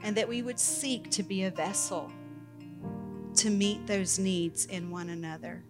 and 0.01 0.17
that 0.17 0.27
we 0.27 0.41
would 0.41 0.59
seek 0.59 1.09
to 1.11 1.23
be 1.23 1.45
a 1.45 1.49
vessel 1.49 2.11
to 3.35 3.49
meet 3.49 3.87
those 3.87 4.19
needs 4.19 4.65
in 4.65 4.91
one 4.91 5.07
another. 5.07 5.63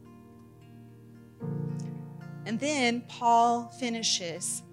And 2.47 2.57
then 2.61 3.01
Paul 3.09 3.65
finishes 3.77 4.63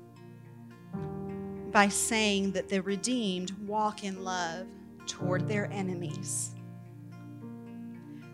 by 1.73 1.89
saying 1.89 2.53
that 2.53 2.69
the 2.69 2.81
redeemed 2.81 3.51
walk 3.67 4.05
in 4.05 4.23
love 4.23 4.69
toward 5.09 5.49
their 5.49 5.69
enemies. 5.73 6.53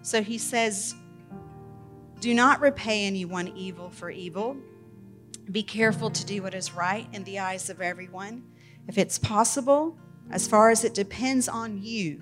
So 0.03 0.23
he 0.23 0.37
says, 0.37 0.95
do 2.21 2.35
not 2.35 2.61
repay 2.61 3.07
anyone 3.07 3.49
evil 3.57 3.89
for 3.89 4.11
evil. 4.11 4.59
Be 5.51 5.63
careful 5.63 6.11
to 6.11 6.27
do 6.27 6.43
what 6.43 6.53
is 6.53 6.75
right 6.75 7.09
in 7.15 7.25
the 7.25 7.39
eyes 7.39 7.71
of 7.71 7.81
everyone. 7.81 8.43
If 8.89 8.99
it's 8.99 9.19
possible, 9.19 9.97
as 10.31 10.47
far 10.47 10.69
as 10.69 10.85
it 10.85 10.93
depends 10.93 11.49
on 11.49 11.83
you, 11.83 12.21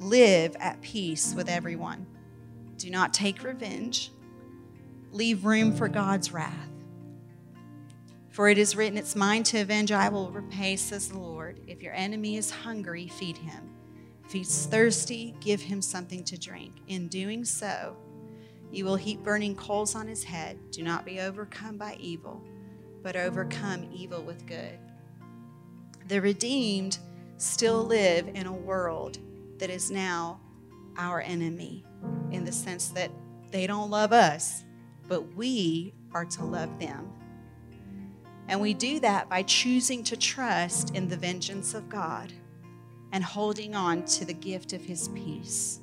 live 0.00 0.56
at 0.58 0.80
peace 0.80 1.34
with 1.36 1.48
everyone. 1.48 2.04
Do 2.78 2.90
not 2.90 3.14
take 3.14 3.44
revenge. 3.44 4.10
Leave 5.12 5.44
room 5.44 5.74
for 5.74 5.88
God's 5.88 6.32
wrath. 6.32 6.68
For 8.30 8.48
it 8.48 8.58
is 8.58 8.76
written, 8.76 8.96
It's 8.96 9.16
mine 9.16 9.42
to 9.44 9.60
avenge, 9.60 9.90
I 9.90 10.08
will 10.08 10.30
repay, 10.30 10.76
says 10.76 11.08
the 11.08 11.18
Lord. 11.18 11.60
If 11.66 11.82
your 11.82 11.94
enemy 11.94 12.36
is 12.36 12.50
hungry, 12.50 13.08
feed 13.08 13.36
him. 13.36 13.70
If 14.24 14.32
he's 14.32 14.66
thirsty, 14.66 15.34
give 15.40 15.60
him 15.60 15.82
something 15.82 16.22
to 16.24 16.38
drink. 16.38 16.74
In 16.86 17.08
doing 17.08 17.44
so, 17.44 17.96
you 18.70 18.84
will 18.84 18.96
heap 18.96 19.24
burning 19.24 19.56
coals 19.56 19.96
on 19.96 20.06
his 20.06 20.22
head. 20.22 20.58
Do 20.70 20.84
not 20.84 21.04
be 21.04 21.20
overcome 21.20 21.76
by 21.76 21.96
evil, 21.98 22.40
but 23.02 23.16
overcome 23.16 23.90
evil 23.92 24.22
with 24.22 24.46
good. 24.46 24.78
The 26.06 26.20
redeemed 26.20 26.98
still 27.38 27.84
live 27.84 28.28
in 28.28 28.46
a 28.46 28.52
world 28.52 29.18
that 29.58 29.70
is 29.70 29.90
now 29.90 30.40
our 30.96 31.20
enemy 31.20 31.84
in 32.30 32.44
the 32.44 32.52
sense 32.52 32.88
that 32.90 33.10
they 33.50 33.66
don't 33.66 33.90
love 33.90 34.12
us, 34.12 34.64
but 35.10 35.34
we 35.34 35.92
are 36.12 36.24
to 36.24 36.44
love 36.44 36.78
them. 36.78 37.12
And 38.46 38.60
we 38.60 38.72
do 38.74 39.00
that 39.00 39.28
by 39.28 39.42
choosing 39.42 40.04
to 40.04 40.16
trust 40.16 40.94
in 40.94 41.08
the 41.08 41.16
vengeance 41.16 41.74
of 41.74 41.88
God 41.88 42.32
and 43.10 43.24
holding 43.24 43.74
on 43.74 44.04
to 44.04 44.24
the 44.24 44.32
gift 44.32 44.72
of 44.72 44.84
his 44.84 45.08
peace. 45.08 45.80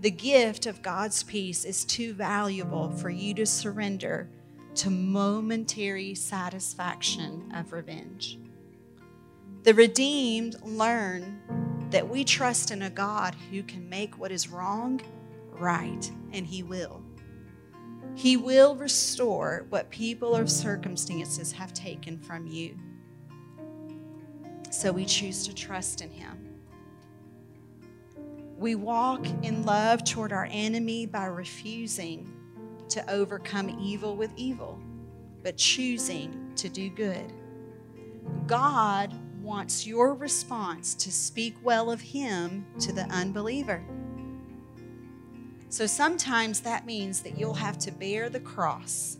The 0.00 0.10
gift 0.10 0.66
of 0.66 0.82
God's 0.82 1.22
peace 1.22 1.64
is 1.64 1.86
too 1.86 2.12
valuable 2.12 2.90
for 2.90 3.08
you 3.08 3.32
to 3.34 3.46
surrender 3.46 4.28
to 4.74 4.90
momentary 4.90 6.14
satisfaction 6.14 7.50
of 7.56 7.72
revenge. 7.72 8.38
The 9.62 9.72
redeemed 9.72 10.56
learn 10.62 11.40
that 11.90 12.06
we 12.06 12.22
trust 12.22 12.70
in 12.70 12.82
a 12.82 12.90
God 12.90 13.34
who 13.50 13.62
can 13.62 13.88
make 13.88 14.18
what 14.18 14.30
is 14.30 14.50
wrong 14.50 15.00
right, 15.52 16.10
and 16.32 16.46
He 16.46 16.62
will. 16.62 17.05
He 18.16 18.38
will 18.38 18.74
restore 18.74 19.66
what 19.68 19.90
people 19.90 20.34
or 20.34 20.46
circumstances 20.46 21.52
have 21.52 21.74
taken 21.74 22.18
from 22.18 22.46
you. 22.46 22.74
So 24.70 24.90
we 24.90 25.04
choose 25.04 25.46
to 25.46 25.54
trust 25.54 26.00
in 26.00 26.10
Him. 26.10 26.54
We 28.58 28.74
walk 28.74 29.26
in 29.42 29.64
love 29.64 30.02
toward 30.02 30.32
our 30.32 30.48
enemy 30.50 31.04
by 31.04 31.26
refusing 31.26 32.32
to 32.88 33.08
overcome 33.10 33.68
evil 33.78 34.16
with 34.16 34.30
evil, 34.34 34.80
but 35.42 35.58
choosing 35.58 36.52
to 36.56 36.70
do 36.70 36.88
good. 36.88 37.30
God 38.46 39.12
wants 39.42 39.86
your 39.86 40.14
response 40.14 40.94
to 40.94 41.12
speak 41.12 41.54
well 41.62 41.90
of 41.90 42.00
Him 42.00 42.64
to 42.80 42.94
the 42.94 43.04
unbeliever. 43.10 43.84
So 45.76 45.86
sometimes 45.86 46.60
that 46.60 46.86
means 46.86 47.20
that 47.20 47.38
you'll 47.38 47.52
have 47.52 47.76
to 47.80 47.90
bear 47.90 48.30
the 48.30 48.40
cross 48.40 49.18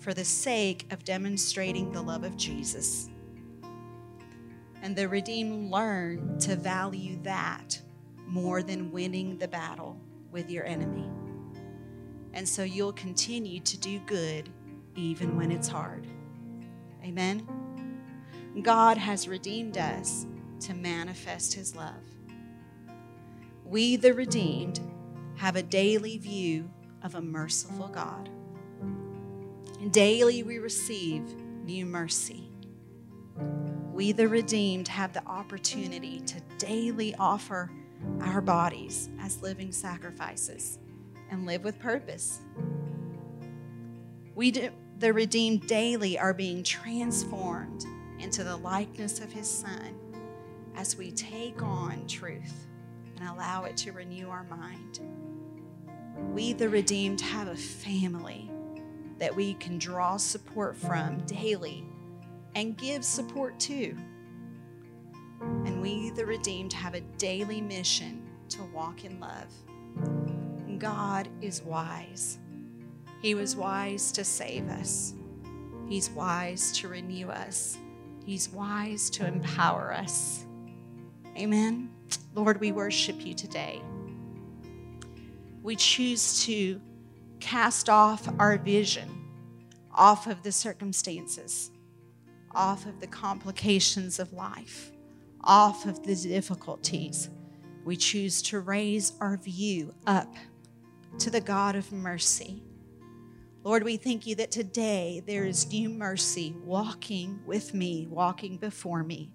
for 0.00 0.12
the 0.12 0.22
sake 0.22 0.84
of 0.90 1.02
demonstrating 1.02 1.90
the 1.92 2.02
love 2.02 2.24
of 2.24 2.36
Jesus. 2.36 3.08
And 4.82 4.94
the 4.94 5.08
redeemed 5.08 5.70
learn 5.70 6.38
to 6.40 6.56
value 6.56 7.18
that 7.22 7.80
more 8.26 8.62
than 8.62 8.92
winning 8.92 9.38
the 9.38 9.48
battle 9.48 9.98
with 10.30 10.50
your 10.50 10.66
enemy. 10.66 11.08
And 12.34 12.46
so 12.46 12.62
you'll 12.62 12.92
continue 12.92 13.60
to 13.60 13.78
do 13.78 13.98
good 14.00 14.50
even 14.94 15.38
when 15.38 15.50
it's 15.50 15.68
hard. 15.68 16.06
Amen. 17.02 17.48
God 18.60 18.98
has 18.98 19.26
redeemed 19.26 19.78
us 19.78 20.26
to 20.60 20.74
manifest 20.74 21.54
his 21.54 21.74
love. 21.74 22.04
We, 23.64 23.96
the 23.96 24.12
redeemed, 24.12 24.80
have 25.36 25.56
a 25.56 25.62
daily 25.62 26.18
view 26.18 26.70
of 27.02 27.14
a 27.14 27.20
merciful 27.20 27.88
God. 27.88 28.28
And 29.80 29.92
daily 29.92 30.42
we 30.42 30.58
receive 30.58 31.22
new 31.64 31.86
mercy. 31.86 32.50
We, 33.92 34.12
the 34.12 34.28
redeemed, 34.28 34.88
have 34.88 35.12
the 35.12 35.24
opportunity 35.26 36.20
to 36.20 36.40
daily 36.58 37.14
offer 37.16 37.70
our 38.20 38.40
bodies 38.40 39.08
as 39.20 39.40
living 39.42 39.72
sacrifices 39.72 40.78
and 41.30 41.46
live 41.46 41.64
with 41.64 41.78
purpose. 41.78 42.40
We, 44.34 44.70
the 44.98 45.12
redeemed, 45.12 45.66
daily 45.66 46.18
are 46.18 46.34
being 46.34 46.62
transformed 46.62 47.84
into 48.18 48.44
the 48.44 48.56
likeness 48.56 49.20
of 49.20 49.32
His 49.32 49.48
Son 49.48 49.98
as 50.74 50.96
we 50.96 51.10
take 51.10 51.62
on 51.62 52.06
truth 52.06 52.66
and 53.18 53.28
allow 53.28 53.64
it 53.64 53.76
to 53.78 53.92
renew 53.92 54.28
our 54.28 54.44
mind. 54.44 55.00
We, 56.32 56.52
the 56.52 56.68
redeemed, 56.68 57.20
have 57.20 57.48
a 57.48 57.56
family 57.56 58.50
that 59.18 59.34
we 59.34 59.54
can 59.54 59.78
draw 59.78 60.16
support 60.16 60.76
from 60.76 61.18
daily 61.20 61.84
and 62.54 62.76
give 62.76 63.04
support 63.04 63.58
to. 63.60 63.96
And 65.40 65.80
we, 65.80 66.10
the 66.10 66.26
redeemed, 66.26 66.72
have 66.72 66.94
a 66.94 67.00
daily 67.18 67.60
mission 67.60 68.22
to 68.50 68.62
walk 68.64 69.04
in 69.04 69.20
love. 69.20 69.52
God 70.78 71.28
is 71.40 71.62
wise. 71.62 72.38
He 73.22 73.34
was 73.34 73.56
wise 73.56 74.12
to 74.12 74.24
save 74.24 74.68
us. 74.68 75.14
He's 75.88 76.10
wise 76.10 76.72
to 76.78 76.88
renew 76.88 77.28
us. 77.28 77.78
He's 78.24 78.48
wise 78.50 79.08
to 79.10 79.26
empower 79.26 79.92
us. 79.92 80.44
Amen. 81.36 81.90
Lord, 82.34 82.60
we 82.60 82.72
worship 82.72 83.24
you 83.24 83.34
today. 83.34 83.82
We 85.66 85.74
choose 85.74 86.44
to 86.44 86.80
cast 87.40 87.88
off 87.88 88.28
our 88.38 88.56
vision 88.56 89.10
off 89.92 90.28
of 90.28 90.44
the 90.44 90.52
circumstances, 90.52 91.72
off 92.54 92.86
of 92.86 93.00
the 93.00 93.08
complications 93.08 94.20
of 94.20 94.32
life, 94.32 94.92
off 95.42 95.84
of 95.84 96.04
the 96.04 96.14
difficulties. 96.14 97.30
We 97.84 97.96
choose 97.96 98.42
to 98.42 98.60
raise 98.60 99.14
our 99.20 99.38
view 99.38 99.92
up 100.06 100.36
to 101.18 101.30
the 101.30 101.40
God 101.40 101.74
of 101.74 101.90
mercy. 101.90 102.62
Lord, 103.64 103.82
we 103.82 103.96
thank 103.96 104.24
you 104.24 104.36
that 104.36 104.52
today 104.52 105.20
there 105.26 105.46
is 105.46 105.72
new 105.72 105.88
mercy 105.88 106.54
walking 106.64 107.40
with 107.44 107.74
me, 107.74 108.06
walking 108.08 108.56
before 108.56 109.02
me. 109.02 109.32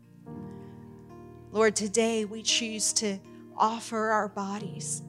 Lord, 1.51 1.75
today 1.75 2.23
we 2.23 2.41
choose 2.41 2.93
to 2.93 3.19
offer 3.57 4.11
our 4.11 4.29
bodies 4.29 5.03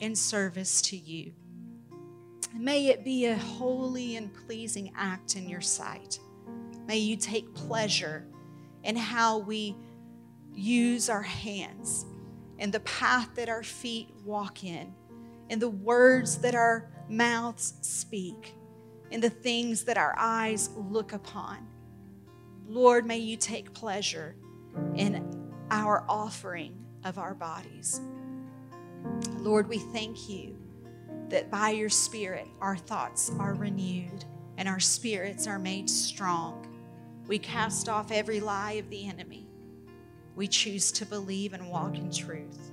in 0.00 0.14
service 0.16 0.82
to 0.82 0.96
you. 0.96 1.32
May 2.54 2.88
it 2.88 3.04
be 3.04 3.26
a 3.26 3.36
holy 3.36 4.16
and 4.16 4.32
pleasing 4.46 4.92
act 4.96 5.36
in 5.36 5.48
your 5.48 5.60
sight. 5.60 6.18
May 6.86 6.98
you 6.98 7.16
take 7.16 7.54
pleasure 7.54 8.26
in 8.82 8.96
how 8.96 9.38
we 9.38 9.76
use 10.52 11.08
our 11.08 11.22
hands, 11.22 12.06
in 12.58 12.70
the 12.70 12.80
path 12.80 13.30
that 13.36 13.48
our 13.48 13.62
feet 13.62 14.12
walk 14.24 14.64
in, 14.64 14.92
in 15.48 15.58
the 15.58 15.68
words 15.68 16.38
that 16.38 16.54
our 16.54 16.90
mouths 17.08 17.74
speak, 17.82 18.54
in 19.10 19.20
the 19.20 19.30
things 19.30 19.84
that 19.84 19.96
our 19.96 20.14
eyes 20.18 20.70
look 20.76 21.12
upon. 21.12 21.66
Lord, 22.66 23.06
may 23.06 23.18
you 23.18 23.36
take 23.36 23.72
pleasure 23.72 24.34
in 24.94 25.50
our 25.70 26.04
offering 26.08 26.84
of 27.04 27.18
our 27.18 27.34
bodies. 27.34 28.00
Lord, 29.38 29.68
we 29.68 29.78
thank 29.78 30.28
you 30.28 30.56
that 31.28 31.50
by 31.50 31.70
your 31.70 31.88
Spirit 31.88 32.48
our 32.60 32.76
thoughts 32.76 33.30
are 33.38 33.54
renewed 33.54 34.24
and 34.58 34.68
our 34.68 34.80
spirits 34.80 35.46
are 35.46 35.58
made 35.58 35.88
strong. 35.88 36.66
We 37.26 37.38
cast 37.38 37.88
off 37.88 38.10
every 38.10 38.40
lie 38.40 38.72
of 38.72 38.90
the 38.90 39.08
enemy. 39.08 39.46
We 40.36 40.48
choose 40.48 40.92
to 40.92 41.06
believe 41.06 41.52
and 41.52 41.70
walk 41.70 41.96
in 41.96 42.10
truth. 42.10 42.72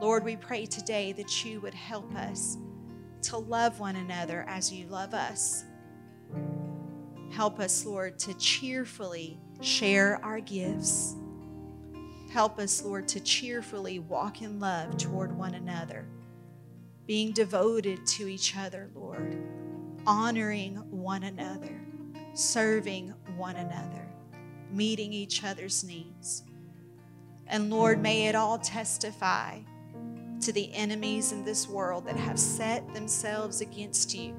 Lord, 0.00 0.24
we 0.24 0.36
pray 0.36 0.66
today 0.66 1.12
that 1.12 1.44
you 1.44 1.60
would 1.60 1.74
help 1.74 2.14
us 2.14 2.58
to 3.22 3.38
love 3.38 3.80
one 3.80 3.96
another 3.96 4.44
as 4.48 4.72
you 4.72 4.86
love 4.86 5.14
us. 5.14 5.64
Help 7.30 7.58
us, 7.58 7.84
Lord, 7.86 8.18
to 8.20 8.34
cheerfully 8.34 9.38
share 9.60 10.20
our 10.22 10.40
gifts 10.40 11.16
Help 12.34 12.58
us, 12.58 12.82
Lord, 12.82 13.06
to 13.08 13.20
cheerfully 13.20 14.00
walk 14.00 14.42
in 14.42 14.58
love 14.58 14.96
toward 14.96 15.38
one 15.38 15.54
another, 15.54 16.04
being 17.06 17.30
devoted 17.30 18.04
to 18.08 18.26
each 18.26 18.56
other, 18.56 18.90
Lord, 18.92 19.38
honoring 20.04 20.74
one 20.90 21.22
another, 21.22 21.80
serving 22.34 23.14
one 23.36 23.54
another, 23.54 24.08
meeting 24.68 25.12
each 25.12 25.44
other's 25.44 25.84
needs. 25.84 26.42
And 27.46 27.70
Lord, 27.70 28.02
may 28.02 28.26
it 28.26 28.34
all 28.34 28.58
testify 28.58 29.60
to 30.40 30.52
the 30.52 30.74
enemies 30.74 31.30
in 31.30 31.44
this 31.44 31.68
world 31.68 32.04
that 32.06 32.16
have 32.16 32.40
set 32.40 32.92
themselves 32.94 33.60
against 33.60 34.12
you. 34.12 34.34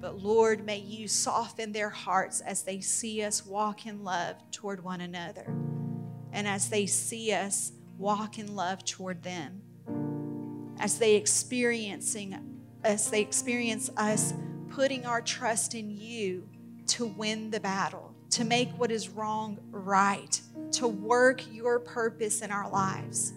But 0.00 0.22
Lord, 0.22 0.64
may 0.64 0.78
you 0.78 1.08
soften 1.08 1.72
their 1.72 1.90
hearts 1.90 2.40
as 2.40 2.62
they 2.62 2.80
see 2.80 3.24
us 3.24 3.44
walk 3.44 3.84
in 3.84 4.04
love 4.04 4.36
toward 4.52 4.84
one 4.84 5.00
another 5.00 5.52
and 6.36 6.46
as 6.46 6.68
they 6.68 6.84
see 6.84 7.32
us 7.32 7.72
walk 7.98 8.38
in 8.38 8.54
love 8.54 8.84
toward 8.84 9.22
them 9.22 9.62
as 10.78 10.98
they 10.98 11.14
experiencing 11.14 12.38
as 12.84 13.10
they 13.10 13.22
experience 13.22 13.90
us 13.96 14.34
putting 14.68 15.06
our 15.06 15.22
trust 15.22 15.74
in 15.74 15.90
you 15.90 16.46
to 16.86 17.06
win 17.06 17.50
the 17.50 17.58
battle 17.58 18.14
to 18.28 18.44
make 18.44 18.68
what 18.78 18.90
is 18.90 19.08
wrong 19.08 19.58
right 19.70 20.42
to 20.70 20.86
work 20.86 21.42
your 21.50 21.78
purpose 21.78 22.42
in 22.42 22.50
our 22.50 22.68
lives. 22.70 23.32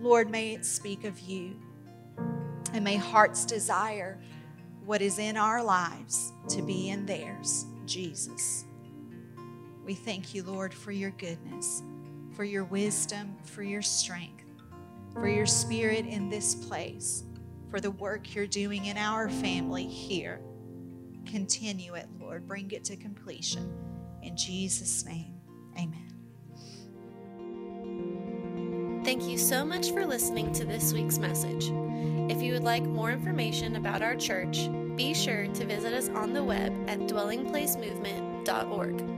Lord 0.00 0.30
may 0.30 0.54
it 0.54 0.64
speak 0.64 1.04
of 1.04 1.20
you 1.20 1.60
and 2.72 2.82
may 2.82 2.96
hearts 2.96 3.44
desire 3.44 4.18
what 4.86 5.02
is 5.02 5.18
in 5.18 5.36
our 5.36 5.62
lives 5.62 6.32
to 6.48 6.62
be 6.62 6.88
in 6.88 7.04
theirs. 7.04 7.66
Jesus 7.84 8.64
we 9.84 9.94
thank 9.94 10.34
you, 10.34 10.42
Lord, 10.42 10.72
for 10.72 10.92
your 10.92 11.10
goodness, 11.10 11.82
for 12.34 12.44
your 12.44 12.64
wisdom, 12.64 13.36
for 13.44 13.62
your 13.62 13.82
strength, 13.82 14.44
for 15.12 15.28
your 15.28 15.44
spirit 15.46 16.06
in 16.06 16.30
this 16.30 16.54
place, 16.54 17.24
for 17.70 17.80
the 17.80 17.90
work 17.90 18.34
you're 18.34 18.46
doing 18.46 18.86
in 18.86 18.96
our 18.96 19.28
family 19.28 19.86
here. 19.86 20.40
Continue 21.26 21.94
it, 21.94 22.08
Lord. 22.20 22.46
Bring 22.46 22.70
it 22.70 22.84
to 22.84 22.96
completion. 22.96 23.72
In 24.22 24.36
Jesus' 24.36 25.04
name, 25.04 25.34
amen. 25.78 26.08
Thank 29.04 29.24
you 29.24 29.36
so 29.36 29.64
much 29.64 29.90
for 29.90 30.06
listening 30.06 30.52
to 30.52 30.64
this 30.64 30.92
week's 30.92 31.18
message. 31.18 31.72
If 32.30 32.40
you 32.40 32.52
would 32.52 32.62
like 32.62 32.84
more 32.84 33.10
information 33.10 33.74
about 33.76 34.00
our 34.00 34.14
church, 34.14 34.68
be 34.96 35.12
sure 35.12 35.48
to 35.48 35.66
visit 35.66 35.92
us 35.92 36.08
on 36.10 36.32
the 36.32 36.44
web 36.44 36.72
at 36.88 37.00
dwellingplacemovement.org. 37.00 39.11